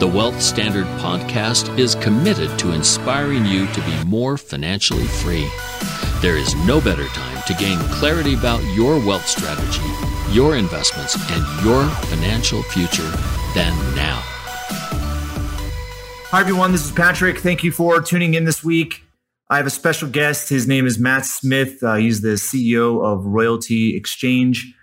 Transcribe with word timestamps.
The 0.00 0.08
Wealth 0.08 0.42
Standard 0.42 0.86
podcast 0.98 1.78
is 1.78 1.94
committed 1.94 2.58
to 2.58 2.72
inspiring 2.72 3.46
you 3.46 3.68
to 3.68 3.80
be 3.82 4.04
more 4.04 4.36
financially 4.36 5.04
free. 5.04 5.48
There 6.20 6.36
is 6.36 6.52
no 6.66 6.80
better 6.80 7.06
time 7.06 7.42
to 7.46 7.54
gain 7.54 7.78
clarity 7.90 8.34
about 8.34 8.60
your 8.74 8.98
wealth 8.98 9.24
strategy, 9.24 9.86
your 10.32 10.56
investments, 10.56 11.14
and 11.30 11.64
your 11.64 11.84
financial 12.06 12.64
future 12.64 13.08
than 13.54 13.72
now. 13.94 14.20
Hi, 16.32 16.40
everyone. 16.40 16.72
This 16.72 16.84
is 16.84 16.90
Patrick. 16.90 17.38
Thank 17.38 17.62
you 17.62 17.70
for 17.70 18.02
tuning 18.02 18.34
in 18.34 18.46
this 18.46 18.64
week. 18.64 19.04
I 19.48 19.58
have 19.58 19.66
a 19.66 19.70
special 19.70 20.08
guest. 20.08 20.48
His 20.48 20.66
name 20.66 20.88
is 20.88 20.98
Matt 20.98 21.24
Smith. 21.24 21.80
Uh, 21.84 21.94
he's 21.94 22.20
the 22.20 22.34
CEO 22.34 23.00
of 23.00 23.24
Royalty 23.24 23.96
Exchange. 23.96 24.74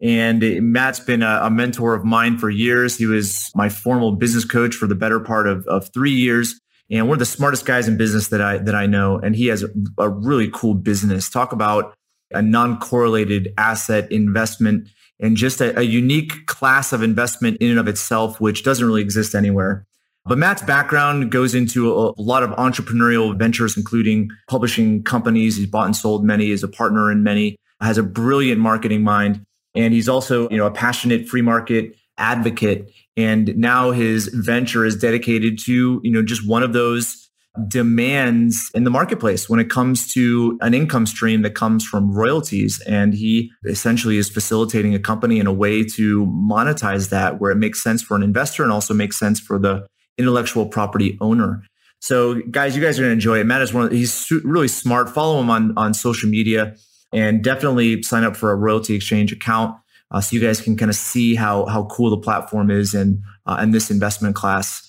And 0.00 0.42
Matt's 0.72 1.00
been 1.00 1.22
a, 1.22 1.40
a, 1.44 1.50
mentor 1.50 1.94
of 1.94 2.04
mine 2.04 2.36
for 2.36 2.50
years. 2.50 2.98
He 2.98 3.06
was 3.06 3.50
my 3.54 3.70
formal 3.70 4.12
business 4.12 4.44
coach 4.44 4.74
for 4.74 4.86
the 4.86 4.94
better 4.94 5.20
part 5.20 5.46
of, 5.46 5.66
of 5.66 5.90
three 5.94 6.10
years. 6.10 6.60
And 6.90 7.08
one 7.08 7.14
of 7.14 7.18
the 7.18 7.24
smartest 7.24 7.64
guys 7.64 7.88
in 7.88 7.96
business 7.96 8.28
that 8.28 8.42
I 8.42 8.58
that 8.58 8.74
I 8.74 8.86
know. 8.86 9.18
And 9.18 9.34
he 9.34 9.46
has 9.46 9.62
a, 9.62 9.68
a 9.98 10.08
really 10.08 10.50
cool 10.52 10.74
business. 10.74 11.30
Talk 11.30 11.52
about 11.52 11.94
a 12.30 12.42
non-correlated 12.42 13.54
asset 13.56 14.10
investment 14.12 14.88
and 15.18 15.36
just 15.36 15.60
a, 15.60 15.78
a 15.78 15.82
unique 15.82 16.46
class 16.46 16.92
of 16.92 17.02
investment 17.02 17.56
in 17.58 17.70
and 17.70 17.78
of 17.78 17.88
itself, 17.88 18.40
which 18.40 18.64
doesn't 18.64 18.86
really 18.86 19.02
exist 19.02 19.34
anywhere. 19.34 19.86
But 20.26 20.38
Matt's 20.38 20.62
background 20.62 21.30
goes 21.30 21.54
into 21.54 21.92
a, 21.92 22.10
a, 22.10 22.20
lot 22.20 22.42
of 22.42 22.50
entrepreneurial 22.50 23.36
ventures, 23.38 23.76
including 23.76 24.28
publishing 24.48 25.04
companies. 25.04 25.56
He's 25.56 25.68
bought 25.68 25.86
and 25.86 25.96
sold 25.96 26.24
many, 26.24 26.50
is 26.50 26.64
a 26.64 26.68
partner 26.68 27.12
in 27.12 27.22
many, 27.22 27.56
has 27.80 27.96
a 27.96 28.02
brilliant 28.02 28.60
marketing 28.60 29.02
mind. 29.02 29.46
And 29.76 29.92
he's 29.92 30.08
also, 30.08 30.48
you 30.48 30.56
know, 30.56 30.66
a 30.66 30.70
passionate 30.70 31.28
free 31.28 31.42
market 31.42 31.94
advocate. 32.18 32.90
And 33.16 33.56
now 33.56 33.90
his 33.90 34.28
venture 34.28 34.84
is 34.84 34.96
dedicated 34.96 35.58
to, 35.64 36.00
you 36.02 36.10
know, 36.10 36.22
just 36.22 36.46
one 36.48 36.62
of 36.62 36.72
those 36.72 37.22
demands 37.68 38.70
in 38.74 38.84
the 38.84 38.90
marketplace 38.90 39.48
when 39.48 39.60
it 39.60 39.70
comes 39.70 40.12
to 40.12 40.58
an 40.60 40.74
income 40.74 41.06
stream 41.06 41.42
that 41.42 41.54
comes 41.54 41.84
from 41.84 42.12
royalties. 42.12 42.82
And 42.86 43.14
he 43.14 43.50
essentially 43.64 44.18
is 44.18 44.28
facilitating 44.28 44.94
a 44.94 44.98
company 44.98 45.38
in 45.38 45.46
a 45.46 45.52
way 45.52 45.82
to 45.84 46.26
monetize 46.26 47.10
that 47.10 47.40
where 47.40 47.50
it 47.50 47.56
makes 47.56 47.82
sense 47.82 48.02
for 48.02 48.14
an 48.14 48.22
investor 48.22 48.62
and 48.62 48.72
also 48.72 48.92
makes 48.92 49.18
sense 49.18 49.40
for 49.40 49.58
the 49.58 49.86
intellectual 50.18 50.66
property 50.66 51.16
owner. 51.20 51.62
So 52.00 52.42
guys, 52.50 52.76
you 52.76 52.82
guys 52.82 52.98
are 52.98 53.02
going 53.02 53.10
to 53.10 53.14
enjoy 53.14 53.40
it. 53.40 53.46
Matt 53.46 53.62
is 53.62 53.72
one 53.72 53.86
of, 53.86 53.92
he's 53.92 54.30
really 54.44 54.68
smart. 54.68 55.08
Follow 55.08 55.40
him 55.40 55.50
on, 55.50 55.72
on 55.76 55.94
social 55.94 56.28
media 56.28 56.76
and 57.12 57.42
definitely 57.42 58.02
sign 58.02 58.24
up 58.24 58.36
for 58.36 58.50
a 58.50 58.56
royalty 58.56 58.94
exchange 58.94 59.32
account 59.32 59.76
uh, 60.10 60.20
so 60.20 60.34
you 60.36 60.40
guys 60.40 60.60
can 60.60 60.76
kind 60.76 60.90
of 60.90 60.96
see 60.96 61.34
how 61.34 61.66
how 61.66 61.84
cool 61.86 62.10
the 62.10 62.18
platform 62.18 62.70
is 62.70 62.94
and 62.94 63.22
uh, 63.46 63.56
and 63.58 63.74
this 63.74 63.90
investment 63.90 64.34
class. 64.34 64.82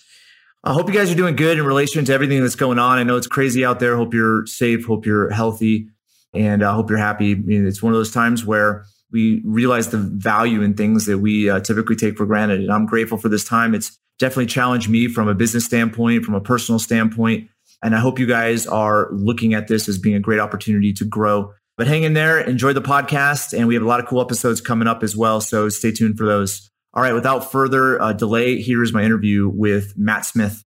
I 0.64 0.74
hope 0.74 0.88
you 0.88 0.94
guys 0.94 1.12
are 1.12 1.16
doing 1.16 1.36
good 1.36 1.58
in 1.58 1.66
relation 1.66 2.04
to 2.04 2.14
everything 2.14 2.42
that's 2.42 2.56
going 2.56 2.80
on. 2.80 2.98
I 2.98 3.04
know 3.04 3.16
it's 3.16 3.28
crazy 3.28 3.64
out 3.64 3.80
there. 3.80 3.96
Hope 3.96 4.14
you're 4.14 4.46
safe. 4.46 4.86
Hope 4.86 5.06
you're 5.06 5.30
healthy, 5.30 5.88
and 6.34 6.64
I 6.64 6.70
uh, 6.70 6.74
hope 6.74 6.90
you're 6.90 7.00
happy. 7.00 7.32
I 7.34 7.36
mean, 7.36 7.66
it's 7.66 7.82
one 7.82 7.94
of 7.94 7.98
those 7.98 8.12
times 8.12 8.46
where 8.46 8.86
we 9.12 9.42
realize 9.46 9.90
the 9.90 9.98
value 9.98 10.62
in 10.62 10.74
things 10.74 11.06
that 11.06 11.20
we 11.20 11.50
uh, 11.50 11.62
typically 11.62 11.96
take 11.96 12.18
for 12.18 12.26
granted. 12.26 12.60
And 12.60 12.72
I'm 12.72 12.86
grateful 12.86 13.18
for 13.18 13.30
this 13.30 13.46
time. 13.46 13.74
It's 13.74 13.98
definitely 14.20 14.48
challenged 14.48 14.90
me 14.90 15.08
from 15.08 15.30
a 15.30 15.34
business 15.34 15.66
standpoint, 15.66 16.26
from 16.26 16.36
a 16.36 16.42
personal 16.42 16.78
standpoint. 16.78 17.50
And 17.82 17.96
I 17.96 18.00
hope 18.00 18.20
you 18.20 18.26
guys 18.26 18.68
are 18.68 19.08
looking 19.12 19.54
at 19.54 19.68
this 19.68 19.88
as 19.88 19.98
being 19.98 20.16
a 20.16 20.20
great 20.20 20.40
opportunity 20.40 20.92
to 20.94 21.06
grow 21.06 21.54
but 21.78 21.88
hang 21.88 22.04
in 22.04 22.14
there, 22.14 22.40
enjoy 22.40 22.74
the 22.74 22.82
podcast, 22.82 23.58
and 23.58 23.68
we 23.68 23.76
have 23.76 23.84
a 23.84 23.88
lot 23.88 24.00
of 24.00 24.08
cool 24.08 24.20
episodes 24.20 24.60
coming 24.60 24.88
up 24.88 25.04
as 25.04 25.16
well. 25.16 25.40
So 25.40 25.70
stay 25.70 25.92
tuned 25.92 26.18
for 26.18 26.26
those. 26.26 26.70
All 26.94 27.04
right, 27.04 27.14
without 27.14 27.52
further 27.52 28.02
uh, 28.02 28.14
delay, 28.14 28.60
here 28.60 28.82
is 28.82 28.92
my 28.92 29.04
interview 29.04 29.48
with 29.48 29.94
Matt 29.96 30.26
Smith. 30.26 30.64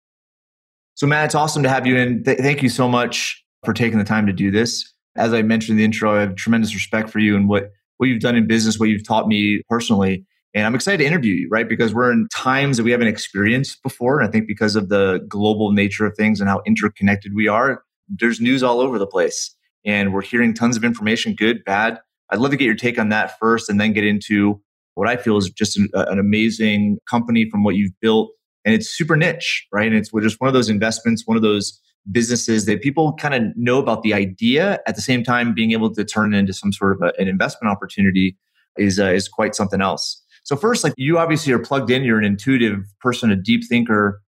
So, 0.94 1.08
Matt, 1.08 1.26
it's 1.26 1.36
awesome 1.36 1.64
to 1.64 1.70
have 1.70 1.88
you 1.88 1.98
in. 1.98 2.24
Th- 2.24 2.38
thank 2.38 2.62
you 2.62 2.70
so 2.70 2.88
much 2.88 3.44
for 3.66 3.74
taking 3.74 3.98
the 3.98 4.06
time 4.06 4.28
to 4.28 4.34
do 4.34 4.52
this. 4.52 4.94
As 5.16 5.34
I 5.34 5.42
mentioned 5.42 5.74
in 5.74 5.78
the 5.78 5.86
intro, 5.86 6.16
I 6.16 6.20
have 6.20 6.36
tremendous 6.36 6.76
respect 6.76 7.10
for 7.10 7.20
you 7.20 7.36
and 7.36 7.50
what, 7.50 7.72
what 7.98 8.08
you've 8.08 8.22
done 8.22 8.36
in 8.36 8.46
business, 8.46 8.80
what 8.80 8.90
you've 8.90 9.08
taught 9.08 9.28
me 9.28 9.64
personally. 9.68 10.26
And 10.54 10.68
I'm 10.68 10.76
excited 10.76 11.00
to 11.00 11.06
interview 11.06 11.34
you, 11.34 11.48
right? 11.50 11.68
Because 11.68 11.94
we're 11.94 12.12
in 12.12 12.28
times 12.32 12.78
that 12.78 12.84
we 12.84 12.92
haven't 12.92 13.08
experienced 13.08 13.82
before. 13.82 14.20
And 14.20 14.28
I 14.28 14.32
think 14.32 14.46
because 14.46 14.76
of 14.76 14.90
the 14.90 15.26
global 15.28 15.72
nature 15.72 16.06
of 16.06 16.16
things 16.16 16.40
and 16.40 16.50
how 16.50 16.62
interconnected 16.68 17.34
we 17.34 17.48
are, 17.48 17.84
there's 18.08 18.40
news 18.40 18.62
all 18.62 18.80
over 18.80 19.00
the 19.00 19.08
place 19.08 19.56
and 19.86 20.14
we're 20.14 20.22
hearing 20.22 20.54
tons 20.54 20.78
of 20.78 20.84
information, 20.84 21.36
good, 21.36 21.64
bad. 21.66 22.00
I'd 22.30 22.40
love 22.40 22.52
to 22.52 22.58
get 22.58 22.66
your 22.66 22.76
take 22.76 23.00
on 23.00 23.10
that 23.10 23.38
first 23.40 23.70
and 23.70 23.80
then 23.80 23.94
get 23.94 24.06
into 24.06 24.62
what 24.96 25.08
I 25.08 25.16
feel 25.16 25.38
is 25.38 25.50
just 25.50 25.78
an, 25.78 25.88
an 25.94 26.20
amazing 26.20 27.00
company 27.10 27.50
from 27.50 27.64
what 27.64 27.76
you've 27.76 27.98
built. 28.02 28.32
And 28.66 28.76
it's 28.76 28.90
super 28.90 29.16
niche, 29.16 29.66
right? 29.72 29.88
And 29.88 29.96
it's 29.96 30.12
just 30.12 30.42
one 30.42 30.48
of 30.48 30.54
those 30.54 30.70
investments, 30.70 31.24
one 31.26 31.38
of 31.38 31.44
those 31.44 31.80
businesses 32.12 32.66
that 32.66 32.82
people 32.82 33.14
kind 33.14 33.34
of 33.34 33.44
know 33.56 33.80
about 33.80 34.04
the 34.04 34.14
idea 34.14 34.80
at 34.86 34.96
the 34.96 35.02
same 35.02 35.24
time 35.24 35.54
being 35.54 35.72
able 35.72 35.94
to 35.94 36.04
turn 36.04 36.34
it 36.34 36.38
into 36.38 36.54
some 36.54 36.72
sort 36.72 36.94
of 36.94 37.02
a, 37.02 37.22
an 37.22 37.28
investment 37.28 37.72
opportunity 37.72 38.38
is, 38.78 39.00
uh, 39.00 39.06
is 39.06 39.28
quite 39.28 39.56
something 39.56 39.82
else. 39.82 40.22
So 40.44 40.56
first, 40.56 40.84
like 40.84 40.94
you 40.98 41.18
obviously 41.18 41.54
are 41.54 41.60
plugged 41.60 41.90
in, 41.90 42.04
you're 42.04 42.18
an 42.18 42.26
intuitive 42.26 42.80
person, 43.02 43.32
a 43.32 43.36
deep 43.36 43.64
thinker 43.68 44.22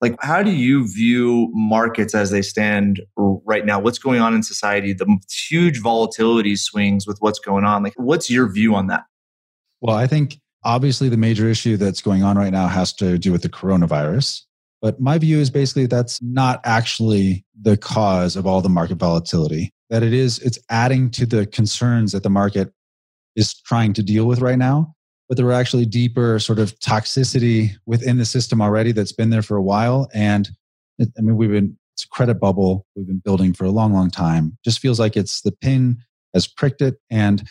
like 0.00 0.16
how 0.20 0.42
do 0.42 0.50
you 0.50 0.86
view 0.86 1.50
markets 1.52 2.14
as 2.14 2.30
they 2.30 2.42
stand 2.42 3.00
right 3.16 3.66
now? 3.66 3.78
What's 3.78 3.98
going 3.98 4.20
on 4.20 4.34
in 4.34 4.42
society? 4.42 4.92
The 4.92 5.18
huge 5.48 5.80
volatility 5.80 6.56
swings 6.56 7.06
with 7.06 7.18
what's 7.20 7.38
going 7.38 7.64
on. 7.64 7.82
Like 7.82 7.94
what's 7.96 8.30
your 8.30 8.50
view 8.50 8.74
on 8.74 8.86
that? 8.88 9.04
Well 9.80 9.96
i 9.96 10.06
think 10.06 10.38
obviously 10.64 11.08
the 11.08 11.16
major 11.16 11.48
issue 11.48 11.76
that's 11.76 12.02
going 12.02 12.22
on 12.22 12.36
right 12.36 12.52
now 12.52 12.66
has 12.66 12.92
to 12.92 13.18
do 13.18 13.32
with 13.32 13.42
the 13.42 13.48
coronavirus. 13.48 14.42
But 14.82 15.00
my 15.00 15.18
view 15.18 15.38
is 15.38 15.50
basically 15.50 15.86
that's 15.86 16.20
not 16.22 16.60
actually 16.64 17.44
the 17.60 17.76
cause 17.76 18.36
of 18.36 18.46
all 18.46 18.60
the 18.62 18.68
market 18.68 18.98
volatility 18.98 19.72
that 19.90 20.02
it 20.02 20.14
is 20.14 20.38
it's 20.38 20.58
adding 20.70 21.10
to 21.10 21.26
the 21.26 21.44
concerns 21.46 22.12
that 22.12 22.22
the 22.22 22.30
market 22.30 22.72
is 23.36 23.54
trying 23.60 23.92
to 23.92 24.02
deal 24.02 24.24
with 24.24 24.40
right 24.40 24.58
now 24.58 24.94
but 25.30 25.36
there 25.36 25.46
were 25.46 25.52
actually 25.52 25.86
deeper 25.86 26.40
sort 26.40 26.58
of 26.58 26.76
toxicity 26.80 27.70
within 27.86 28.18
the 28.18 28.24
system 28.24 28.60
already 28.60 28.90
that's 28.90 29.12
been 29.12 29.30
there 29.30 29.42
for 29.42 29.56
a 29.56 29.62
while. 29.62 30.10
And 30.12 30.50
it, 30.98 31.08
I 31.16 31.20
mean, 31.20 31.36
we've 31.36 31.52
been, 31.52 31.78
it's 31.94 32.04
a 32.04 32.08
credit 32.08 32.40
bubble 32.40 32.84
we've 32.96 33.06
been 33.06 33.22
building 33.24 33.52
for 33.52 33.64
a 33.64 33.70
long, 33.70 33.92
long 33.92 34.10
time. 34.10 34.58
Just 34.64 34.80
feels 34.80 34.98
like 34.98 35.16
it's 35.16 35.42
the 35.42 35.52
pin 35.52 35.98
has 36.34 36.48
pricked 36.48 36.82
it. 36.82 36.96
And, 37.10 37.44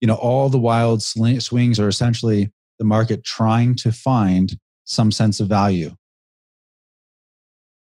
you 0.00 0.08
know, 0.08 0.14
all 0.14 0.48
the 0.48 0.58
wild 0.58 1.02
swings 1.02 1.78
are 1.78 1.88
essentially 1.88 2.50
the 2.78 2.86
market 2.86 3.22
trying 3.22 3.74
to 3.76 3.92
find 3.92 4.58
some 4.84 5.12
sense 5.12 5.38
of 5.38 5.46
value. 5.46 5.94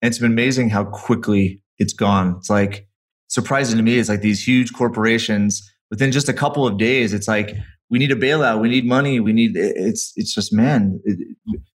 It's 0.03 0.19
been 0.19 0.33
amazing 0.33 0.69
how 0.69 0.85
quickly 0.85 1.63
it's 1.79 1.95
gone. 1.95 2.35
It's 2.37 2.51
like 2.51 2.87
surprising 3.29 3.79
to 3.79 3.83
me. 3.83 3.99
It's 3.99 4.11
like 4.11 4.21
these 4.21 4.47
huge 4.47 4.75
corporations 4.75 5.67
within 5.91 6.13
just 6.13 6.29
a 6.29 6.35
couple 6.35 6.67
of 6.67 6.77
days. 6.77 7.15
It's 7.15 7.27
like 7.29 7.57
we 7.91 7.99
need 7.99 8.13
a 8.13 8.17
bailout. 8.17 8.61
We 8.61 8.69
need 8.69 8.87
money. 8.87 9.21
We 9.21 9.33
need 9.33 9.57
it's 9.57 10.13
it's 10.17 10.35
just 10.35 10.53
man, 10.53 11.01
it, 11.05 11.19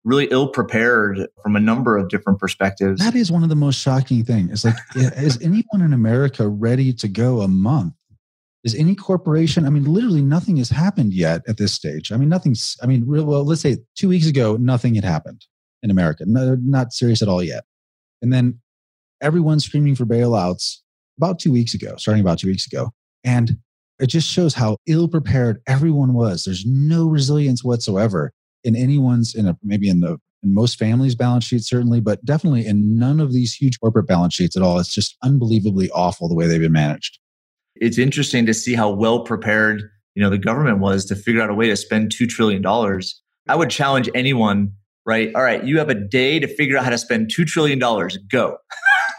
really 0.05 0.27
ill 0.31 0.49
prepared 0.49 1.27
from 1.43 1.57
a 1.57 1.61
number 1.61 1.97
of 1.97 2.09
different 2.09 2.39
perspectives. 2.39 3.01
That 3.01 3.15
is 3.15 3.31
one 3.31 3.43
of 3.43 3.49
the 3.49 3.57
most 3.57 3.79
shocking 3.79 4.25
things. 4.25 4.51
It's 4.51 4.65
like, 4.65 4.75
is 4.97 5.39
anyone 5.43 5.83
in 5.83 5.93
America 5.93 6.49
ready 6.49 6.93
to 6.95 7.09
go 7.09 7.43
a 7.43 7.49
month? 7.49 7.95
Is 8.65 8.75
any 8.75 8.95
corporation? 8.95 9.65
I 9.65 9.71
mean, 9.71 9.85
literally 9.85 10.21
nothing 10.21 10.59
has 10.59 10.69
happened 10.69 11.15
yet 11.15 11.43
at 11.49 11.57
this 11.57 11.73
stage. 11.73 12.13
I 12.13 12.17
mean, 12.17 12.29
nothing's. 12.29 12.77
I 12.83 12.87
mean, 12.87 13.05
real 13.07 13.25
well. 13.25 13.45
Let's 13.45 13.63
say 13.63 13.79
two 13.97 14.09
weeks 14.09 14.27
ago, 14.27 14.57
nothing 14.57 14.95
had 14.95 15.05
happened. 15.05 15.47
in 15.83 15.91
America. 15.91 16.25
No, 16.27 16.57
not 16.61 16.93
serious 16.93 17.23
at 17.23 17.29
all 17.29 17.43
yet. 17.43 17.65
And 18.21 18.33
then 18.33 18.61
everyone's 19.23 19.65
screaming 19.65 19.95
for 19.95 20.05
bailouts 20.05 20.79
about 21.17 21.39
two 21.39 21.53
weeks 21.53 21.73
ago, 21.73 21.95
starting 21.97 22.21
about 22.21 22.39
two 22.39 22.49
weeks 22.49 22.67
ago. 22.67 22.91
And 23.25 23.59
it 24.01 24.09
just 24.09 24.29
shows 24.29 24.55
how 24.55 24.79
ill 24.87 25.09
prepared 25.09 25.61
everyone 25.67 26.15
was. 26.15 26.45
There's 26.45 26.65
no 26.67 27.07
resilience 27.07 27.63
whatsoever 27.63 28.33
in 28.65 28.77
anyone's, 28.77 29.35
in 29.35 29.47
a, 29.47 29.57
maybe 29.63 29.89
in 29.89 30.01
the 30.01 30.19
in 30.43 30.55
most 30.55 30.79
families' 30.79 31.15
balance 31.15 31.45
sheets, 31.45 31.69
certainly, 31.69 32.01
but 32.01 32.25
definitely 32.25 32.67
in 32.67 32.99
none 32.99 33.21
of 33.21 33.33
these 33.33 33.53
huge 33.53 33.79
corporate 33.79 34.07
balance 34.07 34.35
sheets 34.35 34.57
at 34.57 34.63
all. 34.63 34.79
It's 34.79 34.95
just 34.95 35.17
unbelievably 35.23 35.91
awful 35.91 36.29
the 36.29 36.35
way 36.35 36.47
they've 36.47 36.61
been 36.61 36.73
managed. 36.73 37.19
It's 37.77 37.99
interesting 37.99 38.47
to 38.47 38.55
see 38.55 38.75
how 38.75 38.91
well 38.91 39.25
prepared 39.25 39.83
you 40.15 40.23
know 40.23 40.31
the 40.31 40.39
government 40.39 40.79
was 40.79 41.05
to 41.07 41.17
figure 41.17 41.41
out 41.41 41.51
a 41.51 41.55
way 41.55 41.69
to 41.69 41.77
spend 41.77 42.11
two 42.11 42.27
trillion 42.27 42.63
dollars. 42.63 43.21
I 43.49 43.57
would 43.57 43.71
challenge 43.71 44.09
anyone, 44.15 44.73
right? 45.07 45.31
All 45.35 45.43
right, 45.43 45.65
you 45.65 45.79
have 45.79 45.89
a 45.89 45.95
day 45.95 46.39
to 46.39 46.49
figure 46.49 46.77
out 46.77 46.85
how 46.85 46.91
to 46.91 46.99
spend 46.99 47.31
two 47.35 47.45
trillion 47.45 47.79
dollars. 47.79 48.17
Go. 48.31 48.57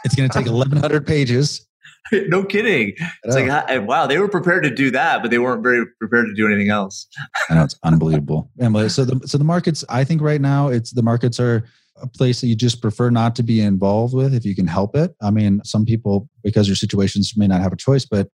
it's 0.04 0.14
going 0.14 0.28
to 0.28 0.36
take 0.36 0.46
1,100 0.46 1.06
pages. 1.06 1.66
no 2.28 2.44
kidding. 2.44 2.94
It's 3.24 3.34
like, 3.34 3.86
wow, 3.86 4.06
they 4.06 4.18
were 4.18 4.28
prepared 4.28 4.64
to 4.64 4.70
do 4.70 4.90
that, 4.90 5.22
but 5.22 5.30
they 5.30 5.38
weren't 5.38 5.62
very 5.62 5.84
prepared 5.98 6.26
to 6.26 6.34
do 6.34 6.46
anything 6.46 6.68
else. 6.68 7.06
I 7.48 7.54
know 7.54 7.64
it's 7.64 7.78
unbelievable. 7.82 8.50
Emily, 8.60 8.88
so 8.88 9.04
the 9.04 9.26
so 9.26 9.38
the 9.38 9.44
markets, 9.44 9.84
I 9.88 10.04
think 10.04 10.20
right 10.20 10.40
now 10.40 10.68
it's 10.68 10.92
the 10.92 11.02
markets 11.02 11.40
are 11.40 11.64
a 11.96 12.06
place 12.06 12.40
that 12.40 12.48
you 12.48 12.56
just 12.56 12.80
prefer 12.80 13.10
not 13.10 13.36
to 13.36 13.42
be 13.42 13.60
involved 13.60 14.14
with 14.14 14.34
if 14.34 14.44
you 14.44 14.54
can 14.54 14.66
help 14.66 14.96
it. 14.96 15.14
I 15.22 15.30
mean, 15.30 15.60
some 15.64 15.84
people 15.84 16.28
because 16.42 16.66
your 16.66 16.76
situations 16.76 17.34
may 17.36 17.46
not 17.46 17.60
have 17.60 17.72
a 17.72 17.76
choice, 17.76 18.04
but 18.04 18.28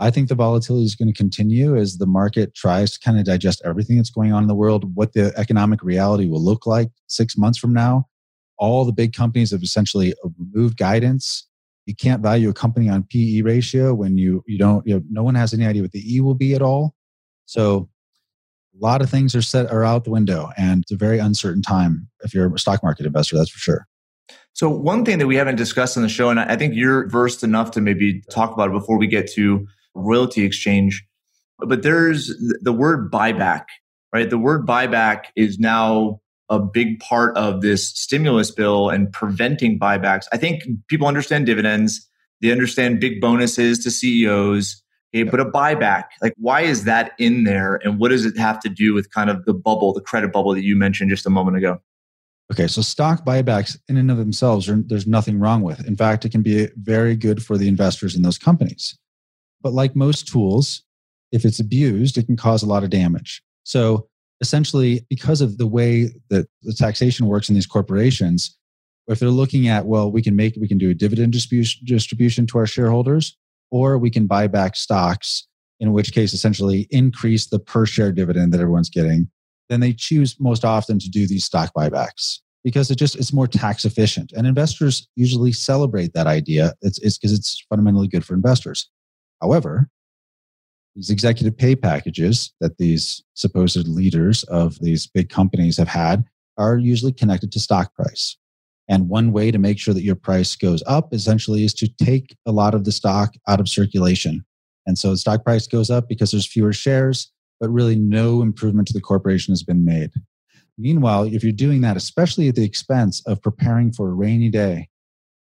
I 0.00 0.10
think 0.10 0.28
the 0.28 0.34
volatility 0.34 0.86
is 0.86 0.96
going 0.96 1.12
to 1.12 1.16
continue 1.16 1.76
as 1.76 1.98
the 1.98 2.06
market 2.06 2.54
tries 2.54 2.92
to 2.92 3.00
kind 3.00 3.18
of 3.18 3.26
digest 3.26 3.60
everything 3.64 3.98
that's 3.98 4.10
going 4.10 4.32
on 4.32 4.42
in 4.42 4.48
the 4.48 4.54
world, 4.54 4.96
what 4.96 5.12
the 5.12 5.32
economic 5.36 5.82
reality 5.82 6.26
will 6.26 6.42
look 6.42 6.66
like 6.66 6.90
six 7.06 7.36
months 7.36 7.58
from 7.58 7.74
now. 7.74 8.06
All 8.58 8.84
the 8.84 8.92
big 8.92 9.12
companies 9.12 9.50
have 9.50 9.62
essentially 9.62 10.14
removed 10.38 10.78
guidance 10.78 11.49
you 11.86 11.94
can't 11.94 12.22
value 12.22 12.48
a 12.48 12.54
company 12.54 12.88
on 12.88 13.04
PE 13.04 13.42
ratio 13.42 13.94
when 13.94 14.16
you 14.16 14.44
you 14.46 14.58
don't 14.58 14.86
you 14.86 14.94
know 14.94 15.02
no 15.10 15.22
one 15.22 15.34
has 15.34 15.52
any 15.52 15.66
idea 15.66 15.82
what 15.82 15.92
the 15.92 16.14
E 16.14 16.20
will 16.20 16.34
be 16.34 16.54
at 16.54 16.62
all. 16.62 16.94
So 17.46 17.88
a 18.74 18.84
lot 18.84 19.02
of 19.02 19.10
things 19.10 19.34
are 19.34 19.42
set 19.42 19.70
are 19.70 19.84
out 19.84 20.04
the 20.04 20.10
window 20.10 20.50
and 20.56 20.82
it's 20.82 20.92
a 20.92 20.96
very 20.96 21.18
uncertain 21.18 21.62
time 21.62 22.08
if 22.22 22.34
you're 22.34 22.52
a 22.54 22.58
stock 22.58 22.82
market 22.82 23.06
investor, 23.06 23.36
that's 23.36 23.50
for 23.50 23.58
sure. 23.58 23.86
So 24.52 24.68
one 24.68 25.04
thing 25.04 25.18
that 25.18 25.26
we 25.26 25.36
haven't 25.36 25.56
discussed 25.56 25.96
on 25.96 26.02
the 26.02 26.08
show, 26.08 26.28
and 26.28 26.38
I 26.38 26.56
think 26.56 26.74
you're 26.74 27.08
versed 27.08 27.42
enough 27.42 27.70
to 27.72 27.80
maybe 27.80 28.22
talk 28.30 28.52
about 28.52 28.68
it 28.68 28.72
before 28.72 28.98
we 28.98 29.06
get 29.06 29.30
to 29.32 29.66
royalty 29.94 30.44
exchange, 30.44 31.04
but 31.58 31.82
there's 31.82 32.32
the 32.60 32.72
word 32.72 33.10
buyback, 33.10 33.64
right? 34.12 34.28
The 34.28 34.38
word 34.38 34.66
buyback 34.66 35.24
is 35.36 35.58
now 35.58 36.20
a 36.50 36.58
big 36.58 36.98
part 36.98 37.36
of 37.36 37.62
this 37.62 37.88
stimulus 37.88 38.50
bill 38.50 38.90
and 38.90 39.10
preventing 39.12 39.78
buybacks. 39.78 40.26
I 40.32 40.36
think 40.36 40.64
people 40.88 41.06
understand 41.06 41.46
dividends, 41.46 42.06
they 42.42 42.50
understand 42.50 43.00
big 43.00 43.20
bonuses 43.20 43.78
to 43.84 43.90
CEOs. 43.90 44.82
Okay, 45.14 45.24
but 45.24 45.40
a 45.40 45.44
buyback, 45.44 46.04
like 46.22 46.34
why 46.36 46.60
is 46.60 46.84
that 46.84 47.12
in 47.18 47.44
there? 47.44 47.80
And 47.82 47.98
what 47.98 48.10
does 48.10 48.24
it 48.24 48.36
have 48.36 48.60
to 48.60 48.68
do 48.68 48.94
with 48.94 49.10
kind 49.12 49.28
of 49.28 49.44
the 49.44 49.54
bubble, 49.54 49.92
the 49.92 50.00
credit 50.00 50.32
bubble 50.32 50.54
that 50.54 50.62
you 50.62 50.76
mentioned 50.76 51.10
just 51.10 51.26
a 51.26 51.30
moment 51.30 51.56
ago? 51.56 51.80
Okay, 52.52 52.66
so 52.66 52.82
stock 52.82 53.24
buybacks 53.24 53.76
in 53.88 53.96
and 53.96 54.10
of 54.10 54.18
themselves, 54.18 54.68
are, 54.68 54.82
there's 54.86 55.06
nothing 55.06 55.38
wrong 55.38 55.62
with. 55.62 55.84
In 55.86 55.96
fact, 55.96 56.24
it 56.24 56.30
can 56.30 56.42
be 56.42 56.68
very 56.76 57.16
good 57.16 57.42
for 57.44 57.56
the 57.56 57.68
investors 57.68 58.16
in 58.16 58.22
those 58.22 58.38
companies. 58.38 58.98
But 59.62 59.72
like 59.72 59.94
most 59.94 60.26
tools, 60.26 60.82
if 61.32 61.44
it's 61.44 61.60
abused, 61.60 62.18
it 62.18 62.26
can 62.26 62.36
cause 62.36 62.62
a 62.62 62.66
lot 62.66 62.82
of 62.82 62.90
damage. 62.90 63.42
So 63.62 64.09
essentially 64.40 65.06
because 65.08 65.40
of 65.40 65.58
the 65.58 65.66
way 65.66 66.08
that 66.28 66.46
the 66.62 66.72
taxation 66.72 67.26
works 67.26 67.48
in 67.48 67.54
these 67.54 67.66
corporations 67.66 68.56
if 69.08 69.18
they're 69.18 69.28
looking 69.28 69.66
at 69.68 69.86
well 69.86 70.10
we 70.10 70.22
can 70.22 70.36
make 70.36 70.54
we 70.60 70.68
can 70.68 70.78
do 70.78 70.90
a 70.90 70.94
dividend 70.94 71.32
distribution, 71.32 72.46
to 72.46 72.58
our 72.58 72.66
shareholders 72.66 73.36
or 73.70 73.98
we 73.98 74.10
can 74.10 74.26
buy 74.26 74.46
back 74.46 74.76
stocks 74.76 75.46
in 75.80 75.92
which 75.92 76.12
case 76.12 76.32
essentially 76.32 76.86
increase 76.90 77.46
the 77.46 77.58
per 77.58 77.86
share 77.86 78.12
dividend 78.12 78.52
that 78.52 78.60
everyone's 78.60 78.90
getting 78.90 79.28
then 79.70 79.80
they 79.80 79.92
choose 79.92 80.36
most 80.38 80.64
often 80.64 80.98
to 80.98 81.08
do 81.08 81.26
these 81.26 81.44
stock 81.44 81.72
buybacks 81.74 82.40
because 82.62 82.90
it 82.90 82.96
just 82.96 83.16
it's 83.16 83.32
more 83.32 83.46
tax 83.46 83.84
efficient. 83.84 84.32
And 84.36 84.46
investors 84.46 85.08
usually 85.16 85.52
celebrate 85.52 86.12
that 86.12 86.26
idea. 86.26 86.74
It's 86.82 86.98
because 86.98 87.32
it's, 87.32 87.52
it's 87.52 87.66
fundamentally 87.70 88.08
good 88.08 88.24
for 88.24 88.34
investors. 88.34 88.90
However 89.40 89.88
these 90.94 91.10
executive 91.10 91.56
pay 91.56 91.76
packages 91.76 92.52
that 92.60 92.78
these 92.78 93.22
supposed 93.34 93.88
leaders 93.88 94.42
of 94.44 94.78
these 94.80 95.06
big 95.06 95.28
companies 95.28 95.76
have 95.76 95.88
had 95.88 96.24
are 96.58 96.76
usually 96.76 97.12
connected 97.12 97.52
to 97.52 97.60
stock 97.60 97.94
price. 97.94 98.36
And 98.88 99.08
one 99.08 99.32
way 99.32 99.50
to 99.52 99.58
make 99.58 99.78
sure 99.78 99.94
that 99.94 100.02
your 100.02 100.16
price 100.16 100.56
goes 100.56 100.82
up 100.86 101.14
essentially 101.14 101.64
is 101.64 101.74
to 101.74 101.88
take 102.02 102.36
a 102.44 102.52
lot 102.52 102.74
of 102.74 102.84
the 102.84 102.92
stock 102.92 103.34
out 103.46 103.60
of 103.60 103.68
circulation. 103.68 104.44
And 104.86 104.98
so 104.98 105.10
the 105.10 105.16
stock 105.16 105.44
price 105.44 105.68
goes 105.68 105.90
up 105.90 106.08
because 106.08 106.32
there's 106.32 106.46
fewer 106.46 106.72
shares, 106.72 107.30
but 107.60 107.70
really 107.70 107.94
no 107.94 108.42
improvement 108.42 108.88
to 108.88 108.94
the 108.94 109.00
corporation 109.00 109.52
has 109.52 109.62
been 109.62 109.84
made. 109.84 110.10
Meanwhile, 110.76 111.24
if 111.24 111.44
you're 111.44 111.52
doing 111.52 111.82
that, 111.82 111.96
especially 111.96 112.48
at 112.48 112.56
the 112.56 112.64
expense 112.64 113.22
of 113.26 113.42
preparing 113.42 113.92
for 113.92 114.08
a 114.08 114.14
rainy 114.14 114.48
day, 114.48 114.88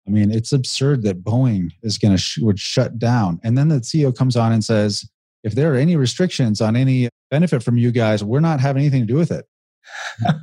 I 0.07 0.11
mean, 0.11 0.33
it's 0.33 0.53
absurd 0.53 1.03
that 1.03 1.23
Boeing 1.23 1.71
is 1.83 1.99
going 1.99 2.17
to 2.17 2.19
sh- 2.19 2.39
would 2.39 2.59
shut 2.59 2.99
down, 2.99 3.39
and 3.45 3.59
then 3.59 3.69
the 3.69 3.81
CEO 3.81 4.17
comes 4.17 4.37
on 4.37 4.53
and 4.53 4.65
says, 4.65 5.09
if 5.45 5.55
there 5.55 5.73
are 5.73 5.77
any 5.77 5.97
restrictions 5.97 6.61
on 6.61 6.77
any 6.77 7.09
benefit 7.31 7.63
from 7.63 7.79
you 7.79 7.91
guys, 7.93 8.25
we're 8.25 8.41
not 8.41 8.61
having 8.61 8.83
anything 8.83 9.03
to 9.03 9.07
do 9.07 9.17
with 9.17 9.31
it. 9.31 9.47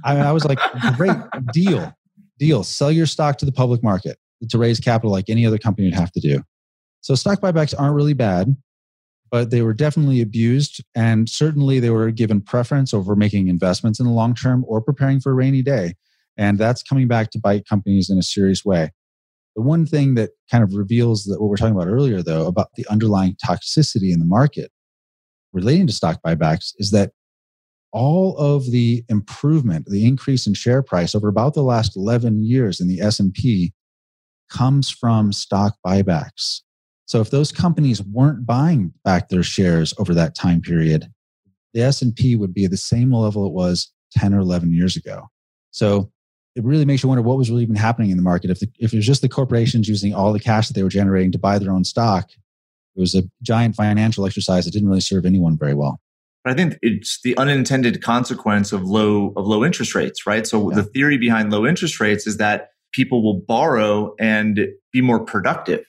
I, 0.03 0.17
I 0.17 0.31
was 0.31 0.45
like, 0.45 0.59
great 0.95 1.17
deal, 1.53 1.93
deal. 2.39 2.63
Sell 2.63 2.91
your 2.91 3.05
stock 3.05 3.37
to 3.39 3.45
the 3.45 3.51
public 3.51 3.83
market 3.83 4.17
to 4.49 4.57
raise 4.57 4.79
capital 4.79 5.11
like 5.11 5.29
any 5.29 5.45
other 5.45 5.57
company 5.57 5.87
would 5.87 5.95
have 5.95 6.11
to 6.13 6.19
do. 6.19 6.41
So 7.01 7.15
stock 7.15 7.39
buybacks 7.39 7.73
aren't 7.77 7.95
really 7.95 8.13
bad, 8.13 8.55
but 9.29 9.51
they 9.51 9.61
were 9.61 9.73
definitely 9.73 10.21
abused. 10.21 10.83
And 10.95 11.29
certainly 11.29 11.79
they 11.79 11.89
were 11.89 12.11
given 12.11 12.41
preference 12.41 12.93
over 12.93 13.15
making 13.15 13.47
investments 13.47 13.99
in 13.99 14.05
the 14.05 14.11
long 14.11 14.33
term 14.33 14.65
or 14.67 14.81
preparing 14.81 15.19
for 15.19 15.31
a 15.31 15.35
rainy 15.35 15.61
day. 15.61 15.95
And 16.37 16.57
that's 16.57 16.83
coming 16.83 17.07
back 17.07 17.31
to 17.31 17.39
bite 17.39 17.67
companies 17.67 18.09
in 18.09 18.17
a 18.17 18.23
serious 18.23 18.65
way. 18.65 18.91
The 19.55 19.61
one 19.61 19.85
thing 19.85 20.15
that 20.15 20.31
kind 20.51 20.63
of 20.63 20.73
reveals 20.73 21.23
that 21.25 21.39
what 21.39 21.49
we're 21.49 21.55
talking 21.55 21.75
about 21.75 21.87
earlier, 21.87 22.21
though, 22.21 22.45
about 22.45 22.69
the 22.75 22.85
underlying 22.89 23.37
toxicity 23.45 24.11
in 24.11 24.19
the 24.19 24.25
market 24.25 24.69
relating 25.55 25.87
to 25.87 25.93
stock 25.93 26.19
buybacks 26.23 26.73
is 26.77 26.91
that 26.91 27.11
all 27.91 28.37
of 28.37 28.69
the 28.71 29.03
improvement, 29.07 29.85
the 29.85 30.05
increase 30.05 30.45
in 30.45 30.53
share 30.53 30.83
price 30.83 31.15
over 31.15 31.29
about 31.29 31.53
the 31.53 31.63
last 31.63 31.95
11 31.95 32.43
years 32.43 32.81
in 32.81 32.89
the 32.89 32.99
S&P 32.99 33.73
comes 34.51 34.91
from 34.91 35.31
stock 35.31 35.75
buybacks. 35.85 36.59
So 37.05 37.21
if 37.21 37.29
those 37.29 37.51
companies 37.51 38.03
weren't 38.03 38.45
buying 38.45 38.91
back 39.05 39.29
their 39.29 39.43
shares 39.43 39.93
over 39.97 40.13
that 40.13 40.35
time 40.35 40.61
period, 40.61 41.07
the 41.73 41.83
S&P 41.83 42.35
would 42.35 42.53
be 42.53 42.65
at 42.65 42.71
the 42.71 42.77
same 42.77 43.13
level 43.13 43.47
it 43.47 43.53
was 43.53 43.91
10 44.11 44.33
or 44.33 44.39
11 44.39 44.73
years 44.73 44.97
ago. 44.97 45.23
So 45.71 46.11
it 46.55 46.63
really 46.63 46.85
makes 46.85 47.03
you 47.03 47.09
wonder 47.09 47.21
what 47.21 47.37
was 47.37 47.49
really 47.49 47.63
even 47.63 47.75
happening 47.75 48.11
in 48.11 48.17
the 48.17 48.23
market. 48.23 48.49
If, 48.49 48.59
the, 48.59 48.67
if 48.79 48.93
it 48.93 48.97
was 48.97 49.05
just 49.05 49.21
the 49.21 49.29
corporations 49.29 49.87
using 49.87 50.13
all 50.13 50.33
the 50.33 50.39
cash 50.39 50.67
that 50.67 50.73
they 50.73 50.83
were 50.83 50.89
generating 50.89 51.31
to 51.33 51.39
buy 51.39 51.59
their 51.59 51.71
own 51.71 51.83
stock, 51.83 52.29
it 52.95 52.99
was 52.99 53.15
a 53.15 53.23
giant 53.41 53.75
financial 53.75 54.25
exercise 54.25 54.65
that 54.65 54.71
didn't 54.71 54.87
really 54.87 55.01
serve 55.01 55.25
anyone 55.25 55.57
very 55.57 55.73
well. 55.73 55.99
But 56.43 56.53
I 56.53 56.55
think 56.55 56.77
it's 56.81 57.19
the 57.23 57.35
unintended 57.37 58.03
consequence 58.03 58.71
of 58.71 58.83
low 58.83 59.33
of 59.35 59.47
low 59.47 59.65
interest 59.65 59.95
rates, 59.95 60.27
right? 60.27 60.45
So 60.45 60.69
yeah. 60.69 60.77
the 60.77 60.83
theory 60.83 61.17
behind 61.17 61.51
low 61.51 61.65
interest 61.65 61.99
rates 61.99 62.27
is 62.27 62.37
that 62.37 62.69
people 62.93 63.23
will 63.23 63.41
borrow 63.47 64.13
and 64.19 64.67
be 64.93 65.01
more 65.01 65.19
productive. 65.19 65.83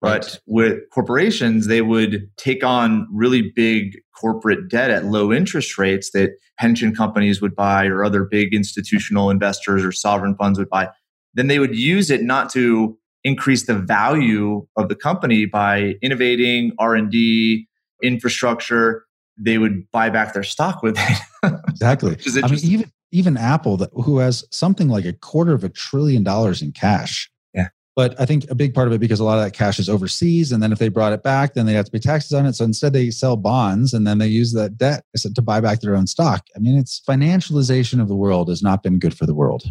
But 0.00 0.24
right. 0.24 0.40
with 0.46 0.78
corporations, 0.92 1.66
they 1.66 1.82
would 1.82 2.30
take 2.38 2.64
on 2.64 3.06
really 3.12 3.52
big 3.54 3.98
corporate 4.18 4.68
debt 4.70 4.90
at 4.90 5.04
low 5.04 5.32
interest 5.32 5.76
rates 5.76 6.10
that 6.12 6.30
pension 6.58 6.94
companies 6.94 7.42
would 7.42 7.54
buy 7.54 7.86
or 7.86 8.02
other 8.02 8.24
big 8.24 8.54
institutional 8.54 9.28
investors 9.28 9.84
or 9.84 9.92
sovereign 9.92 10.34
funds 10.36 10.58
would 10.58 10.70
buy. 10.70 10.88
Then 11.34 11.46
they 11.48 11.58
would 11.58 11.76
use 11.76 12.10
it 12.10 12.22
not 12.22 12.50
to 12.52 12.98
increase 13.24 13.66
the 13.66 13.74
value 13.74 14.66
of 14.76 14.88
the 14.88 14.94
company 14.94 15.44
by 15.44 15.94
innovating 16.02 16.72
r&d 16.78 17.66
infrastructure 18.02 19.04
they 19.40 19.58
would 19.58 19.90
buy 19.90 20.10
back 20.10 20.34
their 20.34 20.42
stock 20.42 20.82
with 20.82 20.96
it. 20.98 21.18
Exactly. 21.70 22.18
I 22.44 22.48
mean 22.48 22.60
even 22.62 22.92
even 23.12 23.36
apple 23.38 23.78
that, 23.78 23.88
who 23.94 24.18
has 24.18 24.44
something 24.50 24.88
like 24.88 25.06
a 25.06 25.14
quarter 25.14 25.54
of 25.54 25.64
a 25.64 25.70
trillion 25.70 26.22
dollars 26.22 26.60
in 26.60 26.72
cash. 26.72 27.30
Yeah. 27.54 27.68
But 27.96 28.20
i 28.20 28.26
think 28.26 28.44
a 28.50 28.54
big 28.54 28.74
part 28.74 28.86
of 28.86 28.92
it 28.92 29.00
because 29.00 29.20
a 29.20 29.24
lot 29.24 29.38
of 29.38 29.44
that 29.44 29.52
cash 29.52 29.78
is 29.78 29.88
overseas 29.88 30.52
and 30.52 30.62
then 30.62 30.70
if 30.70 30.78
they 30.78 30.88
brought 30.88 31.14
it 31.14 31.22
back 31.22 31.54
then 31.54 31.64
they 31.64 31.72
have 31.72 31.86
to 31.86 31.90
pay 31.90 31.98
taxes 31.98 32.32
on 32.34 32.44
it. 32.44 32.52
So 32.52 32.66
instead 32.66 32.92
they 32.92 33.10
sell 33.10 33.38
bonds 33.38 33.94
and 33.94 34.06
then 34.06 34.18
they 34.18 34.26
use 34.26 34.52
that 34.52 34.76
debt 34.76 35.04
to 35.16 35.42
buy 35.42 35.62
back 35.62 35.80
their 35.80 35.96
own 35.96 36.06
stock. 36.06 36.46
I 36.54 36.58
mean 36.58 36.76
it's 36.76 37.00
financialization 37.08 38.02
of 38.02 38.08
the 38.08 38.16
world 38.16 38.50
has 38.50 38.62
not 38.62 38.82
been 38.82 38.98
good 38.98 39.16
for 39.16 39.24
the 39.24 39.34
world 39.34 39.64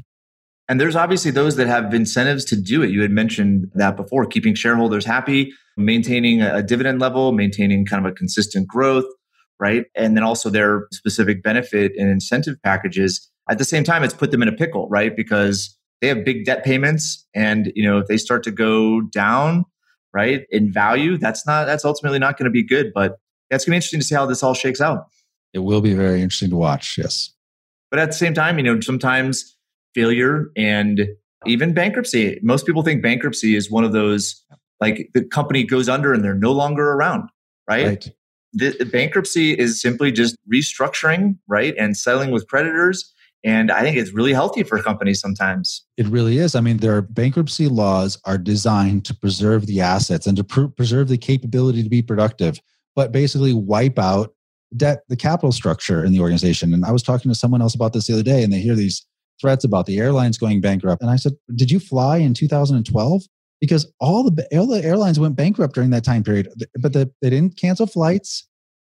and 0.69 0.79
there's 0.79 0.95
obviously 0.95 1.31
those 1.31 1.55
that 1.55 1.67
have 1.67 1.93
incentives 1.93 2.45
to 2.45 2.55
do 2.55 2.83
it. 2.83 2.91
You 2.91 3.01
had 3.01 3.09
mentioned 3.09 3.71
that 3.73 3.97
before, 3.97 4.25
keeping 4.27 4.53
shareholders 4.53 5.03
happy, 5.03 5.51
maintaining 5.75 6.41
a 6.41 6.61
dividend 6.61 6.99
level, 6.99 7.31
maintaining 7.31 7.85
kind 7.87 8.05
of 8.05 8.11
a 8.11 8.15
consistent 8.15 8.67
growth, 8.67 9.05
right? 9.59 9.85
And 9.95 10.15
then 10.15 10.23
also 10.23 10.51
their 10.51 10.87
specific 10.93 11.41
benefit 11.41 11.93
and 11.97 12.07
incentive 12.09 12.55
packages. 12.63 13.29
At 13.49 13.57
the 13.57 13.65
same 13.65 13.83
time, 13.83 14.03
it's 14.03 14.13
put 14.13 14.29
them 14.29 14.43
in 14.43 14.47
a 14.47 14.53
pickle, 14.53 14.87
right? 14.89 15.15
Because 15.15 15.75
they 16.01 16.07
have 16.07 16.23
big 16.23 16.45
debt 16.45 16.63
payments 16.63 17.25
and, 17.33 17.71
you 17.75 17.83
know, 17.83 17.97
if 17.97 18.07
they 18.07 18.17
start 18.17 18.43
to 18.43 18.51
go 18.51 19.01
down, 19.01 19.65
right, 20.13 20.43
in 20.51 20.71
value, 20.71 21.17
that's 21.17 21.47
not, 21.47 21.65
that's 21.65 21.83
ultimately 21.83 22.19
not 22.19 22.37
going 22.37 22.45
to 22.45 22.51
be 22.51 22.63
good. 22.63 22.91
But 22.93 23.17
that's 23.49 23.65
going 23.65 23.71
to 23.71 23.73
be 23.73 23.77
interesting 23.77 23.99
to 24.01 24.05
see 24.05 24.15
how 24.15 24.27
this 24.27 24.43
all 24.43 24.53
shakes 24.53 24.81
out. 24.81 25.07
It 25.51 25.59
will 25.59 25.81
be 25.81 25.95
very 25.95 26.21
interesting 26.21 26.51
to 26.51 26.57
watch. 26.57 26.95
Yes. 26.95 27.33
But 27.89 27.99
at 27.99 28.05
the 28.05 28.13
same 28.13 28.35
time, 28.35 28.59
you 28.59 28.63
know, 28.63 28.79
sometimes 28.81 29.57
failure 29.93 30.51
and 30.55 31.07
even 31.45 31.73
bankruptcy, 31.73 32.39
most 32.43 32.65
people 32.65 32.83
think 32.83 33.01
bankruptcy 33.01 33.55
is 33.55 33.71
one 33.71 33.83
of 33.83 33.93
those 33.93 34.43
like 34.79 35.09
the 35.13 35.23
company 35.23 35.63
goes 35.63 35.89
under 35.89 36.13
and 36.13 36.23
they're 36.23 36.33
no 36.33 36.51
longer 36.51 36.91
around, 36.91 37.29
right? 37.67 37.85
right. 37.85 38.11
The, 38.53 38.75
the 38.79 38.85
bankruptcy 38.85 39.53
is 39.53 39.81
simply 39.81 40.11
just 40.11 40.35
restructuring, 40.51 41.37
right? 41.47 41.75
And 41.77 41.95
settling 41.95 42.31
with 42.31 42.47
creditors. 42.47 43.13
And 43.43 43.71
I 43.71 43.81
think 43.81 43.95
it's 43.95 44.11
really 44.11 44.33
healthy 44.33 44.63
for 44.63 44.81
companies 44.81 45.19
sometimes. 45.21 45.85
It 45.97 46.07
really 46.07 46.39
is. 46.39 46.55
I 46.55 46.61
mean, 46.61 46.77
their 46.77 47.01
bankruptcy 47.01 47.67
laws 47.67 48.19
are 48.25 48.37
designed 48.37 49.05
to 49.05 49.15
preserve 49.15 49.65
the 49.65 49.81
assets 49.81 50.27
and 50.27 50.35
to 50.37 50.43
pr- 50.43 50.65
preserve 50.65 51.07
the 51.07 51.17
capability 51.17 51.83
to 51.83 51.89
be 51.89 52.01
productive, 52.01 52.59
but 52.95 53.11
basically 53.11 53.53
wipe 53.53 53.99
out 53.99 54.33
debt, 54.75 55.03
the 55.07 55.15
capital 55.15 55.51
structure 55.51 56.03
in 56.03 56.11
the 56.11 56.19
organization. 56.19 56.73
And 56.73 56.83
I 56.83 56.91
was 56.91 57.03
talking 57.03 57.31
to 57.31 57.35
someone 57.35 57.61
else 57.61 57.75
about 57.75 57.93
this 57.93 58.07
the 58.07 58.13
other 58.13 58.23
day, 58.23 58.43
and 58.43 58.51
they 58.51 58.59
hear 58.59 58.75
these 58.75 59.05
threats 59.39 59.63
about 59.63 59.85
the 59.85 59.97
airlines 59.97 60.37
going 60.37 60.61
bankrupt. 60.61 61.01
And 61.01 61.11
I 61.11 61.15
said, 61.15 61.33
Did 61.55 61.71
you 61.71 61.79
fly 61.79 62.17
in 62.17 62.33
2012? 62.33 63.23
Because 63.59 63.91
all 63.99 64.29
the, 64.29 64.47
all 64.57 64.67
the 64.67 64.83
airlines 64.83 65.19
went 65.19 65.35
bankrupt 65.35 65.75
during 65.75 65.89
that 65.89 66.05
time 66.05 66.23
period, 66.23 66.47
but 66.79 66.93
the, 66.93 67.11
they 67.21 67.29
didn't 67.29 67.57
cancel 67.57 67.87
flights, 67.87 68.47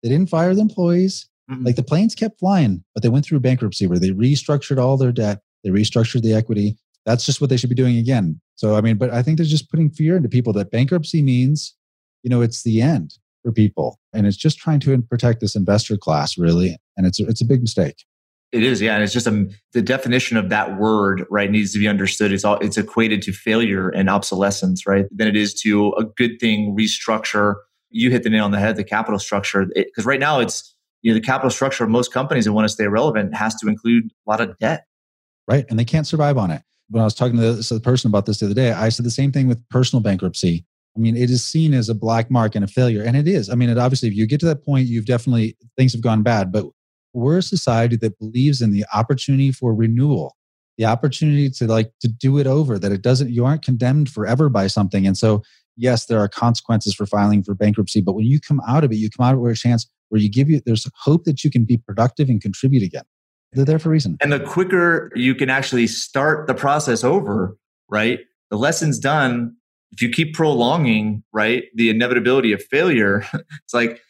they 0.04 0.10
didn't 0.10 0.30
fire 0.30 0.54
the 0.54 0.62
employees. 0.62 1.30
Mm-hmm. 1.50 1.66
Like 1.66 1.76
the 1.76 1.84
planes 1.84 2.14
kept 2.14 2.40
flying, 2.40 2.84
but 2.94 3.02
they 3.02 3.10
went 3.10 3.26
through 3.26 3.40
bankruptcy 3.40 3.88
where 3.88 3.98
they 3.98 4.12
restructured 4.12 4.78
all 4.78 4.98
their 4.98 5.12
debt, 5.12 5.40
they 5.64 5.70
restructured 5.70 6.22
the 6.22 6.34
equity. 6.34 6.78
That's 7.06 7.26
just 7.26 7.42
what 7.42 7.50
they 7.50 7.58
should 7.58 7.70
be 7.70 7.76
doing 7.76 7.98
again. 7.98 8.40
So, 8.56 8.76
I 8.76 8.82
mean, 8.82 8.98
but 8.98 9.10
I 9.10 9.24
think 9.24 9.38
they're 9.38 9.46
just 9.46 9.72
putting 9.72 9.90
fear 9.90 10.18
into 10.18 10.30
people 10.30 10.54
that 10.54 10.70
bankruptcy 10.70 11.24
means, 11.24 11.76
you 12.24 12.30
know, 12.30 12.42
it's 12.42 12.64
the 12.64 12.82
end 12.82 13.14
for 13.42 13.52
people. 13.52 14.00
And 14.14 14.28
it's 14.28 14.38
just 14.38 14.60
trying 14.60 14.80
to 14.82 15.02
protect 15.04 15.40
this 15.40 15.56
investor 15.56 15.98
class, 15.98 16.38
really. 16.38 16.78
And 16.98 17.08
it's, 17.08 17.20
it's 17.20 17.42
a 17.42 17.46
big 17.46 17.62
mistake. 17.62 18.04
It 18.52 18.64
is, 18.64 18.82
yeah. 18.82 18.96
And 18.96 19.04
it's 19.04 19.14
just 19.14 19.28
a, 19.28 19.48
the 19.74 19.82
definition 19.82 20.36
of 20.36 20.50
that 20.50 20.78
word, 20.78 21.24
right, 21.30 21.52
needs 21.52 21.72
to 21.74 21.80
be 21.80 21.88
understood. 21.88 22.32
It's 22.32 22.44
all 22.44 22.58
it's 22.60 22.78
equated 22.78 23.22
to 23.24 23.32
failure 23.32 23.90
and 23.90 24.10
obsolescence, 24.10 24.88
right? 24.88 25.06
Than 25.12 25.28
it 25.28 25.36
is 25.36 25.54
to 25.62 25.94
a 25.94 26.04
good 26.04 26.40
thing, 26.40 26.76
restructure. 26.78 27.56
You 27.92 28.10
hit 28.10 28.24
the 28.24 28.30
nail 28.30 28.46
on 28.46 28.52
the 28.52 28.60
head, 28.60 28.76
the 28.76 28.84
capital 28.84 29.20
structure. 29.20 29.68
Because 29.76 30.06
right 30.06 30.20
now 30.20 30.40
it's 30.40 30.76
you 31.04 31.12
know 31.12 31.16
the 31.16 31.26
capital 31.26 31.52
structure 31.52 31.84
of 31.84 31.92
most 31.92 32.12
companies 32.12 32.46
that 32.46 32.54
want 32.54 32.66
to 32.66 32.74
stay 32.74 32.88
relevant 32.88 33.36
has 33.36 33.56
to 33.56 33.68
include 33.68 34.06
a 34.06 34.30
lot 34.30 34.42
of 34.42 34.58
debt. 34.58 34.86
Right. 35.48 35.66
And 35.70 35.78
they 35.78 35.86
can't 35.86 36.08
survive 36.08 36.38
on 36.38 36.52
it. 36.52 36.62
When 36.90 37.02
I 37.02 37.04
was 37.04 37.14
talking 37.14 37.38
to 37.38 37.54
the 37.54 37.80
person 37.82 38.10
about 38.10 38.26
this 38.26 38.40
the 38.40 38.48
other 38.48 38.56
day, 38.56 38.72
I 38.72 38.90
said 38.90 39.06
the 39.06 39.12
same 39.12 39.32
thing 39.32 39.48
with 39.48 39.68
personal 39.70 40.02
bankruptcy. 40.02 40.66
I 40.98 41.00
mean, 41.00 41.16
it 41.16 41.30
is 41.30 41.44
seen 41.44 41.74
as 41.74 41.88
a 41.88 41.96
black 41.96 42.32
mark 42.32 42.56
and 42.56 42.66
a 42.66 42.68
failure. 42.68 43.04
And 43.04 43.16
it 43.16 43.28
is. 43.28 43.50
I 43.50 43.56
mean, 43.56 43.70
it 43.70 43.78
obviously, 43.78 44.10
if 44.10 44.16
you 44.16 44.26
get 44.26 44.40
to 44.40 44.48
that 44.48 44.66
point, 44.66 44.88
you've 44.88 45.06
definitely, 45.06 45.56
things 45.78 45.94
have 45.94 46.02
gone 46.02 46.24
bad. 46.24 46.52
But 46.52 46.66
we're 47.14 47.38
a 47.38 47.44
society 47.44 47.96
that 47.98 48.18
believes 48.20 48.62
in 48.62 48.72
the 48.72 48.86
opportunity 48.94 49.52
for 49.52 49.74
renewal, 49.74 50.36
the 50.78 50.86
opportunity 50.86 51.50
to 51.50 51.68
like 51.68 51.92
to 52.02 52.08
do 52.08 52.38
it 52.38 52.48
over, 52.48 52.78
that 52.80 52.92
it 52.92 53.02
doesn't, 53.02 53.32
you 53.32 53.46
aren't 53.46 53.64
condemned 53.64 54.10
forever 54.10 54.50
by 54.50 54.68
something. 54.68 55.06
And 55.06 55.18
so, 55.18 55.44
yes, 55.76 56.06
there 56.06 56.20
are 56.20 56.28
consequences 56.28 56.94
for 56.94 57.06
filing 57.06 57.44
for 57.44 57.54
bankruptcy. 57.56 58.02
But 58.02 58.14
when 58.14 58.26
you 58.26 58.40
come 58.40 58.62
out 58.68 58.84
of 58.84 58.92
it, 58.92 58.96
you 58.96 59.10
come 59.10 59.26
out 59.26 59.40
with 59.40 59.52
a 59.52 59.56
chance 59.56 59.90
where 60.10 60.22
you 60.22 60.30
give 60.30 60.50
you, 60.50 60.62
there's 60.66 60.88
hope 60.96 61.24
that 61.26 61.44
you 61.44 61.52
can 61.52 61.66
be 61.66 61.78
productive 61.78 62.30
and 62.30 62.42
contribute 62.42 62.84
again. 62.84 63.04
They're 63.54 63.66
there 63.66 63.80
for 63.80 63.90
a 63.90 63.92
reason. 63.92 64.18
And 64.22 64.32
the 64.32 64.40
quicker 64.40 65.12
you 65.16 65.34
can 65.34 65.50
actually 65.50 65.88
start 65.88 66.48
the 66.48 66.54
process 66.54 67.04
over, 67.04 67.58
right? 67.90 68.20
The 68.52 68.58
lesson's 68.58 69.00
done 69.00 69.56
if 69.92 70.02
you 70.02 70.10
keep 70.10 70.34
prolonging, 70.34 71.24
right, 71.34 71.64
the 71.76 71.90
inevitability 71.90 72.52
of 72.52 72.64
failure, 72.64 73.26
it's 73.34 73.74
like 73.74 74.02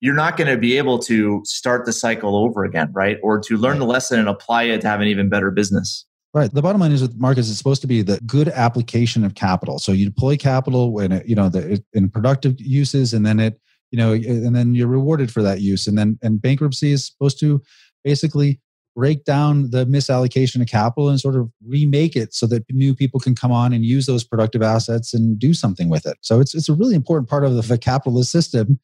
you're 0.00 0.14
not 0.14 0.36
going 0.36 0.50
to 0.50 0.58
be 0.58 0.76
able 0.76 0.98
to 1.00 1.40
start 1.44 1.86
the 1.86 1.92
cycle 1.92 2.36
over 2.36 2.64
again, 2.64 2.90
right? 2.92 3.18
Or 3.22 3.40
to 3.40 3.56
learn 3.56 3.78
the 3.78 3.86
lesson 3.86 4.18
and 4.18 4.28
apply 4.28 4.64
it 4.64 4.80
to 4.82 4.88
have 4.88 5.00
an 5.00 5.08
even 5.08 5.28
better 5.28 5.50
business. 5.50 6.06
Right. 6.34 6.52
The 6.52 6.62
bottom 6.62 6.80
line 6.80 6.90
is 6.90 7.00
with 7.00 7.16
markets, 7.16 7.48
it's 7.48 7.58
supposed 7.58 7.80
to 7.82 7.86
be 7.86 8.02
the 8.02 8.18
good 8.26 8.48
application 8.48 9.24
of 9.24 9.36
capital. 9.36 9.78
So 9.78 9.92
you 9.92 10.04
deploy 10.04 10.36
capital 10.36 10.92
when 10.92 11.12
it, 11.12 11.28
you 11.28 11.36
know 11.36 11.48
the, 11.48 11.82
in 11.92 12.10
productive 12.10 12.60
uses, 12.60 13.14
and 13.14 13.24
then 13.24 13.38
it, 13.38 13.60
you 13.92 13.98
know, 13.98 14.12
and 14.12 14.54
then 14.54 14.74
you're 14.74 14.88
rewarded 14.88 15.30
for 15.30 15.42
that 15.42 15.60
use. 15.60 15.86
And 15.86 15.96
then 15.96 16.18
and 16.22 16.42
bankruptcy 16.42 16.90
is 16.90 17.06
supposed 17.06 17.38
to 17.38 17.62
basically 18.02 18.60
break 18.96 19.24
down 19.24 19.70
the 19.70 19.86
misallocation 19.86 20.60
of 20.60 20.66
capital 20.66 21.08
and 21.08 21.20
sort 21.20 21.36
of 21.36 21.50
remake 21.66 22.16
it 22.16 22.34
so 22.34 22.46
that 22.46 22.64
new 22.70 22.94
people 22.96 23.20
can 23.20 23.34
come 23.36 23.52
on 23.52 23.72
and 23.72 23.84
use 23.84 24.06
those 24.06 24.24
productive 24.24 24.62
assets 24.62 25.14
and 25.14 25.38
do 25.38 25.54
something 25.54 25.88
with 25.88 26.04
it. 26.04 26.16
So 26.20 26.40
it's 26.40 26.52
it's 26.52 26.68
a 26.68 26.74
really 26.74 26.96
important 26.96 27.28
part 27.28 27.44
of 27.44 27.68
the 27.68 27.78
capitalist 27.78 28.32
system. 28.32 28.80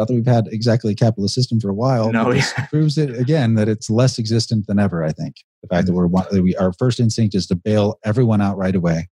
Not 0.00 0.08
that 0.08 0.14
we've 0.14 0.26
had 0.26 0.48
exactly 0.48 0.92
a 0.92 0.94
capitalist 0.94 1.34
system 1.34 1.60
for 1.60 1.68
a 1.68 1.74
while. 1.74 2.10
No, 2.10 2.32
yeah. 2.32 2.66
proves 2.70 2.96
it 2.96 3.14
again 3.18 3.54
that 3.56 3.68
it's 3.68 3.90
less 3.90 4.18
existent 4.18 4.66
than 4.66 4.78
ever. 4.78 5.04
I 5.04 5.12
think 5.12 5.36
the 5.62 5.68
fact 5.68 5.86
that 5.86 5.92
mm-hmm. 5.92 5.98
we're 5.98 6.06
one, 6.06 6.26
that 6.30 6.42
we 6.42 6.56
our 6.56 6.72
first 6.72 7.00
instinct 7.00 7.34
is 7.34 7.46
to 7.48 7.54
bail 7.54 7.98
everyone 8.02 8.40
out 8.40 8.56
right 8.56 8.74
away. 8.74 9.10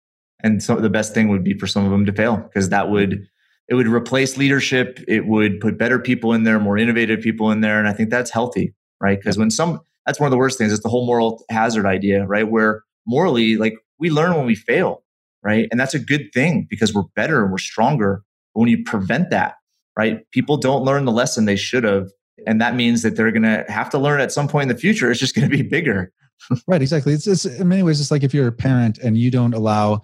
And 0.44 0.62
so 0.62 0.76
the 0.76 0.90
best 0.90 1.14
thing 1.14 1.30
would 1.30 1.44
be 1.44 1.58
for 1.58 1.68
some 1.68 1.86
of 1.86 1.92
them 1.92 2.06
to 2.06 2.12
fail 2.12 2.36
because 2.36 2.68
that 2.68 2.90
would 2.90 3.26
it 3.70 3.76
would 3.76 3.88
replace 3.88 4.38
leadership. 4.38 5.00
It 5.08 5.26
would 5.26 5.62
put 5.62 5.78
better 5.78 6.00
people 6.00 6.34
in 6.34 6.44
there, 6.44 6.60
more 6.60 6.78
innovative 6.78 7.22
people 7.22 7.50
in 7.52 7.62
there, 7.62 7.80
and 7.80 7.88
I 7.88 7.94
think 7.94 8.10
that's 8.10 8.30
healthy, 8.30 8.74
right? 9.00 9.18
Because 9.18 9.38
when 9.38 9.50
some 9.50 9.80
that's 10.06 10.20
one 10.20 10.28
of 10.28 10.32
the 10.32 10.38
worst 10.38 10.58
things. 10.58 10.74
It's 10.74 10.84
the 10.84 10.90
whole 10.90 11.06
moral 11.06 11.44
hazard 11.50 11.86
idea, 11.86 12.26
right? 12.26 12.50
Where 12.50 12.84
morally, 13.08 13.58
like 13.58 13.74
we 14.00 14.10
learn 14.10 14.36
when 14.36 14.46
we 14.46 14.56
fail, 14.56 15.04
right? 15.44 15.68
And 15.72 15.80
that's 15.80 15.94
a 15.94 16.00
good 16.00 16.32
thing 16.34 16.68
because 16.70 16.94
we're 16.94 17.04
better 17.16 17.42
and 17.44 17.52
we're 17.52 17.58
stronger. 17.58 18.24
But 18.54 18.62
when 18.62 18.70
you 18.70 18.84
prevent 18.84 19.30
that, 19.30 19.56
right? 19.98 20.30
People 20.32 20.58
don't 20.58 20.84
learn 20.84 21.06
the 21.06 21.12
lesson 21.12 21.46
they 21.46 21.56
should 21.56 21.84
have. 21.84 22.10
And 22.48 22.60
that 22.60 22.76
means 22.76 23.04
that 23.04 23.16
they're 23.16 23.32
going 23.32 23.44
to 23.44 23.66
have 23.70 23.90
to 23.92 23.98
learn 23.98 24.20
at 24.20 24.32
some 24.32 24.48
point 24.48 24.70
in 24.70 24.76
the 24.76 24.80
future. 24.80 25.12
It's 25.12 25.20
just 25.20 25.36
going 25.36 25.50
to 25.50 25.56
be 25.56 25.64
bigger. 25.64 26.12
right. 26.68 26.82
Exactly. 26.82 27.14
It's, 27.14 27.46
in 27.46 27.68
many 27.68 27.84
ways, 27.84 28.02
it's 28.02 28.12
like 28.12 28.24
if 28.24 28.34
you're 28.34 28.48
a 28.48 28.52
parent 28.52 28.98
and 28.98 29.18
you 29.18 29.32
don't 29.32 29.54
allow 29.54 30.02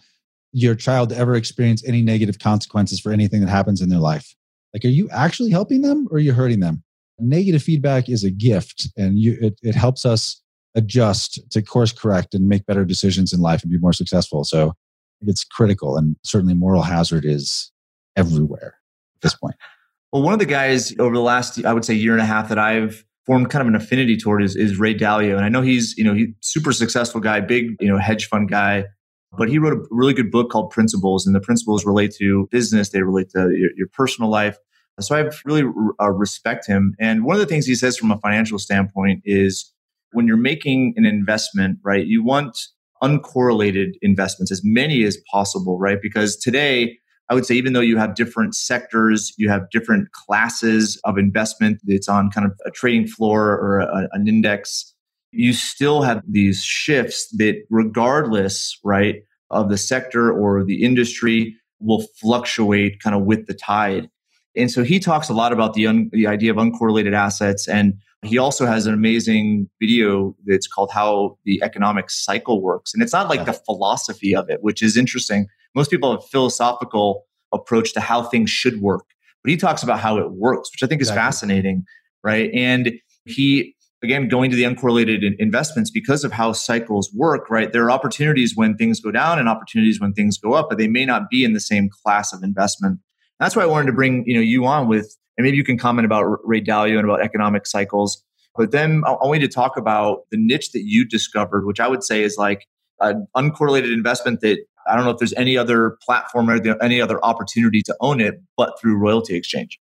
your 0.51 0.75
child 0.75 1.09
to 1.09 1.17
ever 1.17 1.35
experience 1.35 1.83
any 1.87 2.01
negative 2.01 2.39
consequences 2.39 2.99
for 2.99 3.11
anything 3.11 3.41
that 3.41 3.49
happens 3.49 3.81
in 3.81 3.89
their 3.89 3.99
life. 3.99 4.35
Like, 4.73 4.85
are 4.85 4.89
you 4.89 5.09
actually 5.09 5.49
helping 5.49 5.81
them 5.81 6.07
or 6.11 6.17
are 6.17 6.19
you 6.19 6.33
hurting 6.33 6.59
them? 6.59 6.83
negative 7.19 7.61
feedback 7.61 8.09
is 8.09 8.23
a 8.23 8.31
gift 8.31 8.89
and 8.97 9.19
you, 9.19 9.37
it, 9.41 9.59
it 9.61 9.75
helps 9.75 10.05
us 10.05 10.41
adjust 10.75 11.39
to 11.51 11.61
course 11.61 11.91
correct 11.91 12.33
and 12.33 12.47
make 12.47 12.65
better 12.65 12.85
decisions 12.85 13.33
in 13.33 13.39
life 13.39 13.61
and 13.61 13.71
be 13.71 13.77
more 13.77 13.93
successful. 13.93 14.43
So 14.43 14.73
it's 15.21 15.43
critical 15.43 15.97
and 15.97 16.15
certainly 16.23 16.53
moral 16.53 16.83
hazard 16.83 17.25
is 17.25 17.71
everywhere 18.15 18.75
at 19.15 19.21
this 19.21 19.35
point. 19.35 19.55
Well, 20.11 20.23
one 20.23 20.33
of 20.33 20.39
the 20.39 20.45
guys 20.45 20.93
over 20.99 21.13
the 21.13 21.21
last, 21.21 21.63
I 21.65 21.73
would 21.73 21.85
say, 21.85 21.93
year 21.93 22.13
and 22.13 22.21
a 22.21 22.25
half 22.25 22.49
that 22.49 22.57
I've 22.57 23.05
formed 23.25 23.51
kind 23.51 23.61
of 23.61 23.67
an 23.67 23.75
affinity 23.75 24.17
toward 24.17 24.41
is, 24.41 24.55
is 24.55 24.79
Ray 24.79 24.95
Dalio. 24.95 25.35
And 25.35 25.45
I 25.45 25.49
know 25.49 25.61
he's, 25.61 25.95
you 25.97 26.03
know, 26.03 26.15
he's 26.15 26.29
super 26.41 26.71
successful 26.71 27.21
guy, 27.21 27.41
big, 27.41 27.75
you 27.79 27.87
know, 27.87 27.99
hedge 27.99 28.27
fund 28.27 28.49
guy. 28.49 28.85
But 29.37 29.49
he 29.49 29.59
wrote 29.59 29.73
a 29.73 29.85
really 29.91 30.15
good 30.15 30.31
book 30.31 30.49
called 30.49 30.71
Principles, 30.71 31.27
and 31.27 31.35
the 31.35 31.39
principles 31.39 31.85
relate 31.85 32.15
to 32.17 32.47
business, 32.49 32.89
they 32.89 33.03
relate 33.03 33.29
to 33.35 33.51
your, 33.51 33.69
your 33.77 33.87
personal 33.93 34.31
life. 34.31 34.57
So 34.99 35.15
I 35.15 35.29
really 35.45 35.63
uh, 36.01 36.09
respect 36.09 36.65
him. 36.65 36.95
And 36.99 37.23
one 37.23 37.35
of 37.35 37.39
the 37.39 37.45
things 37.45 37.67
he 37.67 37.75
says 37.75 37.95
from 37.95 38.09
a 38.09 38.17
financial 38.17 38.57
standpoint 38.57 39.21
is 39.25 39.71
when 40.13 40.25
you're 40.25 40.35
making 40.35 40.95
an 40.97 41.05
investment, 41.05 41.77
right, 41.83 42.07
you 42.07 42.23
want 42.23 42.57
uncorrelated 43.03 43.91
investments, 44.01 44.51
as 44.51 44.61
many 44.63 45.03
as 45.03 45.17
possible, 45.31 45.77
right? 45.77 46.01
Because 46.01 46.35
today, 46.35 46.97
I 47.29 47.35
would 47.35 47.45
say, 47.45 47.55
even 47.55 47.73
though 47.73 47.79
you 47.79 47.97
have 47.97 48.15
different 48.15 48.55
sectors, 48.55 49.33
you 49.37 49.49
have 49.49 49.69
different 49.69 50.11
classes 50.13 50.99
of 51.03 51.17
investment, 51.17 51.79
it's 51.85 52.09
on 52.09 52.31
kind 52.31 52.47
of 52.47 52.59
a 52.65 52.71
trading 52.71 53.07
floor 53.07 53.51
or 53.51 53.79
a, 53.79 54.07
an 54.13 54.27
index, 54.27 54.95
you 55.31 55.53
still 55.53 56.01
have 56.01 56.23
these 56.27 56.63
shifts 56.63 57.29
that, 57.37 57.63
regardless, 57.69 58.79
right, 58.83 59.23
of 59.51 59.69
the 59.69 59.77
sector 59.77 60.31
or 60.31 60.63
the 60.63 60.83
industry, 60.83 61.55
will 61.79 62.03
fluctuate 62.19 63.01
kind 63.01 63.15
of 63.15 63.23
with 63.23 63.45
the 63.45 63.53
tide. 63.53 64.09
And 64.55 64.71
so 64.71 64.83
he 64.83 64.99
talks 64.99 65.29
a 65.29 65.33
lot 65.33 65.53
about 65.53 65.75
the, 65.75 65.85
un, 65.85 66.09
the 66.11 66.25
idea 66.25 66.51
of 66.51 66.57
uncorrelated 66.57 67.13
assets. 67.13 67.67
And 67.67 67.93
he 68.23 68.37
also 68.37 68.65
has 68.65 68.87
an 68.87 68.93
amazing 68.93 69.69
video 69.79 70.35
that's 70.45 70.67
called 70.67 70.91
How 70.91 71.37
the 71.45 71.61
Economic 71.63 72.09
Cycle 72.09 72.61
Works. 72.61 72.93
And 72.93 73.01
it's 73.03 73.13
not 73.13 73.29
like 73.29 73.45
the 73.45 73.53
philosophy 73.53 74.35
of 74.35 74.49
it, 74.49 74.61
which 74.61 74.81
is 74.81 74.97
interesting. 74.97 75.47
Most 75.75 75.91
people 75.91 76.11
have 76.11 76.21
a 76.21 76.27
philosophical 76.27 77.25
approach 77.53 77.93
to 77.93 77.99
how 77.99 78.23
things 78.23 78.49
should 78.49 78.81
work, 78.81 79.05
but 79.43 79.49
he 79.49 79.57
talks 79.57 79.83
about 79.83 79.99
how 79.99 80.17
it 80.17 80.31
works, 80.31 80.69
which 80.71 80.83
I 80.83 80.87
think 80.87 81.01
is 81.01 81.09
exactly. 81.09 81.25
fascinating. 81.25 81.83
Right. 82.23 82.51
And 82.53 82.93
he, 83.25 83.75
again, 84.03 84.27
going 84.27 84.51
to 84.51 84.57
the 84.57 84.63
uncorrelated 84.63 85.21
investments 85.39 85.89
because 85.89 86.23
of 86.23 86.31
how 86.31 86.51
cycles 86.51 87.11
work, 87.13 87.49
right? 87.49 87.71
There 87.71 87.83
are 87.85 87.91
opportunities 87.91 88.55
when 88.55 88.75
things 88.75 88.99
go 88.99 89.11
down 89.11 89.39
and 89.39 89.47
opportunities 89.47 90.01
when 90.01 90.13
things 90.13 90.37
go 90.37 90.53
up, 90.53 90.67
but 90.69 90.77
they 90.77 90.87
may 90.87 91.05
not 91.05 91.29
be 91.29 91.43
in 91.43 91.53
the 91.53 91.59
same 91.59 91.89
class 92.03 92.33
of 92.33 92.43
investment. 92.43 92.99
That's 93.39 93.55
why 93.55 93.63
I 93.63 93.67
wanted 93.67 93.87
to 93.87 93.93
bring 93.93 94.25
you 94.27 94.35
know 94.35 94.41
you 94.41 94.65
on 94.65 94.87
with, 94.87 95.15
and 95.37 95.45
maybe 95.45 95.55
you 95.55 95.63
can 95.63 95.77
comment 95.77 96.05
about 96.05 96.25
Ray 96.43 96.61
Dalio 96.61 96.97
and 96.97 97.05
about 97.05 97.21
economic 97.21 97.65
cycles. 97.65 98.21
But 98.57 98.71
then 98.71 99.03
I 99.05 99.11
want 99.11 99.39
you 99.39 99.47
to 99.47 99.53
talk 99.53 99.77
about 99.77 100.23
the 100.31 100.37
niche 100.37 100.73
that 100.73 100.83
you 100.83 101.07
discovered, 101.07 101.65
which 101.65 101.79
I 101.79 101.87
would 101.87 102.03
say 102.03 102.23
is 102.23 102.35
like 102.37 102.67
an 102.99 103.27
uncorrelated 103.37 103.93
investment 103.93 104.41
that 104.41 104.59
I 104.89 104.95
don't 104.95 105.05
know 105.05 105.11
if 105.11 105.17
there's 105.17 105.33
any 105.33 105.57
other 105.57 105.97
platform 106.01 106.49
or 106.49 106.59
any 106.81 106.99
other 106.99 107.23
opportunity 107.23 107.81
to 107.83 107.95
own 108.01 108.19
it, 108.19 108.41
but 108.57 108.79
through 108.79 108.97
Royalty 108.97 109.35
Exchange. 109.35 109.79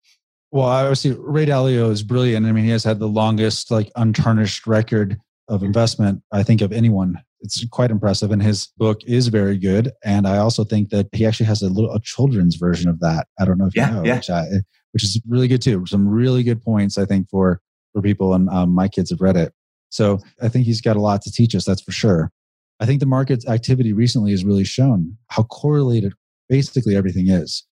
Well, 0.51 0.67
obviously, 0.67 1.13
Ray 1.19 1.47
Dalio 1.47 1.91
is 1.91 2.03
brilliant. 2.03 2.47
I 2.47 2.53
mean, 2.53 2.65
he 2.65 2.71
has 2.71 2.85
had 2.85 2.99
the 2.99 3.09
longest, 3.09 3.71
like, 3.71 3.91
untarnished 3.97 4.67
record 4.67 5.19
of 5.49 5.63
investment, 5.63 6.23
I 6.33 6.43
think, 6.43 6.61
of 6.61 6.73
anyone. 6.73 7.19
It's 7.41 7.65
quite 7.69 7.91
impressive. 7.91 8.31
And 8.31 8.43
his 8.43 8.69
book 8.79 9.01
is 9.07 9.29
very 9.29 9.59
good. 9.59 9.93
And 10.05 10.27
I 10.27 10.39
also 10.39 10.65
think 10.65 10.91
that 10.91 11.09
he 11.13 11.27
actually 11.27 11.47
has 11.47 11.63
a 11.63 11.69
little 11.69 11.93
a 11.93 12.01
children's 12.01 12.57
version 12.57 12.91
of 12.91 13.01
that. 13.01 13.29
I 13.39 13.45
don't 13.45 13.59
know 13.59 13.67
if 13.67 13.77
yeah, 13.77 13.89
you 13.89 13.95
know, 13.95 14.05
yeah. 14.05 14.17
which, 14.17 14.31
I, 14.31 14.45
which 14.93 15.05
is 15.05 15.21
really 15.29 15.49
good 15.49 15.63
too. 15.63 15.85
Some 15.87 16.09
really 16.09 16.43
good 16.43 16.63
points, 16.63 16.99
I 16.99 17.05
think, 17.05 17.29
for 17.31 17.61
for 17.93 18.03
people. 18.03 18.35
And 18.35 18.49
um, 18.51 18.75
my 18.75 18.89
kids 18.89 19.11
have 19.11 19.21
read 19.21 19.37
it. 19.37 19.53
So 19.91 20.19
I 20.43 20.49
think 20.49 20.67
he's 20.67 20.81
got 20.81 20.97
a 20.97 21.01
lot 21.01 21.23
to 21.23 21.33
teach 21.33 21.55
us, 21.55 21.65
that's 21.65 21.81
for 21.81 21.93
sure. 21.93 22.31
I 22.81 22.87
think 22.87 23.01
the 23.01 23.07
market's 23.07 23.47
activity 23.47 23.93
recently 23.93 24.31
has 24.31 24.45
really 24.45 24.65
shown 24.65 25.17
how 25.29 25.45
correlated 25.45 26.13
basically 26.49 26.97
everything 26.97 27.29
is. 27.29 27.65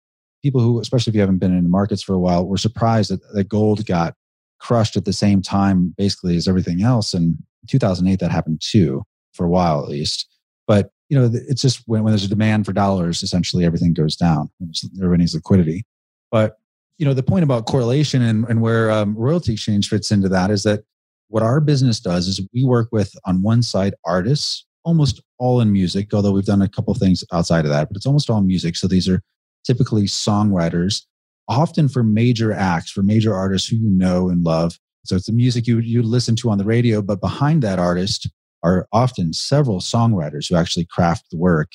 People 0.42 0.60
who, 0.60 0.80
especially 0.80 1.12
if 1.12 1.14
you 1.14 1.20
haven't 1.20 1.38
been 1.38 1.56
in 1.56 1.62
the 1.62 1.68
markets 1.68 2.02
for 2.02 2.14
a 2.14 2.18
while, 2.18 2.46
were 2.46 2.56
surprised 2.56 3.10
that, 3.10 3.20
that 3.34 3.48
gold 3.48 3.86
got 3.86 4.14
crushed 4.58 4.96
at 4.96 5.04
the 5.04 5.12
same 5.12 5.42
time, 5.42 5.94
basically, 5.96 6.36
as 6.36 6.48
everything 6.48 6.82
else. 6.82 7.14
And 7.14 7.36
2008, 7.68 8.20
that 8.20 8.30
happened 8.30 8.60
too, 8.62 9.02
for 9.32 9.44
a 9.44 9.48
while 9.48 9.82
at 9.82 9.88
least. 9.88 10.28
But 10.66 10.90
you 11.08 11.18
know, 11.18 11.30
it's 11.32 11.62
just 11.62 11.82
when, 11.86 12.02
when 12.02 12.12
there's 12.12 12.24
a 12.24 12.28
demand 12.28 12.66
for 12.66 12.72
dollars, 12.72 13.22
essentially 13.22 13.64
everything 13.64 13.92
goes 13.92 14.16
down. 14.16 14.50
Everybody 14.96 15.20
needs 15.20 15.34
liquidity. 15.34 15.84
But 16.30 16.58
you 16.98 17.06
know, 17.06 17.14
the 17.14 17.22
point 17.22 17.44
about 17.44 17.66
correlation 17.66 18.22
and, 18.22 18.44
and 18.48 18.60
where 18.60 18.90
um, 18.90 19.14
royalty 19.16 19.52
exchange 19.52 19.88
fits 19.88 20.10
into 20.10 20.28
that 20.30 20.50
is 20.50 20.62
that 20.64 20.82
what 21.28 21.42
our 21.42 21.60
business 21.60 22.00
does 22.00 22.26
is 22.26 22.40
we 22.52 22.64
work 22.64 22.88
with 22.90 23.14
on 23.24 23.42
one 23.42 23.62
side 23.62 23.94
artists 24.04 24.64
almost 24.86 25.20
all 25.38 25.60
in 25.60 25.72
music, 25.72 26.14
although 26.14 26.30
we've 26.30 26.44
done 26.44 26.62
a 26.62 26.68
couple 26.68 26.94
things 26.94 27.24
outside 27.32 27.64
of 27.64 27.70
that, 27.72 27.88
but 27.88 27.96
it's 27.96 28.06
almost 28.06 28.30
all 28.30 28.40
music. 28.40 28.76
So 28.76 28.86
these 28.86 29.08
are 29.08 29.20
typically 29.66 30.04
songwriters, 30.04 31.02
often 31.48 31.88
for 31.88 32.04
major 32.04 32.52
acts, 32.52 32.90
for 32.92 33.02
major 33.02 33.34
artists 33.34 33.68
who 33.68 33.76
you 33.76 33.90
know 33.90 34.30
and 34.30 34.44
love. 34.44 34.78
So 35.04 35.16
it's 35.16 35.26
the 35.26 35.32
music 35.32 35.66
you, 35.66 35.80
you 35.80 36.02
listen 36.02 36.36
to 36.36 36.50
on 36.50 36.58
the 36.58 36.64
radio, 36.64 37.02
but 37.02 37.20
behind 37.20 37.62
that 37.62 37.80
artist 37.80 38.30
are 38.62 38.86
often 38.92 39.32
several 39.32 39.80
songwriters 39.80 40.48
who 40.48 40.56
actually 40.56 40.86
craft 40.86 41.26
the 41.32 41.36
work. 41.36 41.72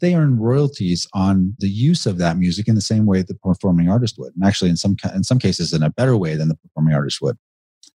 They 0.00 0.14
earn 0.14 0.38
royalties 0.38 1.06
on 1.12 1.54
the 1.58 1.68
use 1.68 2.06
of 2.06 2.16
that 2.18 2.38
music 2.38 2.68
in 2.68 2.74
the 2.74 2.80
same 2.80 3.04
way 3.04 3.20
the 3.20 3.34
performing 3.34 3.90
artist 3.90 4.16
would, 4.18 4.32
and 4.34 4.44
actually 4.44 4.70
in 4.70 4.76
some 4.76 4.96
in 5.14 5.24
some 5.24 5.38
cases 5.38 5.74
in 5.74 5.82
a 5.82 5.90
better 5.90 6.16
way 6.16 6.36
than 6.36 6.48
the 6.48 6.56
performing 6.56 6.94
artist 6.94 7.20
would. 7.20 7.36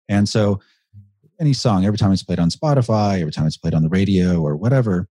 And 0.10 0.28
so 0.28 0.60
any 1.40 1.54
song, 1.54 1.86
every 1.86 1.98
time 1.98 2.12
it's 2.12 2.24
played 2.24 2.40
on 2.40 2.50
Spotify, 2.50 3.20
every 3.20 3.32
time 3.32 3.48
it's 3.48 3.58
played 3.58 3.74
on 3.74 3.84
the 3.84 3.90
radio 3.90 4.42
or 4.42 4.56
whatever, 4.56 5.08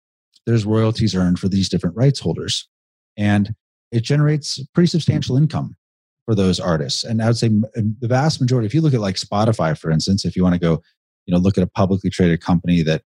there's 0.47 0.64
royalties 0.64 1.14
earned 1.14 1.38
for 1.38 1.49
these 1.49 1.69
different 1.69 1.97
rights 1.97 2.21
holders. 2.21 2.69
And 3.17 3.55
it 3.91 4.02
generates 4.02 4.64
pretty 4.75 4.88
substantial 4.88 5.37
income 5.37 5.76
for 6.25 6.35
those 6.35 6.61
artists. 6.61 7.05
And 7.05 7.23
I 7.23 7.26
would 7.26 7.37
say 7.37 7.49
the 7.49 8.09
vast 8.09 8.41
majority, 8.41 8.67
if 8.67 8.75
you 8.75 8.81
look 8.81 8.95
at 8.95 9.00
like 9.00 9.17
Spotify, 9.17 9.76
for 9.76 9.91
instance, 9.91 10.25
if 10.25 10.37
you 10.37 10.43
want 10.43 10.55
to 10.55 10.61
go, 10.61 10.83
you 11.26 11.35
know, 11.35 11.38
look 11.38 11.59
at 11.59 11.64
a 11.64 11.69
publicly 11.69 12.11
traded 12.11 12.41
company 12.41 12.83
that 12.83 13.02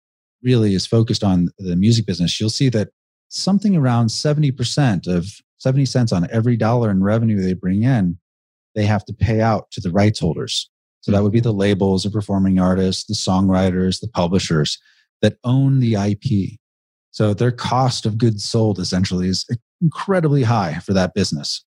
really 0.42 0.74
is 0.74 0.86
focused 0.86 1.22
on 1.22 1.48
the 1.58 1.76
music 1.76 2.06
business, 2.06 2.40
you'll 2.40 2.50
see 2.50 2.68
that 2.70 2.88
something 3.28 3.76
around 3.76 4.08
70% 4.08 5.06
of 5.06 5.26
70 5.58 5.84
cents 5.84 6.12
on 6.12 6.26
every 6.30 6.56
dollar 6.56 6.90
in 6.90 7.02
revenue 7.02 7.40
they 7.40 7.52
bring 7.52 7.82
in, 7.82 8.18
they 8.74 8.86
have 8.86 9.04
to 9.04 9.12
pay 9.12 9.40
out 9.40 9.70
to 9.72 9.80
the 9.80 9.90
rights 9.90 10.20
holders. 10.20 10.69
So 11.00 11.12
that 11.12 11.22
would 11.22 11.32
be 11.32 11.40
the 11.40 11.52
labels, 11.52 12.02
the 12.02 12.10
performing 12.10 12.60
artists, 12.60 13.04
the 13.04 13.14
songwriters, 13.14 14.00
the 14.00 14.08
publishers 14.08 14.78
that 15.22 15.38
own 15.44 15.80
the 15.80 15.94
IP. 15.94 16.58
So 17.10 17.34
their 17.34 17.50
cost 17.50 18.06
of 18.06 18.18
goods 18.18 18.44
sold 18.44 18.78
essentially 18.78 19.28
is 19.28 19.46
incredibly 19.80 20.42
high 20.42 20.78
for 20.80 20.92
that 20.92 21.14
business. 21.14 21.64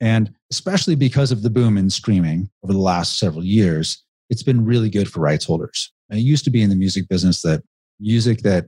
And 0.00 0.30
especially 0.50 0.94
because 0.94 1.32
of 1.32 1.42
the 1.42 1.50
boom 1.50 1.76
in 1.78 1.90
streaming 1.90 2.50
over 2.62 2.72
the 2.72 2.78
last 2.78 3.18
several 3.18 3.44
years, 3.44 4.02
it's 4.30 4.42
been 4.42 4.64
really 4.64 4.90
good 4.90 5.10
for 5.10 5.20
rights 5.20 5.44
holders. 5.44 5.92
It 6.10 6.18
used 6.18 6.44
to 6.44 6.50
be 6.50 6.62
in 6.62 6.70
the 6.70 6.76
music 6.76 7.08
business 7.08 7.42
that 7.42 7.62
music 7.98 8.40
that 8.40 8.66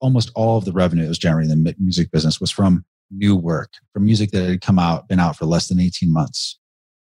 almost 0.00 0.30
all 0.34 0.58
of 0.58 0.64
the 0.64 0.72
revenue 0.72 1.02
that 1.02 1.08
was 1.08 1.18
generated 1.18 1.52
in 1.52 1.64
the 1.64 1.74
music 1.78 2.10
business 2.10 2.40
was 2.40 2.50
from 2.50 2.84
new 3.10 3.34
work, 3.34 3.72
from 3.92 4.04
music 4.04 4.30
that 4.30 4.48
had 4.48 4.60
come 4.60 4.78
out, 4.78 5.08
been 5.08 5.20
out 5.20 5.36
for 5.36 5.46
less 5.46 5.68
than 5.68 5.80
18 5.80 6.12
months. 6.12 6.59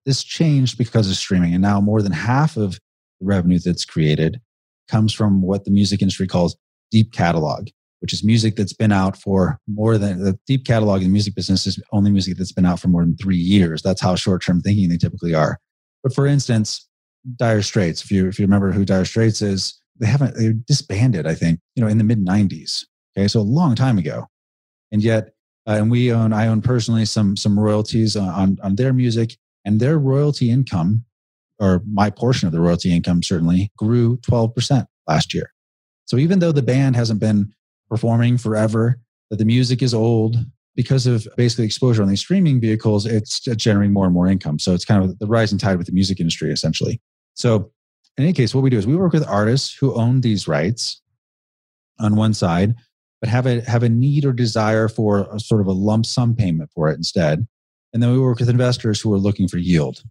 This 0.06 0.22
changed 0.22 0.78
because 0.78 1.08
of 1.08 1.16
streaming, 1.16 1.54
and 1.54 1.62
now 1.62 1.80
more 1.80 2.02
than 2.02 2.12
half 2.12 2.56
of 2.56 2.72
the 3.20 3.26
revenue 3.26 3.58
that's 3.58 3.84
created 3.84 4.40
comes 4.88 5.12
from 5.12 5.42
what 5.42 5.64
the 5.64 5.70
music 5.70 6.02
industry 6.02 6.26
calls 6.26 6.56
deep 6.90 7.12
catalog, 7.12 7.68
which 8.00 8.12
is 8.12 8.22
music 8.22 8.56
that's 8.56 8.72
been 8.72 8.92
out 8.92 9.16
for 9.16 9.58
more 9.66 9.96
than 9.96 10.22
the 10.22 10.38
deep 10.46 10.66
catalog 10.66 11.00
in 11.00 11.08
the 11.08 11.12
music 11.12 11.34
business 11.34 11.66
is 11.66 11.80
only 11.92 12.10
music 12.10 12.36
that's 12.36 12.52
been 12.52 12.66
out 12.66 12.78
for 12.78 12.88
more 12.88 13.02
than 13.02 13.16
three 13.16 13.36
years. 13.36 13.82
That's 13.82 14.00
how 14.00 14.14
short 14.14 14.42
term 14.42 14.60
thinking 14.60 14.88
they 14.88 14.96
typically 14.96 15.34
are. 15.34 15.58
But 16.02 16.14
for 16.14 16.26
instance, 16.26 16.86
Dire 17.36 17.62
Straits, 17.62 18.04
if 18.04 18.10
you 18.10 18.28
if 18.28 18.38
you 18.38 18.44
remember 18.44 18.72
who 18.72 18.84
Dire 18.84 19.06
Straits 19.06 19.40
is, 19.40 19.80
they 19.98 20.06
haven't 20.06 20.36
they 20.36 20.52
disbanded, 20.66 21.26
I 21.26 21.34
think, 21.34 21.60
you 21.74 21.82
know, 21.82 21.88
in 21.88 21.98
the 21.98 22.04
mid 22.04 22.24
'90s. 22.24 22.84
Okay, 23.16 23.28
so 23.28 23.40
a 23.40 23.42
long 23.42 23.74
time 23.74 23.96
ago, 23.96 24.26
and 24.92 25.02
yet, 25.02 25.30
uh, 25.66 25.72
and 25.72 25.90
we 25.90 26.12
own 26.12 26.32
I 26.32 26.48
own 26.48 26.60
personally 26.60 27.06
some 27.06 27.36
some 27.36 27.58
royalties 27.58 28.16
on 28.16 28.58
on 28.62 28.74
their 28.76 28.92
music, 28.92 29.36
and 29.64 29.80
their 29.80 29.98
royalty 29.98 30.50
income, 30.50 31.04
or 31.58 31.82
my 31.90 32.10
portion 32.10 32.46
of 32.46 32.52
the 32.52 32.60
royalty 32.60 32.94
income 32.94 33.22
certainly, 33.22 33.70
grew 33.78 34.16
12% 34.18 34.86
last 35.06 35.34
year. 35.34 35.50
So 36.06 36.16
even 36.18 36.38
though 36.38 36.52
the 36.52 36.62
band 36.62 36.96
hasn't 36.96 37.20
been 37.20 37.52
performing 37.88 38.38
forever, 38.38 39.00
that 39.30 39.36
the 39.36 39.44
music 39.44 39.82
is 39.82 39.94
old, 39.94 40.36
because 40.76 41.06
of 41.06 41.26
basically 41.36 41.64
exposure 41.64 42.02
on 42.02 42.08
these 42.08 42.20
streaming 42.20 42.60
vehicles, 42.60 43.06
it's 43.06 43.40
generating 43.40 43.92
more 43.92 44.06
and 44.06 44.14
more 44.14 44.26
income. 44.26 44.58
So 44.58 44.74
it's 44.74 44.84
kind 44.84 45.04
of 45.04 45.18
the 45.18 45.26
rising 45.26 45.58
tide 45.58 45.78
with 45.78 45.86
the 45.86 45.92
music 45.92 46.20
industry, 46.20 46.50
essentially. 46.50 47.00
So 47.34 47.70
in 48.16 48.24
any 48.24 48.32
case, 48.32 48.54
what 48.54 48.62
we 48.62 48.70
do 48.70 48.78
is 48.78 48.86
we 48.86 48.96
work 48.96 49.12
with 49.12 49.26
artists 49.26 49.74
who 49.74 49.94
own 49.94 50.20
these 50.20 50.46
rights 50.48 51.00
on 51.98 52.16
one 52.16 52.34
side, 52.34 52.74
but 53.20 53.28
have 53.28 53.46
a 53.46 53.60
have 53.62 53.82
a 53.82 53.88
need 53.88 54.24
or 54.24 54.32
desire 54.32 54.88
for 54.88 55.28
a 55.32 55.40
sort 55.40 55.60
of 55.60 55.66
a 55.66 55.72
lump 55.72 56.06
sum 56.06 56.34
payment 56.34 56.70
for 56.74 56.90
it 56.90 56.96
instead. 56.96 57.46
And 57.94 58.02
then 58.02 58.12
we 58.12 58.18
work 58.18 58.40
with 58.40 58.50
investors 58.50 59.00
who 59.00 59.14
are 59.14 59.18
looking 59.18 59.46
for 59.46 59.56
yield 59.56 60.02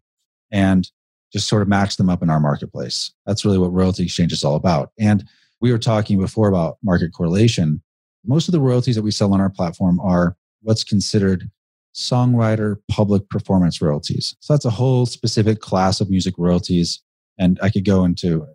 and 0.52 0.90
just 1.34 1.48
sort 1.48 1.62
of 1.62 1.68
match 1.68 1.98
them 1.98 2.10
up 2.10 2.24
in 2.24 2.30
our 2.30 2.40
marketplace. 2.40 3.12
That's 3.26 3.44
really 3.44 3.58
what 3.58 3.74
royalty 3.74 4.04
exchange 4.04 4.32
is 4.32 4.44
all 4.44 4.56
about. 4.56 4.92
And 4.98 5.26
we 5.60 5.72
were 5.72 5.78
talking 5.78 6.18
before 6.18 6.48
about 6.48 6.78
market 6.82 7.12
correlation. 7.14 7.82
Most 8.26 8.48
of 8.48 8.54
the 8.54 8.62
royalties 8.62 8.96
that 8.96 9.02
we 9.02 9.12
sell 9.12 9.34
on 9.34 9.42
our 9.42 9.50
platform 9.50 10.00
are 10.00 10.38
what's 10.62 10.84
considered 10.84 11.52
songwriter 11.94 12.78
public 12.90 13.30
performance 13.30 13.82
royalties. 13.82 14.36
So 14.40 14.54
that's 14.54 14.66
a 14.66 14.70
whole 14.70 15.06
specific 15.06 15.60
class 15.60 16.00
of 16.00 16.10
music 16.10 16.36
royalties. 16.38 17.02
And 17.38 17.60
I 17.62 17.70
could 17.70 17.86
go 17.86 18.06
into 18.06 18.46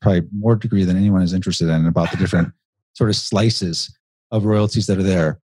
probably 0.00 0.22
more 0.32 0.56
degree 0.56 0.84
than 0.84 0.96
anyone 0.96 1.22
is 1.22 1.34
interested 1.34 1.68
in 1.68 1.86
about 1.86 2.10
the 2.10 2.16
different 2.16 2.52
sort 2.94 3.10
of 3.10 3.16
slices 3.16 3.94
of 4.30 4.44
royalties 4.46 4.86
that 4.86 4.98
are 4.98 5.02
there. 5.02 5.40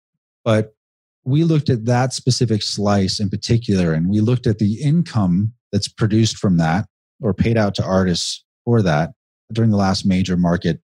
But 0.43 0.73
we 1.23 1.43
looked 1.43 1.69
at 1.69 1.85
that 1.85 2.13
specific 2.13 2.61
slice 2.63 3.19
in 3.19 3.29
particular, 3.29 3.93
and 3.93 4.09
we 4.09 4.19
looked 4.21 4.47
at 4.47 4.59
the 4.59 4.81
income 4.81 5.53
that's 5.71 5.87
produced 5.87 6.37
from 6.37 6.57
that 6.57 6.85
or 7.21 7.33
paid 7.33 7.57
out 7.57 7.75
to 7.75 7.83
artists 7.83 8.43
for 8.65 8.81
that 8.81 9.11
during 9.53 9.69
the 9.71 9.77
last 9.77 10.05
major 10.05 10.37
market 10.37 10.81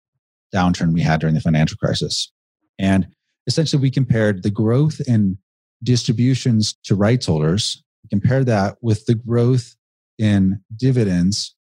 downturn 0.54 0.92
we 0.92 1.00
had 1.00 1.20
during 1.20 1.34
the 1.34 1.40
financial 1.40 1.76
crisis. 1.76 2.32
And 2.78 3.08
essentially, 3.46 3.80
we 3.80 3.90
compared 3.90 4.42
the 4.42 4.50
growth 4.50 5.00
in 5.06 5.38
distributions 5.82 6.74
to 6.84 6.94
rights 6.94 7.26
holders, 7.26 7.82
compared 8.10 8.46
that 8.46 8.76
with 8.80 9.06
the 9.06 9.14
growth 9.14 9.74
in 10.18 10.60
dividends 10.76 11.54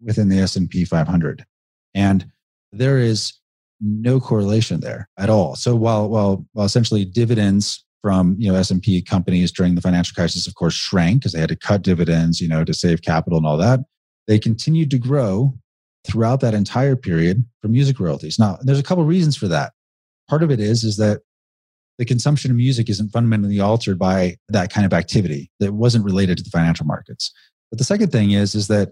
within 0.00 0.28
the 0.28 0.38
S&P 0.38 0.84
500. 0.84 1.44
And 1.94 2.26
there 2.72 2.98
is 2.98 3.34
no 3.80 4.20
correlation 4.20 4.80
there 4.80 5.08
at 5.18 5.30
all. 5.30 5.56
So 5.56 5.74
while 5.74 6.08
while 6.08 6.46
while 6.52 6.66
essentially 6.66 7.04
dividends 7.04 7.84
from 8.02 8.36
you 8.38 8.50
know 8.50 8.58
S&P 8.58 9.02
companies 9.02 9.52
during 9.52 9.74
the 9.74 9.80
financial 9.80 10.14
crisis 10.14 10.46
of 10.46 10.54
course 10.54 10.74
shrank 10.74 11.20
because 11.20 11.32
they 11.32 11.40
had 11.40 11.48
to 11.48 11.56
cut 11.56 11.82
dividends, 11.82 12.40
you 12.40 12.48
know, 12.48 12.64
to 12.64 12.74
save 12.74 13.02
capital 13.02 13.38
and 13.38 13.46
all 13.46 13.56
that. 13.56 13.80
They 14.26 14.38
continued 14.38 14.90
to 14.92 14.98
grow 14.98 15.54
throughout 16.06 16.40
that 16.40 16.54
entire 16.54 16.96
period 16.96 17.44
for 17.60 17.68
music 17.68 18.00
royalties. 18.00 18.38
Now, 18.38 18.58
there's 18.62 18.78
a 18.78 18.82
couple 18.82 19.04
reasons 19.04 19.36
for 19.36 19.48
that. 19.48 19.72
Part 20.28 20.42
of 20.42 20.50
it 20.50 20.60
is 20.60 20.84
is 20.84 20.96
that 20.96 21.20
the 21.98 22.06
consumption 22.06 22.50
of 22.50 22.56
music 22.56 22.88
isn't 22.88 23.10
fundamentally 23.10 23.60
altered 23.60 23.98
by 23.98 24.36
that 24.48 24.72
kind 24.72 24.86
of 24.86 24.94
activity 24.94 25.50
that 25.60 25.74
wasn't 25.74 26.04
related 26.04 26.38
to 26.38 26.42
the 26.42 26.48
financial 26.48 26.86
markets. 26.86 27.30
But 27.70 27.78
the 27.78 27.84
second 27.84 28.10
thing 28.10 28.30
is 28.30 28.54
is 28.54 28.68
that 28.68 28.88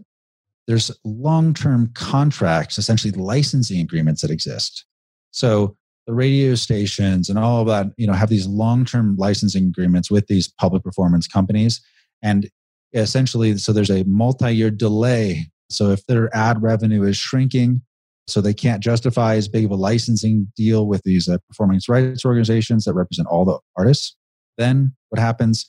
there's 0.66 0.90
long-term 1.02 1.92
contracts, 1.94 2.76
essentially 2.76 3.10
licensing 3.12 3.80
agreements 3.80 4.20
that 4.20 4.30
exist. 4.30 4.84
So 5.30 5.77
the 6.08 6.14
radio 6.14 6.56
stations 6.56 7.28
and 7.28 7.38
all 7.38 7.60
of 7.60 7.68
that, 7.68 7.86
you 7.98 8.06
know, 8.06 8.14
have 8.14 8.30
these 8.30 8.46
long-term 8.46 9.14
licensing 9.18 9.66
agreements 9.66 10.10
with 10.10 10.26
these 10.26 10.48
public 10.58 10.82
performance 10.82 11.28
companies. 11.28 11.80
And 12.22 12.48
essentially, 12.94 13.58
so 13.58 13.74
there's 13.74 13.90
a 13.90 14.04
multi-year 14.04 14.70
delay 14.70 15.50
So 15.70 15.90
if 15.90 16.06
their 16.06 16.34
ad 16.34 16.62
revenue 16.62 17.02
is 17.02 17.16
shrinking, 17.16 17.82
so 18.26 18.40
they 18.40 18.54
can't 18.54 18.82
justify 18.82 19.36
as 19.36 19.48
big 19.48 19.64
of 19.64 19.70
a 19.70 19.76
licensing 19.76 20.52
deal 20.56 20.86
with 20.86 21.02
these 21.04 21.28
uh, 21.28 21.38
performance 21.48 21.88
rights 21.88 22.24
organizations 22.24 22.84
that 22.84 22.94
represent 22.94 23.28
all 23.28 23.44
the 23.44 23.58
artists, 23.76 24.16
then 24.58 24.94
what 25.08 25.18
happens 25.18 25.66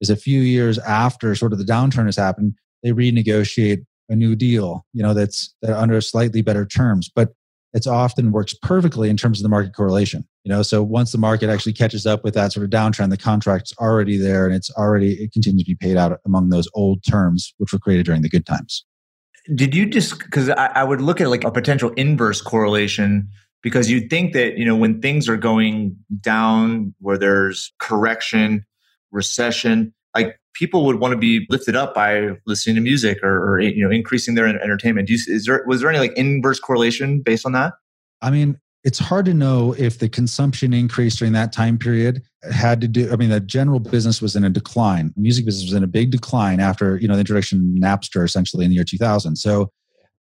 is 0.00 0.10
a 0.10 0.16
few 0.16 0.40
years 0.40 0.78
after 0.78 1.34
sort 1.34 1.52
of 1.52 1.58
the 1.58 1.64
downturn 1.64 2.06
has 2.06 2.16
happened, 2.16 2.54
they 2.82 2.90
renegotiate 2.90 3.84
a 4.08 4.16
new 4.16 4.34
deal, 4.34 4.84
you 4.92 5.02
know, 5.02 5.14
that's 5.14 5.54
under 5.68 6.00
slightly 6.00 6.42
better 6.42 6.66
terms. 6.66 7.08
But 7.14 7.32
it's 7.72 7.86
often 7.86 8.32
works 8.32 8.54
perfectly 8.62 9.08
in 9.10 9.16
terms 9.16 9.38
of 9.38 9.42
the 9.42 9.48
market 9.48 9.74
correlation. 9.74 10.26
You 10.44 10.50
know, 10.50 10.62
so 10.62 10.82
once 10.82 11.12
the 11.12 11.18
market 11.18 11.50
actually 11.50 11.72
catches 11.72 12.06
up 12.06 12.24
with 12.24 12.34
that 12.34 12.52
sort 12.52 12.64
of 12.64 12.70
downtrend, 12.70 13.10
the 13.10 13.16
contract's 13.16 13.72
already 13.78 14.16
there 14.16 14.46
and 14.46 14.54
it's 14.54 14.70
already 14.72 15.14
it 15.22 15.32
continues 15.32 15.64
to 15.64 15.70
be 15.70 15.76
paid 15.76 15.96
out 15.96 16.18
among 16.24 16.48
those 16.48 16.68
old 16.74 17.04
terms 17.08 17.54
which 17.58 17.72
were 17.72 17.78
created 17.78 18.06
during 18.06 18.22
the 18.22 18.28
good 18.28 18.46
times. 18.46 18.84
Did 19.54 19.74
you 19.74 19.86
just 19.86 20.18
because 20.18 20.50
I, 20.50 20.66
I 20.66 20.84
would 20.84 21.00
look 21.00 21.20
at 21.20 21.28
like 21.28 21.44
a 21.44 21.50
potential 21.50 21.90
inverse 21.90 22.40
correlation 22.40 23.28
because 23.62 23.90
you'd 23.90 24.10
think 24.10 24.32
that 24.32 24.56
you 24.56 24.64
know 24.64 24.76
when 24.76 25.00
things 25.00 25.28
are 25.28 25.36
going 25.36 25.96
down 26.20 26.94
where 26.98 27.18
there's 27.18 27.72
correction 27.78 28.64
recession 29.12 29.92
like 30.14 30.38
people 30.54 30.84
would 30.86 30.96
want 30.96 31.12
to 31.12 31.18
be 31.18 31.46
lifted 31.50 31.76
up 31.76 31.94
by 31.94 32.30
listening 32.46 32.76
to 32.76 32.82
music 32.82 33.22
or, 33.22 33.54
or 33.54 33.60
you 33.60 33.84
know 33.84 33.90
increasing 33.90 34.34
their 34.34 34.46
entertainment. 34.46 35.08
You, 35.08 35.18
is 35.26 35.44
there 35.46 35.64
was 35.66 35.80
there 35.80 35.90
any 35.90 35.98
like 35.98 36.12
inverse 36.16 36.60
correlation 36.60 37.20
based 37.20 37.46
on 37.46 37.52
that? 37.52 37.74
I 38.22 38.30
mean 38.30 38.58
it's 38.82 38.98
hard 38.98 39.26
to 39.26 39.34
know 39.34 39.74
if 39.78 39.98
the 39.98 40.08
consumption 40.08 40.72
increase 40.72 41.16
during 41.16 41.34
that 41.34 41.52
time 41.52 41.76
period 41.76 42.22
had 42.50 42.80
to 42.80 42.88
do 42.88 43.12
i 43.12 43.16
mean 43.16 43.28
the 43.28 43.40
general 43.40 43.78
business 43.78 44.22
was 44.22 44.36
in 44.36 44.44
a 44.44 44.50
decline. 44.50 45.12
Music 45.16 45.44
business 45.44 45.64
was 45.64 45.74
in 45.74 45.84
a 45.84 45.88
big 45.88 46.10
decline 46.10 46.60
after 46.60 46.96
you 46.98 47.08
know 47.08 47.14
the 47.14 47.20
introduction 47.20 47.58
of 47.58 47.82
napster 47.82 48.24
essentially 48.24 48.64
in 48.64 48.70
the 48.70 48.74
year 48.74 48.84
2000 48.84 49.36
so 49.36 49.70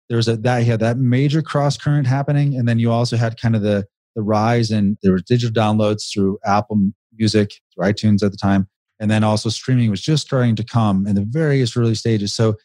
there 0.09 0.17
was 0.17 0.29
a 0.29 0.37
that 0.37 0.63
had 0.63 0.81
that 0.81 0.99
major 0.99 1.43
cross 1.43 1.77
current 1.77 2.07
happening 2.07 2.57
and 2.57 2.67
then 2.67 2.79
you 2.79 2.91
also 2.91 3.17
had 3.17 3.41
kind 3.41 3.55
of 3.55 3.63
the 3.63 3.87
the 4.15 4.23
rise 4.23 4.71
in 4.71 4.97
there 5.03 5.13
were 5.13 5.21
digital 5.21 5.53
downloads 5.55 6.11
through 6.13 6.39
apple 6.45 6.79
music 7.19 7.53
through 7.75 7.85
itunes 7.85 8.23
at 8.23 8.33
the 8.33 8.39
time 8.39 8.67
and 9.01 9.11
then 9.11 9.25
also 9.25 9.49
streaming 9.49 9.91
was 9.91 10.01
just 10.01 10.27
starting 10.27 10.57
to 10.57 10.65
come 10.65 11.07
in 11.07 11.15
the 11.15 11.27
various 11.29 11.77
early 11.77 11.95
stages. 11.95 12.35
So 12.35 12.57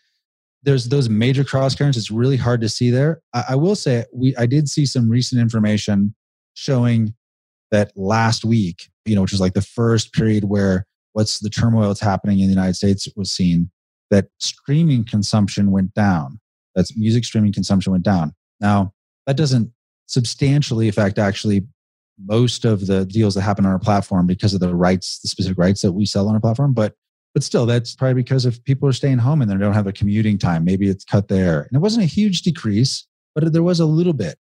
there's 0.63 0.89
those 0.89 1.10
major 1.10 1.44
cross 1.44 1.76
currents 1.76 1.98
it's 1.98 2.12
really 2.12 2.38
hard 2.38 2.62
to 2.62 2.70
see 2.70 2.89
there. 2.89 3.22
I, 3.34 3.44
I 3.50 3.56
will 3.56 3.76
say 3.76 4.06
we 4.13 4.36
i 4.38 4.46
did 4.46 4.70
see 4.70 4.86
some 4.86 5.10
recent 5.10 5.41
information 5.41 6.13
showing 6.54 7.13
that 7.72 7.91
last 7.96 8.44
week 8.44 8.89
you 9.06 9.15
know 9.15 9.22
which 9.22 9.32
was 9.32 9.41
like 9.41 9.54
the 9.54 9.62
first 9.62 10.13
period 10.13 10.44
where 10.44 10.86
what's 11.13 11.39
the 11.39 11.50
turmoil 11.50 11.88
that's 11.88 12.02
happening 12.02 12.39
in 12.39 12.48
the 12.48 12.54
united 12.54 12.76
states 12.76 13.08
was 13.15 13.32
seen 13.32 13.72
that 14.12 14.28
streaming 14.39 15.04
consumption 15.04 15.72
went 15.72 15.94
down. 15.96 16.39
That's 16.76 16.96
music 16.96 17.26
streaming 17.26 17.54
consumption 17.54 17.91
went 17.91 18.04
down. 18.04 18.34
Now 18.60 18.94
that 19.26 19.38
doesn't 19.38 19.72
substantially 20.06 20.88
affect 20.88 21.17
actually 21.17 21.65
most 22.17 22.65
of 22.65 22.88
the 22.88 23.06
deals 23.06 23.36
that 23.36 23.41
happen 23.41 23.65
on 23.65 23.71
our 23.71 23.80
platform 23.80 24.28
because 24.28 24.54
of 24.54 24.60
the 24.60 24.76
rights, 24.76 25.19
the 25.19 25.28
specific 25.28 25.58
rights 25.58 25.82
that 25.82 25.93
we 25.93 26.06
sell 26.06 26.28
on 26.28 26.36
our 26.36 26.41
platform. 26.41 26.74
But 26.74 26.93
but 27.34 27.43
still, 27.43 27.65
that's 27.65 27.95
probably 27.95 28.15
because 28.15 28.45
if 28.45 28.62
people 28.65 28.89
are 28.89 28.93
staying 28.93 29.19
home 29.19 29.41
and 29.41 29.50
they 29.50 29.56
don't 29.56 29.74
have 29.74 29.88
a 29.88 29.93
commuting 29.93 30.38
time, 30.38 30.65
maybe 30.65 30.89
it's 30.89 31.06
cut 31.06 31.30
there. 31.30 31.62
And 31.62 31.78
it 31.78 31.80
wasn't 31.80 32.04
a 32.04 32.08
huge 32.08 32.41
decrease, 32.41 33.08
but 33.34 33.54
there 33.54 33.63
was 33.63 33.80
a 33.80 33.86
little 33.86 34.13
bit. 34.13 34.38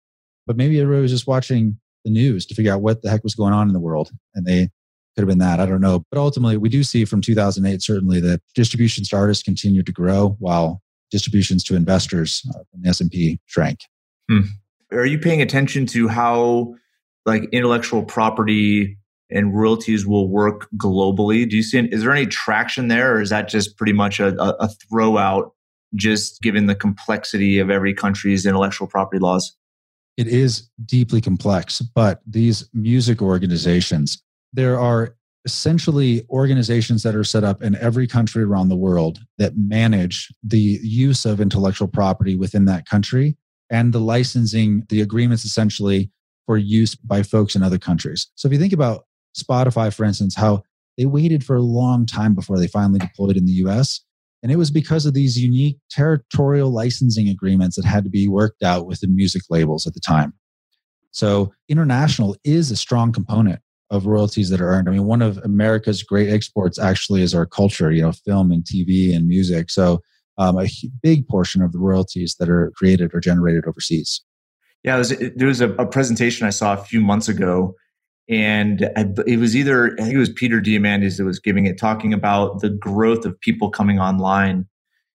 But 0.47 0.58
maybe 0.58 0.79
everybody 0.79 1.03
was 1.03 1.12
just 1.12 1.27
watching 1.27 1.79
the 2.03 2.10
news 2.10 2.47
to 2.47 2.55
figure 2.55 2.73
out 2.73 2.82
what 2.82 3.03
the 3.03 3.10
heck 3.10 3.23
was 3.23 3.36
going 3.36 3.53
on 3.53 3.67
in 3.67 3.73
the 3.73 3.79
world, 3.79 4.10
and 4.34 4.45
they 4.45 4.69
could 5.15 5.21
have 5.21 5.27
been 5.27 5.38
that. 5.38 5.60
I 5.60 5.65
don't 5.65 5.82
know. 5.82 6.03
But 6.10 6.19
ultimately, 6.19 6.58
we 6.58 6.69
do 6.69 6.84
see 6.84 7.05
from 7.05 7.21
2008 7.21 7.82
certainly 7.82 8.19
that 8.21 8.41
distributions 8.55 9.10
to 9.10 9.17
artists 9.17 9.43
continued 9.43 9.86
to 9.86 9.91
grow 9.91 10.36
while 10.39 10.82
distributions 11.12 11.63
to 11.65 11.75
investors 11.75 12.41
uh, 12.55 12.60
the 12.73 12.89
S&P 12.89 13.39
shrank. 13.45 13.79
Hmm. 14.29 14.41
Are 14.91 15.05
you 15.05 15.19
paying 15.19 15.41
attention 15.41 15.86
to 15.88 16.08
how 16.08 16.75
like 17.30 17.48
intellectual 17.52 18.04
property 18.04 18.98
and 19.30 19.56
royalties 19.56 20.08
will 20.08 20.28
work 20.28 20.68
globally. 20.76 21.48
Do 21.48 21.56
you 21.56 21.63
see, 21.63 21.80
is 21.80 22.02
there 22.02 22.12
any 22.12 22.26
traction 22.26 22.88
there 22.88 23.15
or 23.15 23.22
is 23.22 23.30
that 23.30 23.48
just 23.48 23.78
pretty 23.78 23.94
much 23.94 24.20
a, 24.20 24.30
a, 24.42 24.56
a 24.62 24.68
throw 24.68 25.18
out 25.18 25.54
just 25.96 26.42
given 26.42 26.65
the 26.65 26.76
complexity 26.76 27.60
of 27.60 27.70
every 27.70 27.94
country's 27.94 28.46
intellectual 28.46 28.88
property 28.88 29.20
laws? 29.20 29.56
It 30.18 30.28
is 30.28 30.68
deeply 30.86 31.22
complex, 31.22 31.80
but 31.80 32.22
these 32.28 32.68
music 32.74 33.22
organizations, 33.22 34.22
there 34.52 34.80
are 34.80 35.15
essentially 35.46 36.26
organizations 36.30 37.04
that 37.04 37.15
are 37.15 37.24
set 37.24 37.44
up 37.44 37.62
in 37.62 37.76
every 37.76 38.08
country 38.08 38.44
around 38.44 38.70
the 38.70 38.76
world 38.76 39.20
that 39.38 39.54
manage 39.56 40.34
the 40.44 40.80
use 40.82 41.24
of 41.26 41.39
intellectual 41.39 41.88
property 41.88 42.36
within 42.36 42.65
that 42.65 42.86
country 42.86 43.38
and 43.70 43.94
the 43.94 44.00
licensing, 44.00 44.86
the 44.89 45.02
agreements 45.02 45.46
essentially 45.46 46.12
for 46.49 46.57
use 46.57 46.95
by 46.95 47.21
folks 47.21 47.55
in 47.55 47.62
other 47.62 47.77
countries. 47.77 48.25
So 48.33 48.47
if 48.47 48.51
you 48.51 48.57
think 48.57 48.73
about 48.73 49.05
Spotify, 49.38 49.93
for 49.93 50.03
instance, 50.03 50.35
how 50.35 50.63
they 50.97 51.05
waited 51.05 51.43
for 51.43 51.55
a 51.55 51.62
long 51.62 52.07
time 52.07 52.33
before 52.33 52.57
they 52.57 52.65
finally 52.65 52.97
deployed 52.97 53.38
in 53.38 53.45
the 53.45 53.51
US. 53.67 54.01
And 54.41 54.51
it 54.51 54.55
was 54.55 54.71
because 54.71 55.05
of 55.05 55.13
these 55.13 55.38
unique 55.38 55.77
territorial 55.91 56.71
licensing 56.71 57.29
agreements 57.29 57.75
that 57.75 57.85
had 57.85 58.03
to 58.03 58.09
be 58.09 58.27
worked 58.27 58.63
out 58.63 58.88
with 58.88 58.99
the 58.99 59.07
music 59.07 59.43
labels 59.51 59.85
at 59.85 59.93
the 59.93 59.99
time. 59.99 60.33
So 61.12 61.53
international 61.67 62.35
is 62.43 62.71
a 62.71 62.75
strong 62.75 63.12
component 63.12 63.59
of 63.91 64.07
royalties 64.07 64.49
that 64.49 64.59
are 64.59 64.71
earned. 64.71 64.89
I 64.89 64.93
mean, 64.93 65.05
one 65.05 65.21
of 65.21 65.38
America's 65.43 66.01
great 66.01 66.31
exports 66.31 66.79
actually 66.79 67.21
is 67.21 67.35
our 67.35 67.45
culture, 67.45 67.91
you 67.91 68.01
know, 68.01 68.12
film 68.12 68.51
and 68.51 68.63
TV 68.63 69.15
and 69.15 69.27
music. 69.27 69.69
So 69.69 69.99
um, 70.39 70.57
a 70.57 70.67
big 71.03 71.27
portion 71.27 71.62
of 71.62 71.73
the 71.73 71.79
royalties 71.79 72.38
that 72.39 72.49
are 72.49 72.71
created 72.75 73.12
or 73.13 73.19
generated 73.19 73.65
overseas. 73.67 74.23
Yeah, 74.84 74.98
was, 74.98 75.10
there 75.36 75.48
was 75.48 75.62
a, 75.62 75.72
a, 75.74 75.86
presentation 75.86 76.48
I 76.48 76.52
saw 76.52 76.74
a 76.74 76.78
few 76.78 77.02
months 77.02 77.28
ago, 77.28 77.76
and 78.30 78.89
I, 78.96 79.06
it 79.28 79.38
was 79.38 79.56
either 79.56 79.94
I 80.00 80.04
think 80.04 80.13
it 80.13 80.20
was 80.20 80.30
Peter 80.30 80.62
Diamandis 80.62 81.18
that 81.18 81.26
was 81.26 81.39
giving 81.39 81.65
it, 81.65 81.78
talking 81.78 82.13
about 82.13 82.62
the 82.62 82.70
growth 82.70 83.26
of 83.26 83.39
people 83.42 83.70
coming 83.70 84.00
online, 84.00 84.65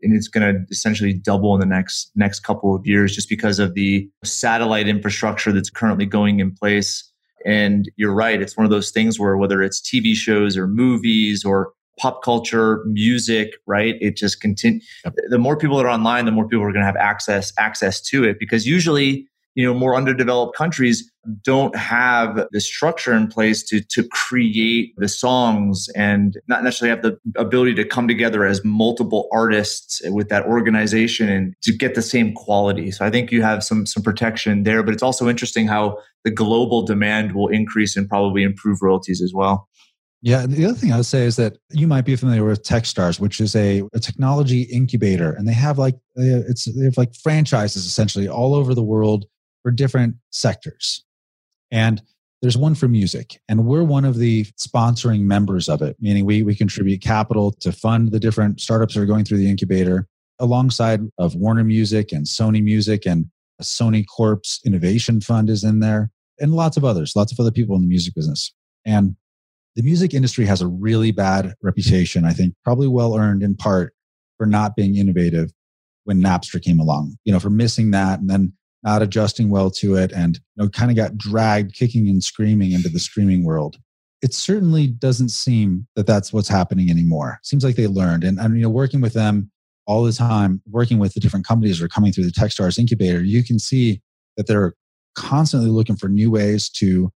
and 0.02 0.14
it's 0.14 0.28
going 0.28 0.54
to 0.54 0.60
essentially 0.70 1.14
double 1.14 1.54
in 1.54 1.60
the 1.60 1.66
next 1.66 2.10
next 2.14 2.40
couple 2.40 2.74
of 2.74 2.86
years, 2.86 3.14
just 3.14 3.28
because 3.28 3.58
of 3.58 3.74
the 3.74 4.08
satellite 4.22 4.86
infrastructure 4.86 5.50
that's 5.50 5.70
currently 5.70 6.06
going 6.06 6.40
in 6.40 6.54
place. 6.54 7.10
And 7.46 7.90
you're 7.96 8.14
right; 8.14 8.42
it's 8.42 8.58
one 8.58 8.64
of 8.64 8.70
those 8.70 8.90
things 8.90 9.18
where 9.18 9.38
whether 9.38 9.62
it's 9.62 9.80
TV 9.80 10.14
shows 10.14 10.58
or 10.58 10.66
movies 10.66 11.42
or 11.42 11.72
pop 11.98 12.22
culture, 12.22 12.82
music, 12.86 13.54
right? 13.66 13.96
It 14.00 14.16
just 14.16 14.40
continue. 14.40 14.80
Yep. 15.04 15.14
The 15.30 15.38
more 15.38 15.56
people 15.56 15.76
that 15.78 15.86
are 15.86 15.90
online, 15.90 16.24
the 16.26 16.32
more 16.32 16.46
people 16.46 16.64
are 16.64 16.72
going 16.72 16.82
to 16.82 16.86
have 16.86 16.96
access 16.96 17.52
access 17.58 18.00
to 18.02 18.24
it 18.24 18.38
because 18.38 18.66
usually 18.66 19.26
you 19.54 19.64
know 19.64 19.74
more 19.74 19.94
underdeveloped 19.96 20.56
countries 20.56 21.10
don't 21.42 21.74
have 21.76 22.46
the 22.50 22.60
structure 22.60 23.12
in 23.12 23.28
place 23.28 23.62
to 23.62 23.80
to 23.80 24.06
create 24.08 24.92
the 24.96 25.08
songs 25.08 25.88
and 25.94 26.38
not 26.48 26.62
necessarily 26.62 26.94
have 26.94 27.02
the 27.02 27.18
ability 27.40 27.74
to 27.74 27.84
come 27.84 28.06
together 28.06 28.44
as 28.44 28.64
multiple 28.64 29.28
artists 29.32 30.02
with 30.06 30.28
that 30.28 30.44
organization 30.44 31.28
and 31.28 31.54
to 31.62 31.72
get 31.72 31.94
the 31.94 32.02
same 32.02 32.34
quality. 32.34 32.90
So 32.90 33.04
i 33.04 33.10
think 33.10 33.30
you 33.32 33.42
have 33.42 33.62
some 33.64 33.86
some 33.86 34.02
protection 34.02 34.64
there 34.64 34.82
but 34.82 34.92
it's 34.92 35.02
also 35.02 35.28
interesting 35.28 35.66
how 35.66 35.98
the 36.24 36.30
global 36.30 36.82
demand 36.82 37.32
will 37.34 37.48
increase 37.48 37.96
and 37.96 38.08
probably 38.08 38.42
improve 38.42 38.82
royalties 38.82 39.22
as 39.22 39.32
well. 39.34 39.68
Yeah, 40.22 40.46
the 40.46 40.64
other 40.64 40.74
thing 40.74 40.90
I 40.90 40.96
would 40.96 41.04
say 41.04 41.26
is 41.26 41.36
that 41.36 41.58
you 41.70 41.86
might 41.86 42.06
be 42.06 42.16
familiar 42.16 42.46
with 42.46 42.62
TechStars, 42.62 43.20
which 43.20 43.40
is 43.40 43.54
a, 43.54 43.82
a 43.92 44.00
technology 44.00 44.62
incubator, 44.62 45.32
and 45.32 45.46
they 45.46 45.52
have 45.52 45.76
like 45.78 45.96
it's 46.16 46.64
they 46.64 46.86
have 46.86 46.96
like 46.96 47.14
franchises 47.22 47.84
essentially 47.84 48.26
all 48.26 48.54
over 48.54 48.72
the 48.72 48.82
world 48.82 49.26
for 49.64 49.72
different 49.72 50.14
sectors. 50.30 51.02
And 51.72 52.00
there's 52.42 52.56
one 52.56 52.74
for 52.74 52.86
music, 52.86 53.40
and 53.48 53.64
we're 53.64 53.82
one 53.82 54.04
of 54.04 54.18
the 54.18 54.44
sponsoring 54.60 55.22
members 55.22 55.68
of 55.68 55.80
it, 55.80 55.96
meaning 55.98 56.26
we, 56.26 56.42
we 56.42 56.54
contribute 56.54 57.00
capital 57.00 57.52
to 57.60 57.72
fund 57.72 58.12
the 58.12 58.20
different 58.20 58.60
startups 58.60 58.94
that 58.94 59.00
are 59.00 59.06
going 59.06 59.24
through 59.24 59.38
the 59.38 59.48
incubator 59.48 60.06
alongside 60.38 61.00
of 61.18 61.34
Warner 61.34 61.64
Music 61.64 62.12
and 62.12 62.26
Sony 62.26 62.62
Music 62.62 63.06
and 63.06 63.26
Sony 63.62 64.04
Corp's 64.06 64.60
Innovation 64.66 65.20
Fund 65.22 65.48
is 65.48 65.64
in 65.64 65.80
there 65.80 66.10
and 66.38 66.52
lots 66.52 66.76
of 66.76 66.84
others, 66.84 67.14
lots 67.16 67.32
of 67.32 67.40
other 67.40 67.50
people 67.50 67.76
in 67.76 67.82
the 67.82 67.88
music 67.88 68.14
business. 68.14 68.52
And 68.84 69.16
the 69.74 69.82
music 69.82 70.12
industry 70.12 70.44
has 70.44 70.60
a 70.60 70.68
really 70.68 71.12
bad 71.12 71.54
reputation, 71.62 72.24
I 72.24 72.32
think, 72.32 72.54
probably 72.62 72.88
well 72.88 73.16
earned 73.16 73.42
in 73.42 73.54
part 73.54 73.94
for 74.36 74.46
not 74.46 74.76
being 74.76 74.96
innovative 74.96 75.50
when 76.04 76.20
Napster 76.20 76.62
came 76.62 76.78
along, 76.78 77.16
you 77.24 77.32
know, 77.32 77.40
for 77.40 77.50
missing 77.50 77.90
that 77.92 78.20
and 78.20 78.28
then 78.28 78.52
not 78.84 79.02
adjusting 79.02 79.50
well 79.50 79.70
to 79.70 79.96
it 79.96 80.12
and 80.12 80.36
you 80.36 80.62
know 80.62 80.68
kind 80.68 80.90
of 80.90 80.96
got 80.96 81.16
dragged 81.16 81.74
kicking 81.74 82.08
and 82.08 82.22
screaming 82.22 82.72
into 82.72 82.88
the 82.88 82.98
streaming 82.98 83.44
world 83.44 83.76
it 84.22 84.32
certainly 84.32 84.86
doesn't 84.86 85.28
seem 85.28 85.86
that 85.96 86.06
that's 86.06 86.32
what's 86.32 86.48
happening 86.48 86.90
anymore 86.90 87.38
seems 87.42 87.64
like 87.64 87.76
they 87.76 87.86
learned 87.86 88.24
and, 88.24 88.38
and 88.38 88.56
you 88.56 88.62
know 88.62 88.70
working 88.70 89.00
with 89.00 89.14
them 89.14 89.50
all 89.86 90.02
the 90.04 90.12
time 90.12 90.62
working 90.70 90.98
with 90.98 91.14
the 91.14 91.20
different 91.20 91.46
companies 91.46 91.78
that 91.78 91.84
are 91.84 91.88
coming 91.88 92.12
through 92.12 92.24
the 92.24 92.30
techstars 92.30 92.78
incubator 92.78 93.22
you 93.22 93.42
can 93.42 93.58
see 93.58 94.00
that 94.36 94.46
they're 94.46 94.74
constantly 95.14 95.70
looking 95.70 95.96
for 95.96 96.08
new 96.08 96.30
ways 96.30 96.68
to 96.68 97.10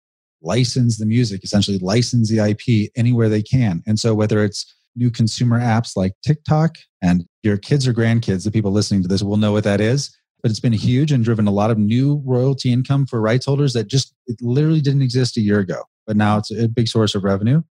license 0.43 0.99
the 0.99 1.07
music 1.07 1.43
essentially 1.43 1.79
license 1.79 2.29
the 2.29 2.39
ip 2.39 2.91
anywhere 2.97 3.29
they 3.29 3.43
can 3.43 3.83
and 3.87 3.99
so 3.99 4.15
whether 4.15 4.45
it's 4.45 4.75
new 4.97 5.11
consumer 5.11 5.61
apps 5.61 5.97
like 5.97 6.13
TikTok. 6.25 6.77
And 7.03 7.25
your 7.43 7.57
kids 7.57 7.87
or 7.87 7.93
grandkids, 7.93 8.45
the 8.45 8.51
people 8.51 8.73
listening 8.73 9.03
to 9.03 9.09
this 9.09 9.23
will 9.23 9.37
know 9.37 9.53
what 9.53 9.65
that 9.65 9.81
is. 9.81 10.17
But 10.45 10.51
it's 10.51 10.61
been 10.61 10.75
huge 10.75 11.11
and 11.11 11.25
driven 11.25 11.47
a 11.47 11.51
lot 11.51 11.71
of 11.71 11.79
new 11.79 12.23
royalty 12.23 12.71
income 12.71 13.07
for 13.07 13.19
rights 13.19 13.47
holders 13.47 13.73
that 13.73 13.89
just 13.89 14.15
it 14.27 14.37
literally 14.43 14.83
didn't 14.83 15.01
exist 15.01 15.39
a 15.39 15.41
year 15.41 15.59
ago. 15.59 15.85
But 16.07 16.19
now 16.19 16.37
it's 16.37 16.51
a 16.51 16.69
big 16.69 16.87
source 16.87 17.15
of 17.15 17.25
revenue. 17.25 17.63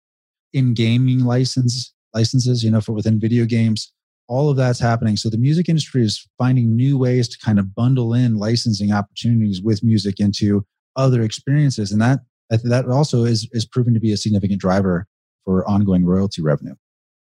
In 0.54 0.72
gaming 0.72 1.26
license 1.26 1.92
licenses, 2.14 2.64
you 2.64 2.70
know, 2.70 2.80
for 2.80 2.92
within 2.92 3.20
video 3.20 3.44
games, 3.44 3.92
all 4.26 4.48
of 4.48 4.56
that's 4.56 4.80
happening. 4.80 5.18
So 5.18 5.28
the 5.28 5.36
music 5.36 5.68
industry 5.68 6.02
is 6.02 6.26
finding 6.38 6.74
new 6.74 6.96
ways 6.96 7.28
to 7.28 7.38
kind 7.44 7.58
of 7.58 7.74
bundle 7.74 8.14
in 8.14 8.38
licensing 8.38 8.90
opportunities 8.90 9.60
with 9.60 9.84
music 9.84 10.18
into 10.18 10.64
other 10.96 11.20
experiences. 11.20 11.92
And 11.92 12.00
that 12.00 12.20
that 12.48 12.88
also 12.88 13.24
is 13.24 13.46
is 13.52 13.66
proven 13.66 13.92
to 13.92 14.00
be 14.00 14.12
a 14.12 14.16
significant 14.16 14.62
driver 14.62 15.06
for 15.44 15.68
ongoing 15.68 16.06
royalty 16.06 16.40
revenue. 16.40 16.74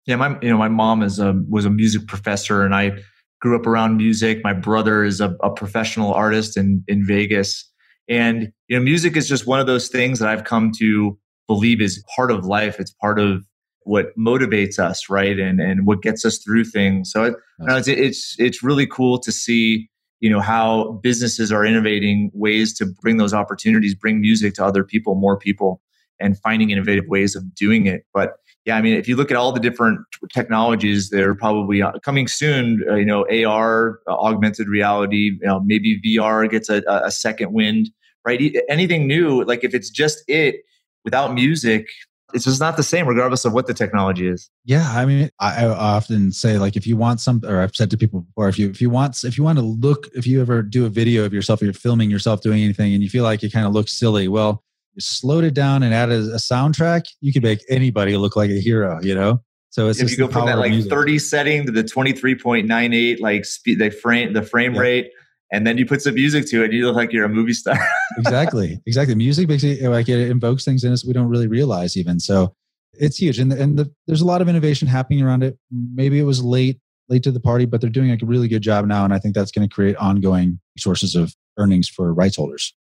Yeah, 0.07 0.17
my 0.17 0.39
you 0.41 0.51
know 0.51 0.59
my 0.59 0.69
mom 0.69 1.03
is 1.03 1.19
a 1.19 1.33
was 1.49 1.65
a 1.65 1.71
music 1.71 2.07
professor, 2.07 2.63
and 2.63 2.77
I 2.77 2.99
grew 3.43 3.57
up 3.57 3.67
around 3.67 3.97
music. 3.97 4.41
My 4.45 4.53
brother 4.53 5.03
is 5.05 5.21
a, 5.21 5.37
a 5.43 5.51
professional 5.51 6.15
artist 6.15 6.57
in 6.57 6.83
in 6.87 7.05
Vegas, 7.05 7.69
and 8.09 8.53
you 8.69 8.79
know 8.79 8.83
music 8.83 9.17
is 9.17 9.29
just 9.29 9.47
one 9.47 9.61
of 9.61 9.67
those 9.67 9.89
things 9.89 10.21
that 10.21 10.29
I've 10.29 10.45
come 10.45 10.71
to 10.79 11.19
believe 11.49 11.83
is 11.83 12.03
part 12.15 12.31
of 12.31 12.47
life. 12.47 12.79
It's 12.79 12.93
part 12.93 13.19
of 13.19 13.45
what 13.85 14.17
motivates 14.17 14.79
us, 14.79 15.11
right, 15.11 15.39
and 15.39 15.61
and 15.61 15.87
what 15.87 16.03
gets 16.03 16.25
us 16.25 16.39
through 16.39 16.65
things. 16.65 17.11
So 17.11 17.25
it, 17.25 17.35
uh, 17.69 17.77
it's, 17.77 17.89
it's 17.89 18.37
it's 18.39 18.63
really 18.63 18.87
cool 18.87 19.19
to 19.19 19.33
see 19.33 19.91
you 20.21 20.31
know 20.31 20.41
how 20.41 21.01
businesses 21.03 21.51
are 21.51 21.67
innovating 21.67 22.31
ways 22.33 22.73
to 22.79 22.87
bring 23.03 23.17
those 23.17 23.35
opportunities, 23.35 23.95
bring 23.95 24.21
music 24.21 24.55
to 24.55 24.65
other 24.65 24.85
people, 24.85 25.17
more 25.17 25.37
people 25.37 25.83
and 26.21 26.39
finding 26.39 26.71
innovative 26.71 27.07
ways 27.09 27.35
of 27.35 27.55
doing 27.55 27.87
it. 27.87 28.07
But 28.15 28.35
yeah, 28.64 28.77
I 28.77 28.83
mean, 28.83 28.94
if 28.94 29.09
you 29.09 29.16
look 29.16 29.31
at 29.31 29.37
all 29.37 29.51
the 29.51 29.61
different 29.61 30.01
technologies 30.33 31.11
that 31.11 31.20
are 31.20 31.35
probably 31.35 31.83
uh, 31.83 31.92
coming 32.05 32.29
soon, 32.29 32.85
uh, 32.88 32.94
you 32.94 33.05
know, 33.05 33.27
AR, 33.29 34.01
uh, 34.07 34.14
augmented 34.14 34.68
reality, 34.68 35.33
you 35.40 35.46
know, 35.46 35.61
maybe 35.61 36.01
VR 36.01 36.48
gets 36.48 36.68
a, 36.68 36.83
a 36.87 37.11
second 37.11 37.53
wind, 37.53 37.90
right? 38.25 38.57
Anything 38.68 39.09
new, 39.09 39.42
like 39.44 39.64
if 39.64 39.75
it's 39.75 39.90
just 39.90 40.22
it 40.29 40.57
without 41.05 41.35
music, 41.35 41.88
it's 42.35 42.44
just 42.44 42.61
not 42.61 42.77
the 42.77 42.83
same, 42.85 43.07
regardless 43.07 43.44
of 43.44 43.53
what 43.53 43.66
the 43.66 43.75
technology 43.75 44.29
is. 44.29 44.48
Yeah, 44.64 44.90
I 44.92 45.05
mean, 45.07 45.29
I, 45.40 45.64
I, 45.64 45.68
often 45.68 46.33
say 46.33 46.57
like 46.57 46.77
if 46.77 46.87
you 46.87 46.96
want 46.96 47.20
some, 47.20 47.42
or 47.46 47.61
I've 47.61 47.75
said 47.75 47.90
to 47.90 47.98
people 47.98 48.20
before, 48.20 48.48
if 48.48 48.59
you 48.59 48.70
if 48.70 48.81
you 48.81 48.88
want 48.88 49.22
if 49.25 49.37
you 49.37 49.44
want 49.44 49.59
to 49.59 49.64
look, 49.64 50.09
if 50.14 50.27
you 50.27 50.40
ever 50.40 50.62
do 50.62 50.87
a 50.87 50.88
video 50.88 51.25
of 51.25 51.35
yourself, 51.35 51.61
or 51.61 51.66
you're 51.66 51.75
filming 51.75 52.11
yourself 52.11 52.40
doing 52.40 52.62
anything, 52.62 52.94
and 52.94 53.03
you 53.03 53.11
feel 53.11 53.25
like 53.25 53.42
it 53.42 53.53
kind 53.53 53.66
of 53.66 53.72
looks 53.72 53.92
silly, 53.92 54.29
well, 54.29 54.62
you 54.95 55.01
slowed 55.01 55.45
it 55.45 55.55
down 55.55 55.83
and 55.83 55.95
added 55.95 56.23
a 56.23 56.37
soundtrack, 56.37 57.05
you 57.21 57.33
could 57.33 57.43
make 57.43 57.65
anybody 57.69 58.17
look 58.17 58.37
like 58.37 58.51
a 58.51 58.61
hero, 58.61 59.01
you 59.03 59.15
know? 59.15 59.43
So 59.73 59.89
it's 59.89 60.01
if 60.01 60.11
you 60.11 60.19
go 60.19 60.29
from 60.29 60.47
that 60.47 60.59
like 60.59 60.73
30 60.85 61.19
setting 61.19 61.65
to 61.65 61.73
the 61.73 61.83
23.98 61.83 63.21
like 63.21 63.47
speed 63.47 63.79
the 63.79 63.91
frame 63.91 64.35
the 64.35 64.43
frame 64.43 64.75
yeah. 64.75 64.81
rate 64.81 65.11
and 65.51 65.67
then 65.67 65.79
you 65.79 65.87
put 65.87 66.03
some 66.03 66.15
music 66.15 66.47
to 66.51 66.63
it 66.63 66.75
you 66.75 66.85
look 66.87 66.95
like 66.95 67.11
you're 67.11 67.25
a 67.25 67.29
movie 67.31 67.55
star. 67.55 67.79
exactly. 68.19 68.79
Exactly. 68.87 69.15
Music 69.15 69.49
basically 69.49 69.87
like 69.89 70.11
it 70.11 70.31
invokes 70.31 70.67
things 70.67 70.85
in 70.85 70.93
us 70.93 71.07
we 71.07 71.15
don't 71.15 71.29
really 71.29 71.47
realize 71.47 71.97
even. 71.97 72.21
So 72.21 72.55
it's 72.93 73.17
huge 73.17 73.39
and 73.39 73.51
and 73.51 73.79
the, 73.79 73.91
there's 74.07 74.21
a 74.21 74.27
lot 74.27 74.43
of 74.43 74.49
innovation 74.49 74.89
happening 74.89 75.23
around 75.23 75.43
it. 75.43 75.57
Maybe 75.71 76.19
it 76.19 76.25
was 76.25 76.45
late 76.45 76.79
late 77.09 77.23
to 77.23 77.33
the 77.33 77.41
party 77.41 77.65
but 77.65 77.81
they're 77.81 77.89
doing 77.89 78.11
a 78.11 78.27
really 78.27 78.49
good 78.49 78.63
job 78.63 78.85
now 78.85 79.07
and 79.07 79.15
I 79.15 79.19
think 79.19 79.35
that's 79.35 79.51
going 79.51 79.67
to 79.67 79.75
create 79.75 79.97
ongoing 79.97 80.61
sources 80.77 81.15
of 81.15 81.35
earnings 81.57 81.89
for 81.89 82.13
rights 82.13 82.37
holders. 82.37 82.75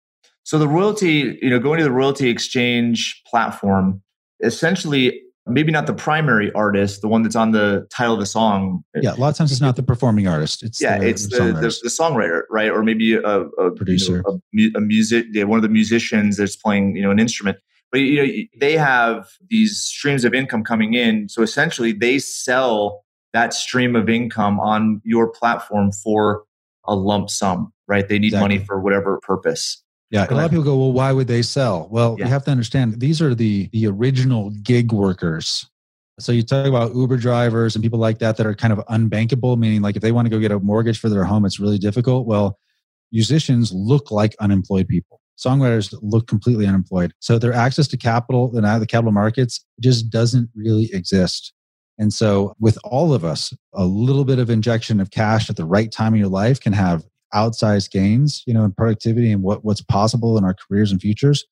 So 0.43 0.57
the 0.57 0.67
royalty, 0.67 1.37
you 1.41 1.49
know, 1.49 1.59
going 1.59 1.77
to 1.77 1.83
the 1.83 1.91
royalty 1.91 2.29
exchange 2.29 3.21
platform, 3.27 4.01
essentially, 4.41 5.21
maybe 5.45 5.71
not 5.71 5.87
the 5.87 5.93
primary 5.93 6.51
artist, 6.53 7.01
the 7.01 7.07
one 7.07 7.23
that's 7.23 7.35
on 7.35 7.51
the 7.51 7.87
title 7.91 8.13
of 8.13 8.19
the 8.19 8.25
song. 8.25 8.83
Yeah, 8.95 9.13
a 9.13 9.17
lot 9.17 9.29
of 9.29 9.35
times 9.35 9.51
it's 9.51 9.61
not 9.61 9.75
the 9.75 9.83
performing 9.83 10.27
artist. 10.27 10.63
It's 10.63 10.81
yeah, 10.81 10.97
the, 10.97 11.07
it's 11.07 11.27
the, 11.27 11.45
the, 11.45 11.79
the, 11.83 11.89
songwriter, 11.89 12.43
right? 12.49 12.69
Or 12.69 12.83
maybe 12.83 13.13
a, 13.13 13.21
a 13.21 13.71
producer, 13.71 14.23
you 14.51 14.71
know, 14.71 14.79
a, 14.79 14.81
a, 14.81 14.81
music, 14.81 15.25
yeah, 15.31 15.43
one 15.43 15.57
of 15.57 15.63
the 15.63 15.69
musicians 15.69 16.37
that's 16.37 16.55
playing, 16.55 16.95
you 16.95 17.01
know, 17.01 17.11
an 17.11 17.19
instrument. 17.19 17.57
But 17.91 18.01
you 18.01 18.25
know, 18.25 18.31
they 18.59 18.77
have 18.77 19.27
these 19.49 19.79
streams 19.81 20.23
of 20.23 20.33
income 20.33 20.63
coming 20.63 20.93
in. 20.93 21.27
So 21.27 21.41
essentially, 21.41 21.91
they 21.91 22.19
sell 22.19 23.03
that 23.33 23.53
stream 23.53 23.95
of 23.95 24.09
income 24.09 24.59
on 24.59 25.01
your 25.03 25.27
platform 25.27 25.91
for 25.91 26.43
a 26.85 26.95
lump 26.95 27.29
sum, 27.29 27.73
right? 27.87 28.07
They 28.07 28.19
need 28.19 28.27
exactly. 28.27 28.57
money 28.57 28.65
for 28.65 28.79
whatever 28.79 29.19
purpose. 29.21 29.83
Yeah, 30.11 30.25
a 30.27 30.33
lot 30.33 30.45
of 30.45 30.51
people 30.51 30.63
go, 30.63 30.77
well, 30.77 30.91
why 30.91 31.11
would 31.11 31.27
they 31.27 31.43
sell? 31.43 31.87
Well, 31.91 32.15
yeah. 32.17 32.25
you 32.25 32.31
have 32.31 32.43
to 32.45 32.51
understand 32.51 32.99
these 32.99 33.21
are 33.21 33.35
the 33.35 33.69
the 33.71 33.85
original 33.87 34.49
gig 34.63 34.91
workers. 34.91 35.69
So 36.19 36.31
you 36.31 36.43
talk 36.43 36.65
about 36.65 36.95
Uber 36.95 37.17
drivers 37.17 37.75
and 37.75 37.83
people 37.83 37.99
like 37.99 38.19
that 38.19 38.35
that 38.37 38.45
are 38.45 38.55
kind 38.55 38.73
of 38.73 38.79
unbankable, 38.87 39.57
meaning 39.57 39.81
like 39.81 39.95
if 39.95 40.01
they 40.01 40.11
want 40.11 40.25
to 40.25 40.29
go 40.29 40.39
get 40.39 40.51
a 40.51 40.59
mortgage 40.59 40.99
for 40.99 41.09
their 41.09 41.23
home, 41.23 41.45
it's 41.45 41.59
really 41.59 41.77
difficult. 41.77 42.27
Well, 42.27 42.57
musicians 43.11 43.71
look 43.71 44.11
like 44.11 44.35
unemployed 44.39 44.87
people. 44.87 45.21
Songwriters 45.37 45.97
look 46.01 46.27
completely 46.27 46.67
unemployed. 46.67 47.13
So 47.19 47.39
their 47.39 47.53
access 47.53 47.87
to 47.89 47.97
capital 47.97 48.51
and 48.53 48.81
the 48.81 48.87
capital 48.87 49.13
markets 49.13 49.63
just 49.79 50.09
doesn't 50.09 50.49
really 50.53 50.89
exist. 50.93 51.53
And 51.97 52.13
so, 52.13 52.55
with 52.59 52.77
all 52.85 53.13
of 53.13 53.25
us, 53.25 53.53
a 53.73 53.83
little 53.83 54.23
bit 54.23 54.39
of 54.39 54.49
injection 54.49 55.01
of 55.01 55.11
cash 55.11 55.49
at 55.49 55.57
the 55.57 55.65
right 55.65 55.91
time 55.91 56.13
in 56.13 56.19
your 56.19 56.29
life 56.29 56.59
can 56.59 56.71
have 56.71 57.03
outsized 57.33 57.91
gains, 57.91 58.43
you 58.45 58.53
know, 58.53 58.63
in 58.63 58.71
productivity 58.71 59.31
and 59.31 59.43
what, 59.43 59.63
what's 59.63 59.81
possible 59.81 60.37
in 60.37 60.43
our 60.43 60.55
careers 60.55 60.91
and 60.91 61.01
futures. 61.01 61.45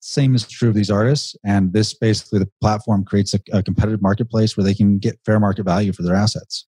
Same 0.00 0.34
is 0.34 0.46
true 0.48 0.68
of 0.68 0.74
these 0.74 0.90
artists. 0.90 1.36
And 1.44 1.72
this 1.72 1.94
basically 1.94 2.40
the 2.40 2.50
platform 2.60 3.04
creates 3.04 3.34
a, 3.34 3.40
a 3.52 3.62
competitive 3.62 4.02
marketplace 4.02 4.56
where 4.56 4.64
they 4.64 4.74
can 4.74 4.98
get 4.98 5.18
fair 5.24 5.38
market 5.38 5.64
value 5.64 5.92
for 5.92 6.02
their 6.02 6.14
assets. 6.14 6.66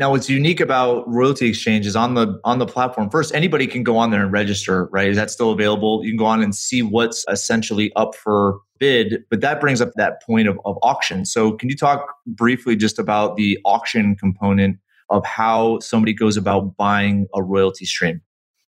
Now, 0.00 0.12
what's 0.12 0.30
unique 0.30 0.60
about 0.60 1.06
royalty 1.06 1.46
exchanges 1.46 1.94
on 1.94 2.14
the 2.14 2.40
on 2.42 2.58
the 2.58 2.64
platform? 2.64 3.10
First, 3.10 3.34
anybody 3.34 3.66
can 3.66 3.82
go 3.82 3.98
on 3.98 4.10
there 4.10 4.22
and 4.22 4.32
register. 4.32 4.86
Right? 4.86 5.08
Is 5.08 5.16
that 5.16 5.30
still 5.30 5.50
available? 5.50 6.02
You 6.02 6.12
can 6.12 6.16
go 6.16 6.24
on 6.24 6.42
and 6.42 6.54
see 6.54 6.80
what's 6.80 7.22
essentially 7.28 7.92
up 7.96 8.14
for 8.14 8.60
bid. 8.78 9.24
But 9.28 9.42
that 9.42 9.60
brings 9.60 9.82
up 9.82 9.90
that 9.96 10.22
point 10.22 10.48
of, 10.48 10.58
of 10.64 10.78
auction. 10.80 11.26
So, 11.26 11.52
can 11.52 11.68
you 11.68 11.76
talk 11.76 12.14
briefly 12.26 12.76
just 12.76 12.98
about 12.98 13.36
the 13.36 13.58
auction 13.66 14.16
component 14.16 14.78
of 15.10 15.24
how 15.26 15.78
somebody 15.80 16.12
goes 16.12 16.36
about 16.36 16.76
buying 16.76 17.26
a 17.34 17.42
royalty 17.42 17.84
stream? 17.84 18.20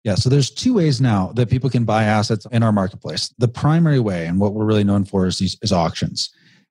Yeah, 0.03 0.15
so 0.15 0.31
there's 0.31 0.51
two 0.51 0.75
ways 0.75 1.01
now 1.01 1.33
that 1.35 1.51
people 1.51 1.69
can 1.69 1.85
buy 1.85 2.05
assets 2.05 2.47
in 2.51 2.63
our 2.63 2.73
marketplace. 2.73 3.35
The 3.39 3.49
primary 3.49 4.01
way, 4.01 4.27
and 4.27 4.41
what 4.41 4.55
we're 4.55 4.65
really 4.65 4.85
known 4.85 5.05
for, 5.05 5.27
is 5.27 5.39
these 5.39 5.59
is 5.61 5.73
auctions. 5.73 6.31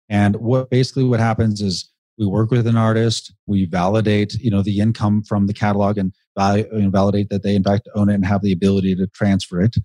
And 0.10 0.36
what 0.38 0.72
basically 0.72 1.04
what 1.04 1.20
happens 1.20 1.62
is 1.62 1.92
we 2.18 2.26
work 2.26 2.50
with 2.50 2.66
an 2.66 2.76
artist, 2.76 3.32
we 3.46 3.66
validate, 3.66 4.34
you 4.34 4.50
know, 4.50 4.64
the 4.64 4.80
income 4.80 5.22
from 5.24 5.46
the 5.46 5.54
catalog 5.54 6.00
and 6.00 6.12
validate 6.36 7.30
that 7.30 7.44
they 7.44 7.54
in 7.56 7.64
fact 7.64 7.88
own 7.96 8.10
it 8.10 8.16
and 8.16 8.26
have 8.26 8.42
the 8.42 8.52
ability 8.52 8.96
to 8.96 9.06
transfer 9.08 9.62
it, 9.62 9.76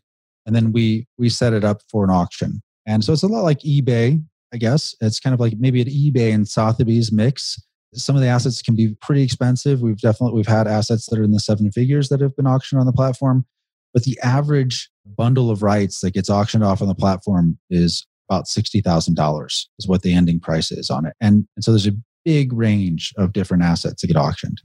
and 0.47 0.57
then 0.57 0.73
we 0.73 1.07
we 1.19 1.29
set 1.29 1.53
it 1.53 1.65
up 1.65 1.83
for 1.91 2.03
an 2.03 2.11
auction. 2.11 2.63
And 2.87 3.05
so 3.05 3.13
it's 3.13 3.23
a 3.23 3.29
lot 3.29 3.43
like 3.43 3.61
eBay, 3.61 4.25
I 4.53 4.57
guess. 4.57 4.95
It's 5.01 5.21
kind 5.21 5.35
of 5.35 5.41
like 5.41 5.55
maybe 5.59 5.83
an 5.83 5.89
eBay 5.89 6.33
and 6.33 6.49
Sotheby's 6.49 7.13
mix 7.13 7.63
some 7.95 8.17
of 8.17 8.23
the 8.23 8.29
assets 8.29 8.63
can 8.63 8.75
be 8.75 8.97
pretty 9.01 9.23
expensive. 9.23 9.81
We've 9.81 10.01
definitely 10.01 10.37
we've 10.37 10.47
had 10.47 10.67
assets 10.67 11.07
that 11.07 11.19
are 11.19 11.25
in 11.25 11.33
the 11.33 11.41
seven 11.41 11.71
figures 11.71 12.09
that 12.09 12.21
have 12.21 12.37
been 12.37 12.47
auctioned 12.47 12.81
on 12.81 12.87
the 12.87 12.93
platform, 12.93 13.45
but 13.93 14.05
the 14.05 14.19
average 14.23 14.91
bundle 15.17 15.51
of 15.51 15.63
rights 15.63 16.01
that 16.01 16.13
gets 16.13 16.31
auctioned 16.31 16.65
off 16.65 16.83
on 16.83 16.89
the 16.89 16.95
platform 16.95 17.59
is 17.71 18.07
about 18.29 18.49
sixty 18.49 18.81
thousand 18.81 19.15
dollars 19.15 19.69
is 19.79 19.89
what 19.89 20.03
the 20.03 20.15
ending 20.15 20.41
price 20.41 20.73
is 20.73 20.91
on 20.91 21.07
it, 21.07 21.15
and, 21.21 21.47
and 21.57 21.65
so 21.65 21.71
there's 21.71 21.87
a 21.87 21.97
big 22.25 22.53
range 22.53 23.13
of 23.17 23.33
different 23.33 23.63
assets 23.63 24.01
that 24.01 24.07
get 24.09 24.17
auctioned. 24.17 24.61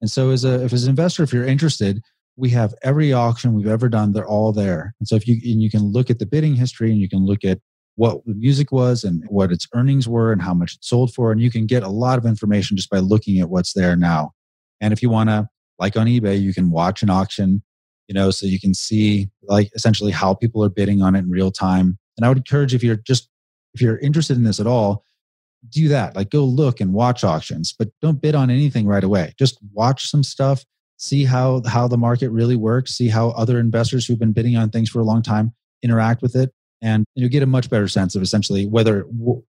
And 0.00 0.10
so 0.10 0.30
as 0.30 0.44
a 0.44 0.64
if 0.64 0.72
as 0.72 0.84
an 0.84 0.90
investor, 0.90 1.22
if 1.22 1.32
you're 1.32 1.46
interested, 1.46 2.00
we 2.36 2.50
have 2.50 2.74
every 2.82 3.12
auction 3.12 3.54
we've 3.54 3.66
ever 3.66 3.88
done. 3.88 4.12
They're 4.12 4.26
all 4.26 4.52
there, 4.52 4.94
and 5.00 5.08
so 5.08 5.16
if 5.16 5.26
you 5.26 5.34
and 5.34 5.62
you 5.62 5.70
can 5.70 5.82
look 5.82 6.10
at 6.10 6.18
the 6.18 6.26
bidding 6.26 6.54
history 6.54 6.90
and 6.90 7.00
you 7.00 7.08
can 7.08 7.24
look 7.24 7.44
at 7.44 7.58
what 7.98 8.24
the 8.26 8.34
music 8.34 8.70
was 8.70 9.02
and 9.02 9.24
what 9.28 9.50
its 9.50 9.66
earnings 9.74 10.08
were 10.08 10.32
and 10.32 10.40
how 10.40 10.54
much 10.54 10.74
it 10.74 10.84
sold 10.84 11.12
for. 11.12 11.32
And 11.32 11.40
you 11.40 11.50
can 11.50 11.66
get 11.66 11.82
a 11.82 11.88
lot 11.88 12.16
of 12.16 12.24
information 12.24 12.76
just 12.76 12.90
by 12.90 13.00
looking 13.00 13.40
at 13.40 13.50
what's 13.50 13.72
there 13.72 13.96
now. 13.96 14.30
And 14.80 14.92
if 14.92 15.02
you 15.02 15.10
want 15.10 15.30
to, 15.30 15.48
like 15.80 15.96
on 15.96 16.06
eBay, 16.06 16.40
you 16.40 16.54
can 16.54 16.70
watch 16.70 17.02
an 17.02 17.10
auction, 17.10 17.60
you 18.06 18.14
know, 18.14 18.30
so 18.30 18.46
you 18.46 18.60
can 18.60 18.72
see 18.72 19.30
like 19.42 19.70
essentially 19.74 20.12
how 20.12 20.32
people 20.32 20.62
are 20.62 20.68
bidding 20.68 21.02
on 21.02 21.16
it 21.16 21.20
in 21.20 21.30
real 21.30 21.50
time. 21.50 21.98
And 22.16 22.24
I 22.24 22.28
would 22.28 22.38
encourage 22.38 22.72
if 22.72 22.84
you're 22.84 23.00
just, 23.04 23.28
if 23.74 23.80
you're 23.80 23.98
interested 23.98 24.36
in 24.36 24.44
this 24.44 24.60
at 24.60 24.68
all, 24.68 25.02
do 25.68 25.88
that. 25.88 26.14
Like 26.14 26.30
go 26.30 26.44
look 26.44 26.80
and 26.80 26.94
watch 26.94 27.24
auctions, 27.24 27.74
but 27.76 27.88
don't 28.00 28.22
bid 28.22 28.36
on 28.36 28.48
anything 28.48 28.86
right 28.86 29.02
away. 29.02 29.34
Just 29.40 29.58
watch 29.72 30.08
some 30.08 30.22
stuff, 30.22 30.64
see 30.98 31.24
how 31.24 31.62
how 31.66 31.88
the 31.88 31.98
market 31.98 32.30
really 32.30 32.54
works, 32.54 32.92
see 32.92 33.08
how 33.08 33.30
other 33.30 33.58
investors 33.58 34.06
who've 34.06 34.20
been 34.20 34.32
bidding 34.32 34.56
on 34.56 34.70
things 34.70 34.88
for 34.88 35.00
a 35.00 35.04
long 35.04 35.20
time 35.20 35.52
interact 35.82 36.22
with 36.22 36.36
it 36.36 36.52
and 36.82 37.04
you 37.14 37.28
get 37.28 37.42
a 37.42 37.46
much 37.46 37.70
better 37.70 37.88
sense 37.88 38.14
of 38.14 38.22
essentially 38.22 38.66
whether 38.66 39.06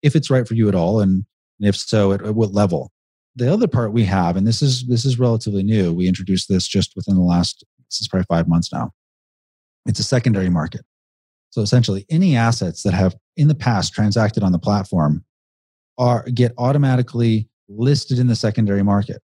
if 0.02 0.16
it's 0.16 0.30
right 0.30 0.46
for 0.46 0.54
you 0.54 0.68
at 0.68 0.74
all 0.74 1.00
and 1.00 1.24
if 1.60 1.76
so 1.76 2.12
at, 2.12 2.22
at 2.24 2.34
what 2.34 2.52
level 2.52 2.90
the 3.36 3.52
other 3.52 3.68
part 3.68 3.92
we 3.92 4.04
have 4.04 4.36
and 4.36 4.46
this 4.46 4.62
is 4.62 4.86
this 4.88 5.04
is 5.04 5.18
relatively 5.18 5.62
new 5.62 5.92
we 5.92 6.08
introduced 6.08 6.48
this 6.48 6.66
just 6.66 6.92
within 6.96 7.14
the 7.14 7.22
last 7.22 7.64
this 7.88 8.00
is 8.00 8.08
probably 8.08 8.26
five 8.28 8.48
months 8.48 8.72
now 8.72 8.90
it's 9.86 10.00
a 10.00 10.04
secondary 10.04 10.48
market 10.48 10.82
so 11.50 11.62
essentially 11.62 12.06
any 12.08 12.36
assets 12.36 12.82
that 12.82 12.94
have 12.94 13.14
in 13.36 13.48
the 13.48 13.54
past 13.54 13.92
transacted 13.92 14.42
on 14.42 14.52
the 14.52 14.58
platform 14.58 15.24
are 15.98 16.24
get 16.32 16.52
automatically 16.56 17.48
listed 17.68 18.18
in 18.18 18.26
the 18.26 18.34
secondary 18.34 18.82
market. 18.82 19.22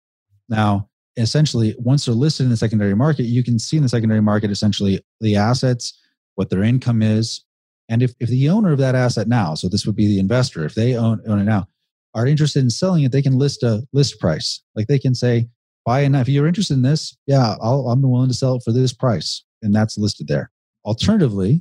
Now, 0.48 0.88
essentially, 1.16 1.74
once 1.78 2.04
they're 2.04 2.14
listed 2.14 2.44
in 2.44 2.50
the 2.50 2.56
secondary 2.56 2.94
market, 2.94 3.24
you 3.24 3.44
can 3.44 3.58
see 3.58 3.76
in 3.76 3.82
the 3.82 3.88
secondary 3.88 4.20
market 4.20 4.50
essentially 4.50 5.00
the 5.20 5.36
assets, 5.36 5.98
what 6.34 6.50
their 6.50 6.62
income 6.62 7.00
is. 7.00 7.44
And 7.88 8.02
if, 8.02 8.14
if 8.20 8.28
the 8.28 8.48
owner 8.48 8.72
of 8.72 8.78
that 8.78 8.94
asset 8.94 9.28
now, 9.28 9.54
so 9.54 9.68
this 9.68 9.86
would 9.86 9.96
be 9.96 10.06
the 10.06 10.18
investor, 10.18 10.64
if 10.64 10.74
they 10.74 10.96
own, 10.96 11.20
own 11.26 11.40
it 11.40 11.44
now, 11.44 11.66
are 12.14 12.26
interested 12.26 12.60
in 12.60 12.70
selling 12.70 13.04
it, 13.04 13.12
they 13.12 13.22
can 13.22 13.38
list 13.38 13.62
a 13.62 13.82
list 13.92 14.20
price. 14.20 14.62
Like 14.74 14.86
they 14.86 14.98
can 14.98 15.14
say, 15.14 15.48
buy 15.84 16.00
enough. 16.00 16.22
If 16.22 16.28
you're 16.30 16.46
interested 16.46 16.74
in 16.74 16.82
this, 16.82 17.16
yeah, 17.26 17.56
I'll, 17.60 17.88
I'm 17.88 18.02
willing 18.02 18.28
to 18.28 18.34
sell 18.34 18.56
it 18.56 18.62
for 18.64 18.72
this 18.72 18.92
price. 18.92 19.44
And 19.62 19.74
that's 19.74 19.98
listed 19.98 20.28
there. 20.28 20.50
Alternatively, 20.84 21.60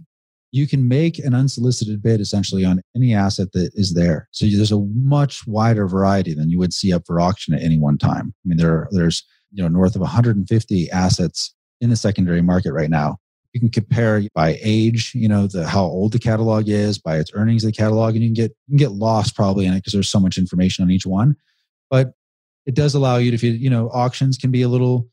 you 0.52 0.68
can 0.68 0.88
make 0.88 1.18
an 1.20 1.34
unsolicited 1.34 2.02
bid 2.02 2.22
essentially 2.22 2.64
on 2.64 2.82
any 2.96 3.14
asset 3.14 3.52
that 3.54 3.72
is 3.74 3.96
there. 3.96 4.30
So 4.32 4.46
there's 4.46 4.72
a 4.72 4.86
much 4.94 5.48
wider 5.48 5.88
variety 5.88 6.34
than 6.36 6.50
you 6.50 6.60
would 6.60 6.74
see 6.74 6.94
up 6.94 7.04
for 7.08 7.20
auction 7.20 7.56
at 7.56 7.64
any 7.64 7.80
one 7.80 7.98
time. 7.98 8.34
I 8.46 8.46
mean, 8.46 8.58
there 8.58 8.88
there's 8.92 9.24
you 9.52 9.64
know 9.64 9.68
north 9.68 9.96
of 9.96 10.02
150 10.02 10.92
assets 10.92 11.56
in 11.82 11.90
the 11.90 11.96
secondary 11.96 12.44
market 12.44 12.72
right 12.72 12.90
now. 12.90 13.18
You 13.54 13.60
can 13.60 13.70
compare 13.70 14.22
by 14.34 14.58
age, 14.62 15.12
you 15.14 15.28
know, 15.28 15.48
the 15.48 15.68
how 15.68 15.84
old 15.84 16.12
the 16.12 16.20
catalog 16.20 16.68
is, 16.68 16.98
by 16.98 17.18
its 17.18 17.32
earnings 17.34 17.64
of 17.64 17.70
the 17.70 17.78
catalog, 17.78 18.16
and 18.16 18.24
you 18.24 18.30
can 18.30 18.34
get 18.34 18.52
you 18.68 18.72
can 18.72 18.78
get 18.78 18.92
lost 18.92 19.36
probably 19.36 19.66
in 19.66 19.74
it 19.74 19.78
because 19.78 19.94
there's 19.94 20.10
so 20.10 20.20
much 20.20 20.38
information 20.38 20.84
on 20.84 20.92
each 20.92 21.06
one. 21.06 21.36
But 21.90 22.14
it 22.66 22.76
does 22.76 22.96
allow 22.96 23.18
you 23.18 23.32
to, 23.32 23.36
if 23.36 23.44
you 23.44 23.52
you 23.52 23.70
know, 23.70 23.90
auctions 23.90 24.38
can 24.38 24.52
be 24.52 24.64
a 24.64 24.68
little 24.68 25.08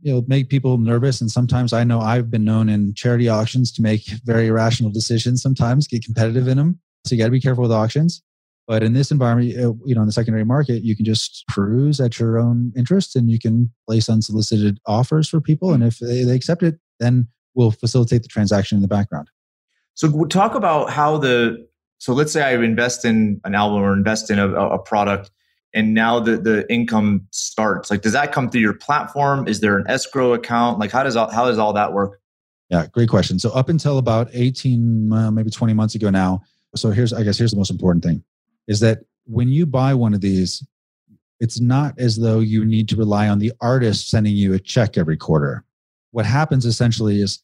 you 0.00 0.12
know 0.12 0.24
make 0.28 0.48
people 0.48 0.78
nervous 0.78 1.20
and 1.20 1.28
sometimes 1.28 1.72
i 1.72 1.82
know 1.82 1.98
i've 1.98 2.30
been 2.30 2.44
known 2.44 2.68
in 2.68 2.94
charity 2.94 3.28
auctions 3.28 3.72
to 3.72 3.82
make 3.82 4.04
very 4.24 4.46
irrational 4.46 4.92
decisions 4.92 5.42
sometimes 5.42 5.88
get 5.88 6.04
competitive 6.04 6.46
in 6.46 6.56
them 6.56 6.78
so 7.04 7.16
you 7.16 7.20
got 7.20 7.24
to 7.24 7.32
be 7.32 7.40
careful 7.40 7.62
with 7.62 7.72
auctions 7.72 8.22
but 8.68 8.82
in 8.82 8.92
this 8.92 9.10
environment, 9.10 9.48
you 9.86 9.94
know, 9.94 10.02
in 10.02 10.06
the 10.06 10.12
secondary 10.12 10.44
market, 10.44 10.82
you 10.82 10.94
can 10.94 11.06
just 11.06 11.42
peruse 11.48 12.00
at 12.00 12.18
your 12.18 12.38
own 12.38 12.70
interest 12.76 13.16
and 13.16 13.30
you 13.30 13.38
can 13.38 13.72
place 13.86 14.10
unsolicited 14.10 14.78
offers 14.86 15.26
for 15.26 15.40
people. 15.40 15.70
Hmm. 15.70 15.76
And 15.76 15.84
if 15.84 15.98
they, 15.98 16.22
they 16.22 16.36
accept 16.36 16.62
it, 16.62 16.78
then 17.00 17.28
we'll 17.58 17.70
facilitate 17.70 18.22
the 18.22 18.28
transaction 18.28 18.76
in 18.76 18.82
the 18.82 18.88
background. 18.88 19.28
So 19.94 20.24
talk 20.24 20.54
about 20.54 20.90
how 20.90 21.18
the, 21.18 21.68
so 21.98 22.14
let's 22.14 22.32
say 22.32 22.42
I 22.42 22.54
invest 22.54 23.04
in 23.04 23.40
an 23.44 23.54
album 23.54 23.82
or 23.82 23.92
invest 23.92 24.30
in 24.30 24.38
a, 24.38 24.48
a 24.48 24.78
product 24.78 25.30
and 25.74 25.92
now 25.92 26.18
the, 26.18 26.38
the 26.38 26.72
income 26.72 27.26
starts. 27.30 27.90
Like 27.90 28.00
does 28.00 28.12
that 28.12 28.32
come 28.32 28.48
through 28.48 28.62
your 28.62 28.74
platform? 28.74 29.46
Is 29.46 29.60
there 29.60 29.76
an 29.76 29.84
escrow 29.88 30.32
account? 30.32 30.78
Like 30.78 30.90
how 30.90 31.02
does 31.02 31.16
all, 31.16 31.30
how 31.30 31.46
does 31.46 31.58
all 31.58 31.74
that 31.74 31.92
work? 31.92 32.20
Yeah 32.70 32.86
great 32.86 33.10
question. 33.10 33.38
So 33.38 33.50
up 33.50 33.68
until 33.68 33.98
about 33.98 34.30
18 34.32 35.12
uh, 35.12 35.30
maybe 35.30 35.50
20 35.50 35.74
months 35.74 35.94
ago 35.94 36.08
now 36.08 36.42
so 36.76 36.90
here's 36.90 37.14
i 37.14 37.22
guess 37.22 37.38
here's 37.38 37.50
the 37.50 37.56
most 37.56 37.70
important 37.70 38.04
thing 38.04 38.22
is 38.68 38.80
that 38.80 38.98
when 39.28 39.48
you 39.48 39.66
buy 39.66 39.94
one 39.94 40.14
of 40.14 40.20
these, 40.20 40.64
it's 41.38 41.60
not 41.60 41.98
as 41.98 42.16
though 42.16 42.40
you 42.40 42.64
need 42.64 42.88
to 42.88 42.96
rely 42.96 43.28
on 43.28 43.38
the 43.38 43.52
artist 43.60 44.10
sending 44.10 44.34
you 44.34 44.54
a 44.54 44.58
check 44.58 44.96
every 44.96 45.16
quarter. 45.16 45.64
What 46.10 46.26
happens 46.26 46.64
essentially 46.64 47.20
is 47.20 47.42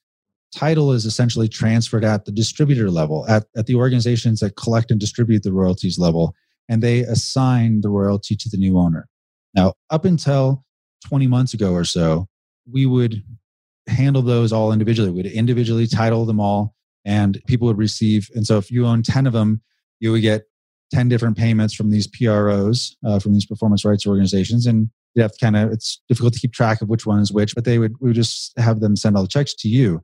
title 0.54 0.92
is 0.92 1.04
essentially 1.04 1.48
transferred 1.48 2.04
at 2.04 2.24
the 2.24 2.32
distributor 2.32 2.90
level, 2.90 3.26
at, 3.28 3.44
at 3.56 3.66
the 3.66 3.74
organizations 3.74 4.40
that 4.40 4.56
collect 4.56 4.90
and 4.90 5.00
distribute 5.00 5.42
the 5.42 5.52
royalties 5.52 5.98
level, 5.98 6.34
and 6.68 6.82
they 6.82 7.00
assign 7.00 7.80
the 7.80 7.90
royalty 7.90 8.36
to 8.36 8.48
the 8.48 8.56
new 8.56 8.78
owner. 8.78 9.08
Now, 9.54 9.74
up 9.90 10.04
until 10.04 10.64
20 11.06 11.26
months 11.26 11.54
ago 11.54 11.72
or 11.72 11.84
so, 11.84 12.26
we 12.70 12.86
would 12.86 13.22
handle 13.86 14.22
those 14.22 14.52
all 14.52 14.72
individually. 14.72 15.10
We'd 15.10 15.26
individually 15.26 15.86
title 15.86 16.24
them 16.24 16.40
all, 16.40 16.74
and 17.04 17.40
people 17.46 17.66
would 17.66 17.78
receive. 17.78 18.30
And 18.34 18.46
so, 18.46 18.56
if 18.56 18.70
you 18.70 18.86
own 18.86 19.02
10 19.02 19.26
of 19.26 19.32
them, 19.32 19.60
you 20.00 20.12
would 20.12 20.22
get 20.22 20.44
10 20.92 21.08
different 21.08 21.36
payments 21.36 21.74
from 21.74 21.90
these 21.90 22.06
PROs, 22.06 22.96
uh, 23.04 23.18
from 23.18 23.32
these 23.32 23.46
performance 23.46 23.84
rights 23.84 24.06
organizations. 24.06 24.66
And 24.66 24.90
you 25.14 25.22
have 25.22 25.32
to 25.32 25.38
kind 25.38 25.56
of, 25.56 25.72
it's 25.72 26.02
difficult 26.08 26.34
to 26.34 26.40
keep 26.40 26.52
track 26.52 26.82
of 26.82 26.88
which 26.88 27.06
one 27.06 27.20
is 27.20 27.32
which, 27.32 27.54
but 27.54 27.64
they 27.64 27.78
would, 27.78 27.94
we 28.00 28.10
would 28.10 28.16
just 28.16 28.56
have 28.58 28.80
them 28.80 28.96
send 28.96 29.16
all 29.16 29.22
the 29.22 29.28
checks 29.28 29.54
to 29.54 29.68
you. 29.68 30.02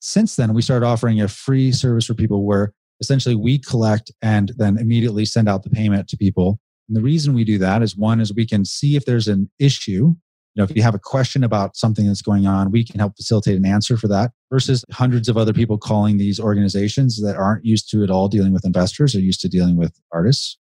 Since 0.00 0.36
then, 0.36 0.54
we 0.54 0.62
started 0.62 0.86
offering 0.86 1.20
a 1.20 1.28
free 1.28 1.72
service 1.72 2.06
for 2.06 2.14
people 2.14 2.44
where 2.44 2.72
essentially 3.00 3.34
we 3.34 3.58
collect 3.58 4.10
and 4.22 4.52
then 4.56 4.78
immediately 4.78 5.24
send 5.24 5.48
out 5.48 5.62
the 5.62 5.70
payment 5.70 6.08
to 6.08 6.16
people. 6.16 6.58
And 6.88 6.96
the 6.96 7.02
reason 7.02 7.34
we 7.34 7.44
do 7.44 7.58
that 7.58 7.82
is 7.82 7.96
one 7.96 8.20
is 8.20 8.34
we 8.34 8.46
can 8.46 8.64
see 8.64 8.96
if 8.96 9.04
there's 9.04 9.28
an 9.28 9.50
issue 9.58 10.14
you 10.54 10.60
know 10.60 10.64
if 10.64 10.76
you 10.76 10.82
have 10.82 10.94
a 10.94 11.00
question 11.00 11.44
about 11.44 11.76
something 11.76 12.06
that's 12.06 12.22
going 12.22 12.46
on 12.46 12.70
we 12.70 12.84
can 12.84 12.98
help 12.98 13.16
facilitate 13.16 13.56
an 13.56 13.66
answer 13.66 13.96
for 13.96 14.08
that 14.08 14.32
versus 14.50 14.84
hundreds 14.90 15.28
of 15.28 15.36
other 15.36 15.52
people 15.52 15.78
calling 15.78 16.18
these 16.18 16.40
organizations 16.40 17.20
that 17.22 17.36
aren't 17.36 17.64
used 17.64 17.90
to 17.90 18.02
at 18.02 18.10
all 18.10 18.28
dealing 18.28 18.52
with 18.52 18.64
investors 18.64 19.14
or 19.14 19.20
used 19.20 19.40
to 19.40 19.48
dealing 19.48 19.76
with 19.76 19.98
artists 20.12 20.58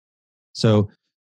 so 0.53 0.89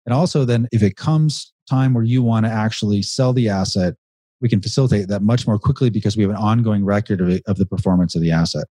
and 0.06 0.14
also 0.14 0.46
then 0.46 0.68
if 0.72 0.84
it 0.84 0.96
comes 0.96 1.54
time 1.70 1.94
where 1.94 2.04
you 2.04 2.22
want 2.22 2.46
to 2.46 2.52
actually 2.52 3.02
sell 3.02 3.34
the 3.34 3.48
asset 3.48 3.96
we 4.42 4.50
can 4.50 4.62
facilitate 4.62 5.08
that 5.08 5.22
much 5.22 5.46
more 5.46 5.60
quickly 5.60 5.90
because 5.90 6.18
we 6.18 6.24
have 6.24 6.32
an 6.32 6.38
ongoing 6.38 6.84
record 6.84 7.22
of, 7.22 7.42
of 7.48 7.58
the 7.58 7.66
performance 7.66 8.16
of 8.16 8.22
the 8.22 8.32
asset 8.32 8.68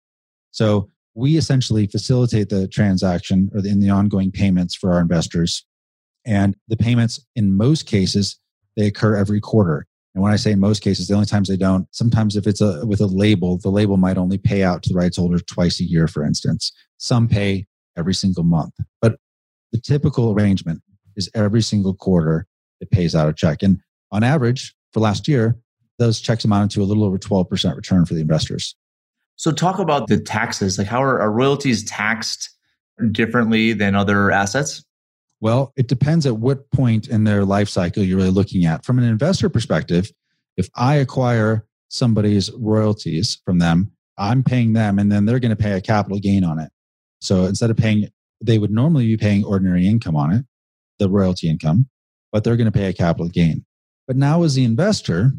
so 0.52 0.90
we 1.16 1.38
essentially 1.38 1.88
facilitate 1.88 2.50
the 2.50 2.68
transaction 2.68 3.50
or 3.54 3.62
the, 3.62 3.70
in 3.70 3.80
the 3.80 3.90
ongoing 3.90 4.32
payments 4.32 4.76
for 4.76 4.94
our 4.94 5.02
investors 5.02 5.66
and 6.26 6.56
the 6.68 6.78
payments 6.78 7.26
in 7.36 7.56
most 7.56 7.86
cases 7.86 8.40
they 8.78 8.88
occur 8.88 9.16
every 9.16 9.42
quarter. 9.42 9.86
And 10.16 10.24
when 10.24 10.32
I 10.32 10.38
say 10.38 10.52
in 10.52 10.60
most 10.60 10.82
cases, 10.82 11.08
the 11.08 11.14
only 11.14 11.26
times 11.26 11.50
they 11.50 11.58
don't, 11.58 11.88
sometimes 11.92 12.36
if 12.36 12.48
it's 12.48 12.62
a 12.62 12.86
with 12.86 13.02
a 13.02 13.06
label, 13.06 13.58
the 13.58 13.70
label 13.70 13.98
might 13.98 14.18
only 14.18 14.38
pay 14.38 14.64
out 14.64 14.84
to 14.84 14.90
the 14.90 14.96
rights 14.96 15.18
holder 15.18 15.40
twice 15.40 15.80
a 15.80 15.84
year, 15.84 16.08
for 16.08 16.24
instance. 16.24 16.72
Some 16.98 17.28
pay 17.28 17.68
every 17.98 18.14
single 18.14 18.44
month. 18.44 18.74
But 19.02 19.18
the 19.72 19.80
typical 19.80 20.32
arrangement 20.32 20.82
is 21.16 21.30
every 21.36 21.62
single 21.62 21.94
quarter 21.94 22.48
it 22.82 22.90
pays 22.92 23.14
out 23.14 23.30
a 23.30 23.34
check. 23.34 23.62
And 23.62 23.80
on 24.12 24.24
average, 24.24 24.74
for 24.94 25.00
last 25.00 25.28
year, 25.28 25.58
those 25.98 26.20
checks 26.20 26.46
amounted 26.46 26.72
to 26.72 26.82
a 26.82 26.86
little 26.86 27.04
over 27.04 27.18
12% 27.18 27.76
return 27.76 28.06
for 28.06 28.14
the 28.14 28.22
investors. 28.22 28.76
So 29.36 29.52
talk 29.52 29.80
about 29.80 30.08
the 30.08 30.20
taxes. 30.20 30.78
Like 30.78 30.88
how 30.88 31.02
are, 31.04 31.20
are 31.22 31.32
royalties 31.32 31.84
taxed 31.86 32.50
differently 33.12 33.74
than 33.74 33.96
other 33.96 34.32
assets? 34.32 34.84
Well, 35.42 35.72
it 35.78 35.88
depends 35.88 36.26
at 36.26 36.38
what 36.38 36.70
point 36.72 37.08
in 37.08 37.24
their 37.24 37.46
life 37.46 37.70
cycle 37.70 38.04
you're 38.04 38.18
really 38.18 38.30
looking 38.30 38.66
at. 38.66 38.84
From 38.84 39.00
an 39.00 39.06
investor 39.06 39.50
perspective, 39.50 40.12
if 40.58 40.70
I 40.76 40.96
acquire 40.96 41.66
somebody's 41.88 42.52
royalties 42.54 43.40
from 43.46 43.60
them, 43.60 43.92
I'm 44.18 44.44
paying 44.44 44.74
them 44.74 45.00
and 45.00 45.10
then 45.10 45.26
they're 45.26 45.40
going 45.40 45.56
to 45.56 45.64
pay 45.64 45.72
a 45.74 45.82
capital 45.82 46.20
gain 46.20 46.44
on 46.44 46.60
it. 46.60 46.72
So 47.22 47.46
instead 47.46 47.70
of 47.70 47.78
paying, 47.78 48.10
they 48.42 48.60
would 48.60 48.72
normally 48.72 49.06
be 49.06 49.18
paying 49.18 49.46
ordinary 49.46 49.88
income 49.88 50.18
on 50.18 50.34
it, 50.34 50.46
the 51.00 51.10
royalty 51.10 51.50
income, 51.50 51.88
but 52.34 52.44
they're 52.44 52.58
going 52.58 52.72
to 52.72 52.78
pay 52.78 52.88
a 52.88 52.94
capital 52.94 53.30
gain. 53.30 53.66
But 54.10 54.18
now, 54.18 54.42
as 54.42 54.56
the 54.56 54.66
investor, 54.66 55.34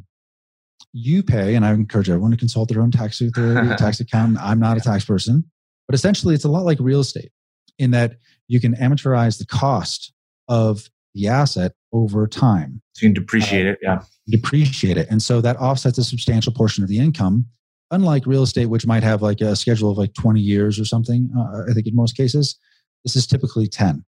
you 0.93 1.25
pay, 1.25 1.57
and 1.57 1.67
I 1.67 1.73
encourage 1.73 2.09
everyone 2.09 2.31
to 2.31 2.37
consult 2.37 2.69
their 2.69 2.81
own 2.81 2.93
tax, 2.93 3.19
their 3.19 3.31
tax 3.77 3.99
accountant. 3.99 4.39
I'm 4.41 4.61
not 4.61 4.77
a 4.77 4.81
tax 4.81 5.05
person, 5.05 5.43
but 5.89 5.97
essentially, 5.97 6.37
it's 6.37 6.45
a 6.45 6.49
lot 6.49 6.65
like 6.65 6.79
real 6.81 7.01
estate 7.01 7.33
in 7.81 7.91
that 7.91 8.19
you 8.47 8.61
can 8.61 8.77
amortize 8.77 9.39
the 9.39 9.47
cost 9.47 10.13
of 10.47 10.89
the 11.17 11.27
asset 11.27 11.73
over 11.93 12.29
time. 12.29 12.81
So 12.93 13.07
you 13.07 13.13
can 13.13 13.21
depreciate 13.21 13.67
uh, 13.67 13.71
it, 13.71 13.79
yeah. 13.83 14.03
Depreciate 14.29 14.97
it. 14.97 15.09
And 15.11 15.21
so 15.21 15.41
that 15.41 15.57
offsets 15.57 15.99
a 15.99 16.05
substantial 16.05 16.53
portion 16.53 16.85
of 16.85 16.89
the 16.89 17.01
income. 17.01 17.47
Unlike 17.91 18.25
real 18.25 18.45
estate, 18.45 18.67
which 18.67 18.87
might 18.87 19.03
have 19.03 19.21
like 19.21 19.41
a 19.41 19.57
schedule 19.57 19.91
of 19.91 19.99
like 19.99 20.15
20 20.15 20.39
years 20.39 20.79
or 20.79 20.85
something, 20.85 21.29
uh, 21.37 21.69
I 21.69 21.73
think 21.73 21.89
in 21.89 21.97
most 21.97 22.17
cases, 22.17 22.57
this 23.03 23.17
is 23.17 23.27
typically 23.27 23.67
10. 23.67 24.05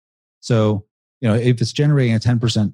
So, 0.40 0.86
you 1.20 1.28
know, 1.28 1.34
if 1.34 1.60
it's 1.60 1.74
generating 1.74 2.14
a 2.14 2.18
10% 2.18 2.72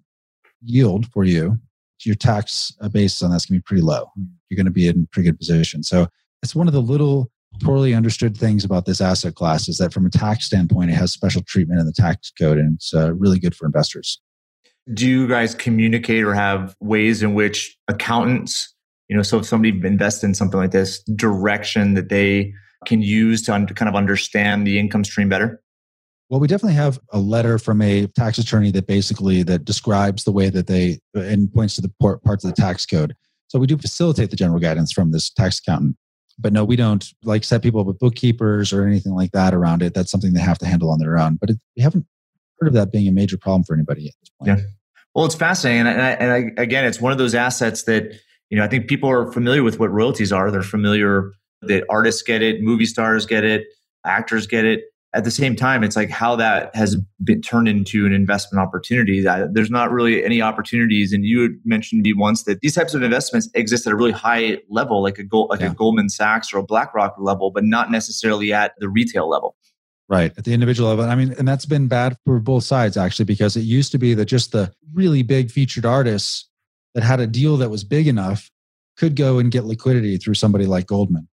yield 0.64 1.10
for 1.12 1.24
you, 1.24 1.58
your 2.04 2.16
tax 2.16 2.72
basis 2.92 3.22
on 3.22 3.30
that's 3.30 3.46
going 3.46 3.58
to 3.58 3.60
be 3.60 3.64
pretty 3.66 3.82
low. 3.82 4.10
You're 4.48 4.56
going 4.56 4.66
to 4.66 4.72
be 4.72 4.88
in 4.88 5.08
pretty 5.12 5.28
good 5.28 5.38
position. 5.38 5.82
So 5.82 6.08
it's 6.42 6.54
one 6.54 6.66
of 6.66 6.74
the 6.74 6.82
little 6.82 7.30
poorly 7.60 7.94
understood 7.94 8.36
things 8.36 8.64
about 8.64 8.86
this 8.86 9.00
asset 9.00 9.34
class 9.34 9.68
is 9.68 9.78
that 9.78 9.92
from 9.92 10.06
a 10.06 10.10
tax 10.10 10.46
standpoint, 10.46 10.90
it 10.90 10.94
has 10.94 11.12
special 11.12 11.42
treatment 11.42 11.80
in 11.80 11.86
the 11.86 11.92
tax 11.92 12.32
code 12.38 12.58
and 12.58 12.76
it's 12.76 12.94
uh, 12.94 13.12
really 13.14 13.38
good 13.38 13.54
for 13.54 13.66
investors. 13.66 14.20
Do 14.92 15.08
you 15.08 15.28
guys 15.28 15.54
communicate 15.54 16.24
or 16.24 16.34
have 16.34 16.74
ways 16.80 17.22
in 17.22 17.34
which 17.34 17.76
accountants, 17.88 18.74
you 19.08 19.16
know, 19.16 19.22
so 19.22 19.38
if 19.38 19.46
somebody 19.46 19.78
invests 19.86 20.24
in 20.24 20.34
something 20.34 20.58
like 20.58 20.72
this, 20.72 21.02
direction 21.14 21.94
that 21.94 22.08
they 22.08 22.52
can 22.86 23.00
use 23.00 23.42
to 23.42 23.54
un- 23.54 23.66
kind 23.66 23.88
of 23.88 23.94
understand 23.94 24.66
the 24.66 24.78
income 24.78 25.04
stream 25.04 25.28
better? 25.28 25.62
Well, 26.32 26.40
we 26.40 26.48
definitely 26.48 26.76
have 26.76 26.98
a 27.12 27.18
letter 27.18 27.58
from 27.58 27.82
a 27.82 28.06
tax 28.08 28.38
attorney 28.38 28.70
that 28.70 28.86
basically 28.86 29.42
that 29.42 29.66
describes 29.66 30.24
the 30.24 30.32
way 30.32 30.48
that 30.48 30.66
they 30.66 30.98
and 31.14 31.52
points 31.52 31.76
to 31.76 31.82
the 31.82 31.92
parts 32.24 32.42
of 32.42 32.50
the 32.50 32.60
tax 32.60 32.86
code. 32.86 33.14
So 33.48 33.58
we 33.58 33.66
do 33.66 33.76
facilitate 33.76 34.30
the 34.30 34.36
general 34.36 34.58
guidance 34.58 34.92
from 34.92 35.12
this 35.12 35.28
tax 35.28 35.58
accountant 35.58 35.96
but 36.38 36.52
no, 36.52 36.64
we 36.64 36.76
don't 36.76 37.06
like 37.22 37.44
set 37.44 37.62
people 37.62 37.80
up 37.80 37.86
with 37.86 37.98
bookkeepers 37.98 38.72
or 38.72 38.86
anything 38.86 39.14
like 39.14 39.32
that 39.32 39.54
around 39.54 39.82
it. 39.82 39.94
That's 39.94 40.10
something 40.10 40.32
they 40.32 40.40
have 40.40 40.58
to 40.58 40.66
handle 40.66 40.90
on 40.90 40.98
their 40.98 41.18
own. 41.18 41.36
But 41.36 41.50
it, 41.50 41.58
we 41.76 41.82
haven't 41.82 42.06
heard 42.60 42.68
of 42.68 42.74
that 42.74 42.92
being 42.92 43.08
a 43.08 43.12
major 43.12 43.38
problem 43.38 43.64
for 43.64 43.74
anybody 43.74 44.08
at 44.08 44.14
this 44.20 44.30
point. 44.38 44.58
Yeah. 44.58 44.64
Well, 45.14 45.26
it's 45.26 45.34
fascinating, 45.34 45.86
and, 45.86 46.00
I, 46.00 46.10
and 46.12 46.32
I, 46.32 46.62
again, 46.62 46.86
it's 46.86 47.00
one 47.00 47.12
of 47.12 47.18
those 47.18 47.34
assets 47.34 47.82
that 47.82 48.14
you 48.48 48.56
know 48.56 48.64
I 48.64 48.68
think 48.68 48.88
people 48.88 49.10
are 49.10 49.30
familiar 49.30 49.62
with 49.62 49.78
what 49.78 49.90
royalties 49.90 50.32
are. 50.32 50.50
They're 50.50 50.62
familiar 50.62 51.32
that 51.62 51.84
artists 51.90 52.22
get 52.22 52.42
it, 52.42 52.62
movie 52.62 52.86
stars 52.86 53.26
get 53.26 53.44
it, 53.44 53.66
actors 54.06 54.46
get 54.46 54.64
it. 54.64 54.84
At 55.14 55.24
the 55.24 55.30
same 55.30 55.54
time, 55.54 55.84
it's 55.84 55.96
like 55.96 56.08
how 56.08 56.36
that 56.36 56.74
has 56.74 56.96
been 57.22 57.42
turned 57.42 57.68
into 57.68 58.06
an 58.06 58.12
investment 58.12 58.66
opportunity. 58.66 59.20
That 59.20 59.52
there's 59.52 59.70
not 59.70 59.90
really 59.90 60.24
any 60.24 60.40
opportunities. 60.40 61.12
And 61.12 61.24
you 61.24 61.58
mentioned 61.64 62.02
me 62.02 62.14
once 62.14 62.44
that 62.44 62.60
these 62.60 62.74
types 62.74 62.94
of 62.94 63.02
investments 63.02 63.50
exist 63.54 63.86
at 63.86 63.92
a 63.92 63.96
really 63.96 64.12
high 64.12 64.58
level, 64.70 65.02
like 65.02 65.18
a 65.18 65.24
gold, 65.24 65.50
like 65.50 65.60
yeah. 65.60 65.70
a 65.70 65.74
Goldman 65.74 66.08
Sachs 66.08 66.52
or 66.52 66.58
a 66.58 66.62
BlackRock 66.62 67.16
level, 67.18 67.50
but 67.50 67.64
not 67.64 67.90
necessarily 67.90 68.52
at 68.52 68.72
the 68.78 68.88
retail 68.88 69.28
level. 69.28 69.54
Right. 70.08 70.32
At 70.36 70.44
the 70.44 70.54
individual 70.54 70.88
level. 70.88 71.04
I 71.04 71.14
mean, 71.14 71.34
and 71.38 71.46
that's 71.46 71.66
been 71.66 71.88
bad 71.88 72.16
for 72.24 72.38
both 72.38 72.64
sides 72.64 72.96
actually, 72.96 73.26
because 73.26 73.56
it 73.56 73.62
used 73.62 73.92
to 73.92 73.98
be 73.98 74.14
that 74.14 74.26
just 74.26 74.52
the 74.52 74.72
really 74.94 75.22
big 75.22 75.50
featured 75.50 75.86
artists 75.86 76.48
that 76.94 77.02
had 77.02 77.20
a 77.20 77.26
deal 77.26 77.56
that 77.58 77.70
was 77.70 77.84
big 77.84 78.06
enough 78.08 78.50
could 78.96 79.16
go 79.16 79.38
and 79.38 79.50
get 79.50 79.64
liquidity 79.64 80.16
through 80.16 80.34
somebody 80.34 80.66
like 80.66 80.86
Goldman. 80.86 81.28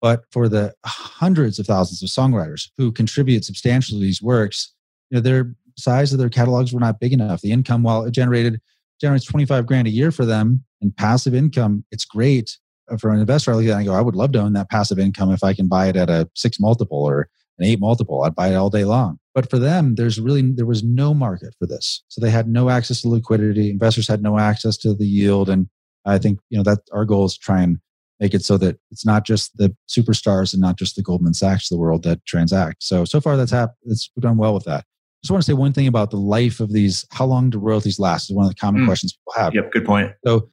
But 0.00 0.24
for 0.32 0.48
the 0.48 0.74
hundreds 0.84 1.58
of 1.58 1.66
thousands 1.66 2.02
of 2.02 2.08
songwriters 2.08 2.68
who 2.78 2.90
contribute 2.90 3.44
substantially 3.44 4.00
to 4.00 4.04
these 4.04 4.22
works, 4.22 4.72
you 5.10 5.16
know, 5.16 5.20
their 5.20 5.54
size 5.76 6.12
of 6.12 6.18
their 6.18 6.30
catalogs 6.30 6.72
were 6.72 6.80
not 6.80 7.00
big 7.00 7.12
enough. 7.12 7.40
The 7.40 7.52
income, 7.52 7.82
while 7.82 8.04
it 8.04 8.12
generated 8.12 8.60
generates 9.00 9.24
25 9.24 9.66
grand 9.66 9.88
a 9.88 9.90
year 9.90 10.10
for 10.10 10.24
them 10.24 10.64
in 10.80 10.92
passive 10.92 11.34
income, 11.34 11.84
it's 11.90 12.04
great 12.04 12.58
uh, 12.90 12.96
for 12.96 13.10
an 13.10 13.20
investor. 13.20 13.52
I 13.52 13.54
look 13.54 13.66
at 13.66 13.76
I 13.76 13.84
go, 13.84 13.94
I 13.94 14.00
would 14.00 14.16
love 14.16 14.32
to 14.32 14.40
own 14.40 14.52
that 14.54 14.70
passive 14.70 14.98
income 14.98 15.32
if 15.32 15.44
I 15.44 15.54
can 15.54 15.68
buy 15.68 15.88
it 15.88 15.96
at 15.96 16.10
a 16.10 16.28
six 16.34 16.58
multiple 16.60 17.02
or 17.02 17.28
an 17.58 17.66
eight 17.66 17.80
multiple. 17.80 18.22
I'd 18.22 18.34
buy 18.34 18.48
it 18.48 18.54
all 18.54 18.70
day 18.70 18.84
long. 18.84 19.18
But 19.34 19.48
for 19.48 19.58
them, 19.58 19.94
there's 19.94 20.20
really 20.20 20.42
there 20.52 20.66
was 20.66 20.82
no 20.82 21.14
market 21.14 21.54
for 21.58 21.66
this. 21.66 22.02
So 22.08 22.20
they 22.20 22.30
had 22.30 22.48
no 22.48 22.68
access 22.68 23.02
to 23.02 23.08
liquidity. 23.08 23.70
Investors 23.70 24.08
had 24.08 24.22
no 24.22 24.38
access 24.38 24.76
to 24.78 24.94
the 24.94 25.06
yield. 25.06 25.48
And 25.48 25.68
I 26.04 26.18
think, 26.18 26.40
you 26.48 26.58
know, 26.58 26.64
that 26.64 26.80
our 26.92 27.04
goal 27.04 27.26
is 27.26 27.34
to 27.34 27.40
try 27.40 27.62
and 27.62 27.78
make 28.20 28.34
it 28.34 28.44
so 28.44 28.58
that 28.58 28.78
it's 28.90 29.04
not 29.04 29.24
just 29.24 29.56
the 29.56 29.74
superstars 29.88 30.52
and 30.52 30.60
not 30.60 30.76
just 30.76 30.94
the 30.94 31.02
Goldman 31.02 31.34
Sachs 31.34 31.70
of 31.70 31.76
the 31.76 31.80
world 31.80 32.02
that 32.04 32.24
transact. 32.26 32.82
So 32.82 33.04
so 33.04 33.20
far 33.20 33.36
that's 33.36 33.50
happened. 33.50 33.78
It's 33.86 34.10
done 34.20 34.36
well 34.36 34.54
with 34.54 34.64
that. 34.64 34.84
I 34.84 35.22
just 35.22 35.32
want 35.32 35.42
to 35.42 35.46
say 35.46 35.54
one 35.54 35.72
thing 35.72 35.86
about 35.86 36.10
the 36.10 36.16
life 36.16 36.60
of 36.60 36.72
these. 36.72 37.04
How 37.10 37.24
long 37.24 37.50
do 37.50 37.58
royalties 37.58 37.98
last? 37.98 38.30
Is 38.30 38.36
one 38.36 38.46
of 38.46 38.50
the 38.50 38.60
common 38.60 38.82
mm. 38.82 38.86
questions 38.86 39.14
people 39.14 39.42
have. 39.42 39.54
Yep, 39.54 39.72
good 39.72 39.84
point. 39.84 40.12
So 40.24 40.50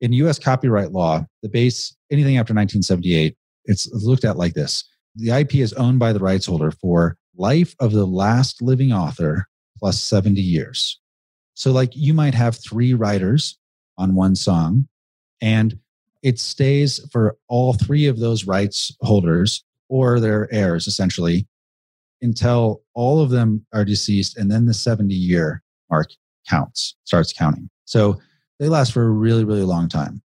in 0.00 0.12
U.S. 0.14 0.38
copyright 0.38 0.92
law, 0.92 1.26
the 1.42 1.48
base 1.48 1.94
anything 2.10 2.36
after 2.36 2.54
1978, 2.54 3.36
it's 3.64 3.90
looked 3.92 4.24
at 4.24 4.36
like 4.36 4.54
this: 4.54 4.88
the 5.14 5.30
IP 5.30 5.56
is 5.56 5.72
owned 5.74 5.98
by 5.98 6.12
the 6.12 6.20
rights 6.20 6.46
holder 6.46 6.70
for 6.70 7.16
life 7.36 7.74
of 7.80 7.92
the 7.92 8.06
last 8.06 8.62
living 8.62 8.92
author 8.92 9.46
plus 9.78 10.00
70 10.00 10.40
years. 10.40 11.00
So, 11.54 11.70
like 11.72 11.94
you 11.94 12.14
might 12.14 12.34
have 12.34 12.56
three 12.56 12.94
writers 12.94 13.58
on 13.96 14.14
one 14.14 14.36
song, 14.36 14.88
and 15.40 15.78
it 16.22 16.38
stays 16.38 17.00
for 17.12 17.36
all 17.48 17.72
three 17.72 18.06
of 18.06 18.18
those 18.18 18.44
rights 18.44 18.94
holders 19.02 19.64
or 19.88 20.20
their 20.20 20.52
heirs 20.52 20.86
essentially 20.86 21.46
until 22.20 22.82
all 22.94 23.20
of 23.20 23.30
them 23.30 23.64
are 23.72 23.84
deceased 23.84 24.36
and 24.36 24.50
then 24.50 24.66
the 24.66 24.74
70 24.74 25.14
year 25.14 25.62
mark 25.90 26.08
counts 26.48 26.96
starts 27.04 27.32
counting. 27.32 27.70
So 27.84 28.20
they 28.58 28.68
last 28.68 28.92
for 28.92 29.04
a 29.04 29.10
really 29.10 29.44
really 29.44 29.62
long 29.62 29.88
time. 29.88 30.22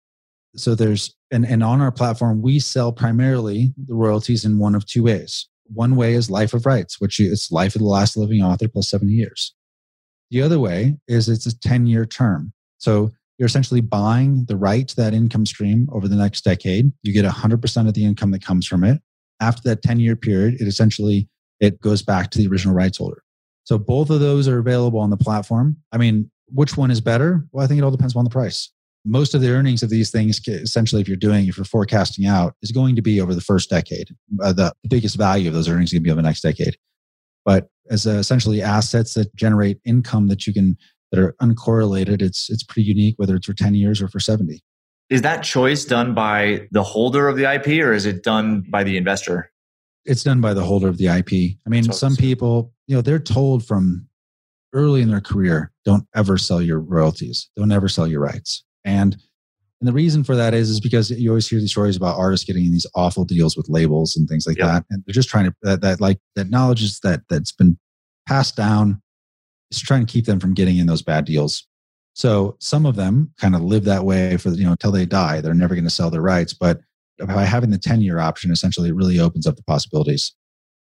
So 0.55 0.75
there's 0.75 1.15
and, 1.31 1.45
and 1.45 1.63
on 1.63 1.81
our 1.81 1.91
platform 1.91 2.41
we 2.41 2.59
sell 2.59 2.91
primarily 2.91 3.73
the 3.87 3.95
royalties 3.95 4.45
in 4.45 4.59
one 4.59 4.75
of 4.75 4.85
two 4.85 5.03
ways. 5.03 5.47
One 5.65 5.95
way 5.95 6.13
is 6.13 6.29
life 6.29 6.53
of 6.53 6.65
rights 6.65 7.01
which 7.01 7.19
is 7.19 7.51
life 7.51 7.75
of 7.75 7.81
the 7.81 7.87
last 7.87 8.15
living 8.15 8.41
author 8.41 8.67
plus 8.67 8.89
70 8.89 9.11
years. 9.11 9.55
The 10.31 10.43
other 10.43 10.59
way 10.59 10.97
is 11.07 11.27
it's 11.27 11.47
a 11.47 11.59
10 11.59 11.87
year 11.87 12.05
term. 12.05 12.53
So 12.77 13.11
you're 13.39 13.47
essentially 13.47 13.81
buying 13.81 14.43
the 14.45 14.57
right 14.57 14.87
to 14.89 14.95
that 14.97 15.13
income 15.13 15.45
stream 15.45 15.87
over 15.93 16.07
the 16.09 16.15
next 16.15 16.43
decade. 16.43 16.91
You 17.03 17.13
get 17.13 17.25
100% 17.25 17.87
of 17.87 17.93
the 17.93 18.05
income 18.05 18.31
that 18.31 18.43
comes 18.43 18.67
from 18.67 18.83
it. 18.83 19.01
After 19.39 19.61
that 19.69 19.81
10 19.81 20.01
year 20.01 20.17
period, 20.17 20.55
it 20.59 20.67
essentially 20.67 21.29
it 21.61 21.79
goes 21.81 22.01
back 22.01 22.31
to 22.31 22.37
the 22.37 22.47
original 22.47 22.75
rights 22.75 22.97
holder. 22.97 23.23
So 23.63 23.77
both 23.77 24.09
of 24.09 24.19
those 24.19 24.47
are 24.47 24.59
available 24.59 24.99
on 24.99 25.09
the 25.09 25.17
platform. 25.17 25.77
I 25.93 25.97
mean, 25.97 26.29
which 26.47 26.75
one 26.75 26.91
is 26.91 26.99
better? 26.99 27.45
Well, 27.51 27.63
I 27.63 27.67
think 27.67 27.79
it 27.79 27.83
all 27.83 27.91
depends 27.91 28.15
on 28.15 28.25
the 28.25 28.29
price. 28.29 28.71
Most 29.05 29.33
of 29.33 29.41
the 29.41 29.49
earnings 29.49 29.83
of 29.83 29.89
these 29.89 30.11
things, 30.11 30.45
essentially, 30.45 31.01
if 31.01 31.07
you're 31.07 31.15
doing, 31.15 31.47
if 31.47 31.55
you're 31.55 31.63
forecasting 31.63 32.25
out, 32.25 32.55
is 32.61 32.73
going 32.73 32.97
to 32.97 33.01
be 33.01 33.21
over 33.21 33.33
the 33.33 33.41
first 33.41 33.69
decade. 33.69 34.09
Uh, 34.41 34.51
the 34.51 34.73
biggest 34.89 35.15
value 35.15 35.47
of 35.47 35.53
those 35.53 35.69
earnings 35.69 35.89
is 35.89 35.93
going 35.93 36.03
to 36.03 36.07
be 36.07 36.11
over 36.11 36.21
the 36.21 36.27
next 36.27 36.41
decade. 36.41 36.75
But 37.45 37.69
as 37.89 38.05
uh, 38.05 38.11
essentially 38.11 38.61
assets 38.61 39.13
that 39.13 39.33
generate 39.35 39.79
income 39.85 40.27
that 40.27 40.45
you 40.45 40.53
can 40.53 40.77
that 41.11 41.19
are 41.19 41.35
uncorrelated, 41.41 42.21
it's 42.21 42.49
it's 42.49 42.63
pretty 42.63 42.83
unique 42.83 43.15
whether 43.17 43.35
it's 43.35 43.45
for 43.45 43.53
10 43.53 43.75
years 43.75 44.01
or 44.01 44.07
for 44.07 44.19
70. 44.19 44.63
Is 45.09 45.21
that 45.23 45.43
choice 45.43 45.85
done 45.85 46.13
by 46.13 46.67
the 46.71 46.83
holder 46.83 47.27
of 47.27 47.35
the 47.35 47.51
IP 47.51 47.83
or 47.83 47.93
is 47.93 48.05
it 48.05 48.23
done 48.23 48.61
by 48.69 48.83
the 48.83 48.95
investor? 48.95 49.51
It's 50.05 50.23
done 50.23 50.39
by 50.39 50.53
the 50.53 50.63
holder 50.63 50.87
of 50.87 50.97
the 50.97 51.07
IP. 51.07 51.57
I 51.65 51.69
mean, 51.69 51.91
some 51.91 52.15
people, 52.15 52.71
you 52.87 52.95
know, 52.95 53.01
they're 53.01 53.19
told 53.19 53.65
from 53.65 54.07
early 54.73 55.01
in 55.01 55.09
their 55.09 55.21
career, 55.21 55.71
don't 55.83 56.05
ever 56.15 56.37
sell 56.37 56.61
your 56.61 56.79
royalties, 56.79 57.49
don't 57.55 57.71
ever 57.71 57.89
sell 57.89 58.07
your 58.07 58.21
rights. 58.21 58.63
And 58.85 59.17
and 59.81 59.87
the 59.87 59.93
reason 59.93 60.23
for 60.23 60.35
that 60.35 60.53
is 60.53 60.69
is 60.69 60.79
because 60.79 61.09
you 61.09 61.29
always 61.29 61.47
hear 61.47 61.59
these 61.59 61.71
stories 61.71 61.95
about 61.95 62.17
artists 62.17 62.45
getting 62.45 62.69
these 62.71 62.85
awful 62.95 63.25
deals 63.25 63.55
with 63.55 63.69
labels 63.69 64.15
and 64.15 64.27
things 64.27 64.45
like 64.45 64.57
yep. 64.57 64.67
that. 64.67 64.85
And 64.89 65.03
they're 65.05 65.13
just 65.13 65.29
trying 65.29 65.45
to 65.45 65.55
that, 65.63 65.81
that 65.81 66.01
like 66.01 66.19
that 66.35 66.49
knowledge 66.49 66.83
is 66.83 66.99
that 66.99 67.21
that's 67.29 67.51
been 67.51 67.77
passed 68.27 68.55
down 68.55 69.01
is 69.71 69.79
trying 69.79 70.05
to 70.05 70.11
keep 70.11 70.25
them 70.25 70.39
from 70.39 70.53
getting 70.53 70.77
in 70.77 70.87
those 70.87 71.01
bad 71.01 71.25
deals. 71.25 71.65
So 72.13 72.57
some 72.59 72.85
of 72.85 72.95
them 72.95 73.33
kind 73.39 73.55
of 73.55 73.61
live 73.61 73.85
that 73.85 74.03
way 74.03 74.37
for 74.37 74.49
you 74.49 74.65
know 74.65 74.71
until 74.71 74.91
they 74.91 75.05
die. 75.05 75.41
They're 75.41 75.53
never 75.53 75.75
going 75.75 75.85
to 75.85 75.89
sell 75.89 76.09
their 76.09 76.21
rights, 76.21 76.53
but 76.53 76.81
by 77.27 77.45
having 77.45 77.69
the 77.69 77.77
10 77.77 78.01
year 78.01 78.19
option, 78.19 78.51
essentially, 78.51 78.89
it 78.89 78.95
really 78.95 79.19
opens 79.19 79.45
up 79.45 79.55
the 79.55 79.63
possibilities. 79.63 80.33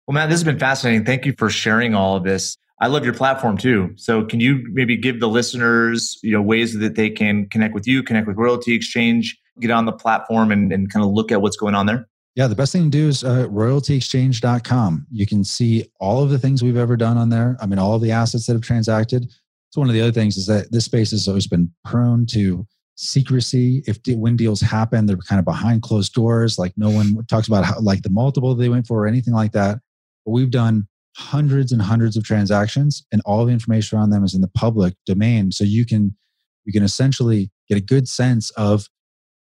Well, 0.07 0.15
Matt, 0.15 0.29
this 0.29 0.41
has 0.41 0.45
been 0.45 0.59
fascinating. 0.59 1.05
Thank 1.05 1.27
you 1.27 1.35
for 1.37 1.51
sharing 1.51 1.95
all 1.95 2.17
of 2.17 2.25
this. 2.25 2.57
I 2.81 2.89
love 2.89 3.05
your 3.05 3.15
platform 3.15 3.57
too. 3.57 3.93
So, 3.97 4.25
can 4.25 4.41
you 4.41 4.65
maybe 4.73 4.97
give 4.97 5.21
the 5.21 5.29
listeners, 5.29 6.19
you 6.23 6.33
know, 6.33 6.43
ways 6.43 6.77
that 6.79 6.97
they 6.97 7.11
can 7.11 7.49
connect 7.49 7.75
with 7.75 7.87
you, 7.87 8.03
connect 8.03 8.27
with 8.27 8.37
Royalty 8.37 8.75
Exchange, 8.75 9.39
get 9.61 9.71
on 9.71 9.85
the 9.85 9.93
platform, 9.93 10.51
and, 10.51 10.73
and 10.73 10.93
kind 10.93 11.05
of 11.05 11.13
look 11.13 11.31
at 11.31 11.43
what's 11.43 11.57
going 11.57 11.75
on 11.75 11.87
there? 11.87 12.09
Yeah, 12.35 12.47
the 12.47 12.55
best 12.55 12.73
thing 12.73 12.85
to 12.85 12.91
do 12.91 13.09
is 13.09 13.25
uh, 13.25 13.47
royaltyexchange.com. 13.49 15.07
You 15.11 15.27
can 15.27 15.45
see 15.45 15.85
all 16.01 16.23
of 16.23 16.31
the 16.31 16.39
things 16.39 16.63
we've 16.63 16.79
ever 16.79 16.97
done 16.97 17.19
on 17.19 17.29
there. 17.29 17.59
I 17.61 17.67
mean, 17.67 17.79
all 17.79 17.95
of 17.95 18.01
the 18.01 18.11
assets 18.11 18.47
that 18.47 18.55
have 18.55 18.63
transacted. 18.63 19.31
So 19.71 19.81
one 19.81 19.89
of 19.89 19.95
the 19.95 20.01
other 20.01 20.13
things 20.13 20.37
is 20.37 20.47
that 20.47 20.73
this 20.73 20.87
space 20.87 21.11
has 21.11 21.29
always 21.29 21.47
been 21.47 21.71
prone 21.85 22.25
to 22.27 22.67
secrecy. 22.97 23.83
If 23.87 23.99
when 24.07 24.37
deals 24.37 24.61
happen, 24.61 25.07
they're 25.07 25.17
kind 25.17 25.39
of 25.39 25.45
behind 25.45 25.83
closed 25.83 26.15
doors. 26.15 26.59
Like 26.59 26.73
no 26.77 26.91
one 26.91 27.25
talks 27.27 27.49
about 27.49 27.65
how, 27.65 27.79
like 27.81 28.03
the 28.03 28.11
multiple 28.11 28.55
they 28.55 28.69
went 28.69 28.87
for 28.87 29.05
or 29.05 29.07
anything 29.07 29.35
like 29.35 29.53
that. 29.53 29.79
But 30.25 30.33
we've 30.33 30.51
done 30.51 30.89
hundreds 31.17 31.73
and 31.73 31.83
hundreds 31.83 32.17
of 32.17 32.25
transactions, 32.25 33.05
and 33.13 33.21
all 33.27 33.45
the 33.45 33.53
information 33.53 33.99
around 33.99 34.11
them 34.11 34.25
is 34.25 34.35
in 34.35 34.41
the 34.41 34.49
public 34.49 34.95
domain. 35.05 35.53
So 35.53 35.65
you 35.65 35.85
can 35.85 36.17
you 36.65 36.73
can 36.73 36.83
essentially 36.83 37.51
get 37.69 37.77
a 37.77 37.83
good 37.83 38.09
sense 38.09 38.51
of 38.51 38.89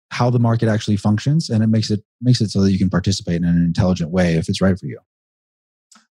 how 0.10 0.30
the 0.30 0.40
market 0.40 0.70
actually 0.70 0.98
functions 0.98 1.50
and 1.50 1.64
it 1.64 1.68
makes 1.68 1.92
it 1.92 2.04
makes 2.22 2.42
it 2.42 2.50
so 2.50 2.62
that 2.62 2.72
you 2.72 2.80
can 2.80 2.90
participate 2.90 3.38
in 3.38 3.46
an 3.46 3.58
intelligent 3.58 4.12
way 4.12 4.36
if 4.36 4.50
it's 4.50 4.62
right 4.62 4.80
for 4.80 4.86
you. 4.86 5.00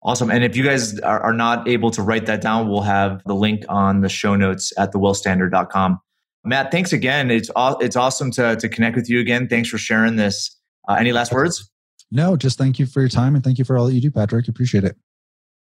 Awesome. 0.04 0.30
And 0.30 0.44
if 0.44 0.56
you 0.56 0.64
guys 0.64 1.00
are, 1.00 1.20
are 1.22 1.34
not 1.34 1.68
able 1.68 1.90
to 1.92 2.02
write 2.02 2.26
that 2.26 2.42
down 2.42 2.68
we'll 2.68 2.82
have 2.82 3.24
the 3.26 3.34
link 3.34 3.64
on 3.70 4.02
the 4.02 4.10
show 4.10 4.36
notes 4.36 4.74
at 4.78 4.94
thewealthstandard.com 4.94 6.00
matt 6.44 6.72
thanks 6.72 6.94
again. 6.94 7.32
It's 7.32 7.50
it's 7.58 7.96
awesome 7.96 8.32
to, 8.32 8.56
to 8.58 8.70
connect 8.70 8.96
with 8.96 9.10
you 9.10 9.20
again. 9.20 9.48
Thanks 9.48 9.70
for 9.70 9.78
sharing 9.78 10.16
this. 10.16 10.56
Uh, 10.88 10.94
any 10.94 11.12
last 11.12 11.32
words? 11.32 11.70
No 12.12 12.36
just 12.36 12.58
thank 12.58 12.80
you 12.80 12.86
for 12.86 13.00
your 13.00 13.10
time 13.10 13.34
and 13.34 13.44
thank 13.44 13.58
you 13.58 13.66
for 13.66 13.78
all 13.78 13.86
that 13.86 13.94
you 13.94 14.02
do 14.02 14.12
patrick. 14.12 14.48
Appreciate 14.48 14.84
it. 14.84 14.96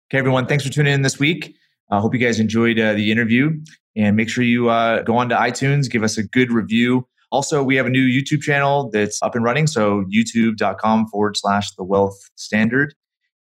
Okay 0.09 0.19
everyone. 0.19 0.45
Thanks 0.45 0.65
for 0.65 0.71
tuning 0.71 0.93
in 0.93 1.01
this 1.01 1.17
week. 1.17 1.55
I 1.89 1.97
uh, 1.97 2.01
hope 2.01 2.13
you 2.13 2.19
guys 2.19 2.39
enjoyed 2.41 2.77
uh, 2.77 2.93
the 2.93 3.11
interview 3.11 3.57
and 3.95 4.17
make 4.17 4.29
sure 4.29 4.43
you 4.43 4.69
uh, 4.69 5.01
go 5.03 5.15
on 5.17 5.29
to 5.29 5.35
itunes 5.35 5.89
give 5.89 6.03
us 6.03 6.17
a 6.17 6.23
good 6.23 6.51
review 6.51 7.07
also, 7.31 7.61
we 7.61 7.75
have 7.75 7.85
a 7.85 7.89
new 7.89 8.07
YouTube 8.07 8.41
channel 8.41 8.89
that's 8.91 9.21
up 9.21 9.35
and 9.35 9.43
running. 9.43 9.67
So 9.67 10.05
youtube.com 10.05 11.07
forward 11.07 11.35
slash 11.35 11.73
the 11.75 11.83
wealth 11.83 12.17
standard. 12.35 12.93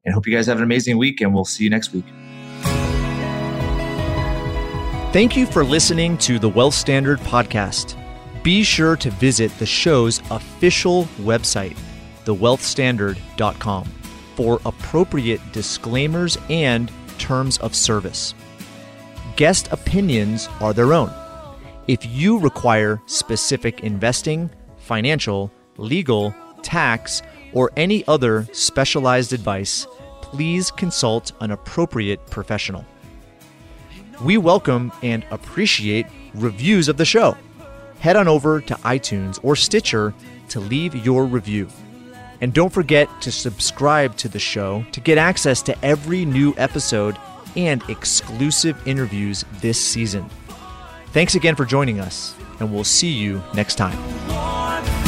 And 0.05 0.13
hope 0.13 0.25
you 0.27 0.35
guys 0.35 0.47
have 0.47 0.57
an 0.57 0.63
amazing 0.63 0.97
week 0.97 1.21
and 1.21 1.33
we'll 1.33 1.45
see 1.45 1.63
you 1.63 1.69
next 1.69 1.93
week. 1.93 2.05
Thank 5.11 5.37
you 5.37 5.45
for 5.45 5.63
listening 5.63 6.17
to 6.19 6.39
the 6.39 6.49
Wealth 6.49 6.73
Standard 6.73 7.19
Podcast. 7.19 7.99
Be 8.41 8.63
sure 8.63 8.97
to 8.97 9.11
visit 9.11 9.55
the 9.59 9.65
show's 9.65 10.19
official 10.31 11.03
website, 11.19 11.77
thewealthstandard.com, 12.25 13.85
for 14.35 14.59
appropriate 14.65 15.39
disclaimers 15.51 16.37
and 16.49 16.91
terms 17.19 17.59
of 17.59 17.75
service. 17.75 18.33
Guest 19.35 19.71
opinions 19.71 20.49
are 20.59 20.73
their 20.73 20.93
own 20.93 21.13
if 21.87 22.05
you 22.05 22.39
require 22.39 23.01
specific 23.05 23.81
investing, 23.81 24.49
financial, 24.77 25.51
legal, 25.77 26.33
tax, 26.61 27.21
or 27.51 27.71
any 27.75 28.05
other 28.07 28.47
specialized 28.53 29.33
advice, 29.33 29.85
please 30.21 30.71
consult 30.71 31.33
an 31.41 31.51
appropriate 31.51 32.25
professional. 32.27 32.85
We 34.21 34.37
welcome 34.37 34.91
and 35.01 35.25
appreciate 35.31 36.07
reviews 36.33 36.87
of 36.87 36.97
the 36.97 37.05
show. 37.05 37.35
Head 37.99 38.15
on 38.15 38.27
over 38.27 38.61
to 38.61 38.75
iTunes 38.75 39.39
or 39.43 39.55
Stitcher 39.55 40.13
to 40.49 40.59
leave 40.59 41.05
your 41.05 41.25
review. 41.25 41.67
And 42.41 42.53
don't 42.53 42.71
forget 42.71 43.09
to 43.21 43.31
subscribe 43.31 44.15
to 44.17 44.27
the 44.27 44.39
show 44.39 44.85
to 44.91 44.99
get 44.99 45.17
access 45.17 45.61
to 45.63 45.85
every 45.85 46.25
new 46.25 46.53
episode 46.57 47.17
and 47.55 47.83
exclusive 47.89 48.87
interviews 48.87 49.45
this 49.61 49.79
season. 49.79 50.29
Thanks 51.13 51.35
again 51.35 51.55
for 51.55 51.63
joining 51.63 51.99
us, 51.99 52.33
and 52.59 52.73
we'll 52.73 52.83
see 52.83 53.11
you 53.11 53.43
next 53.53 53.75
time. 53.75 55.02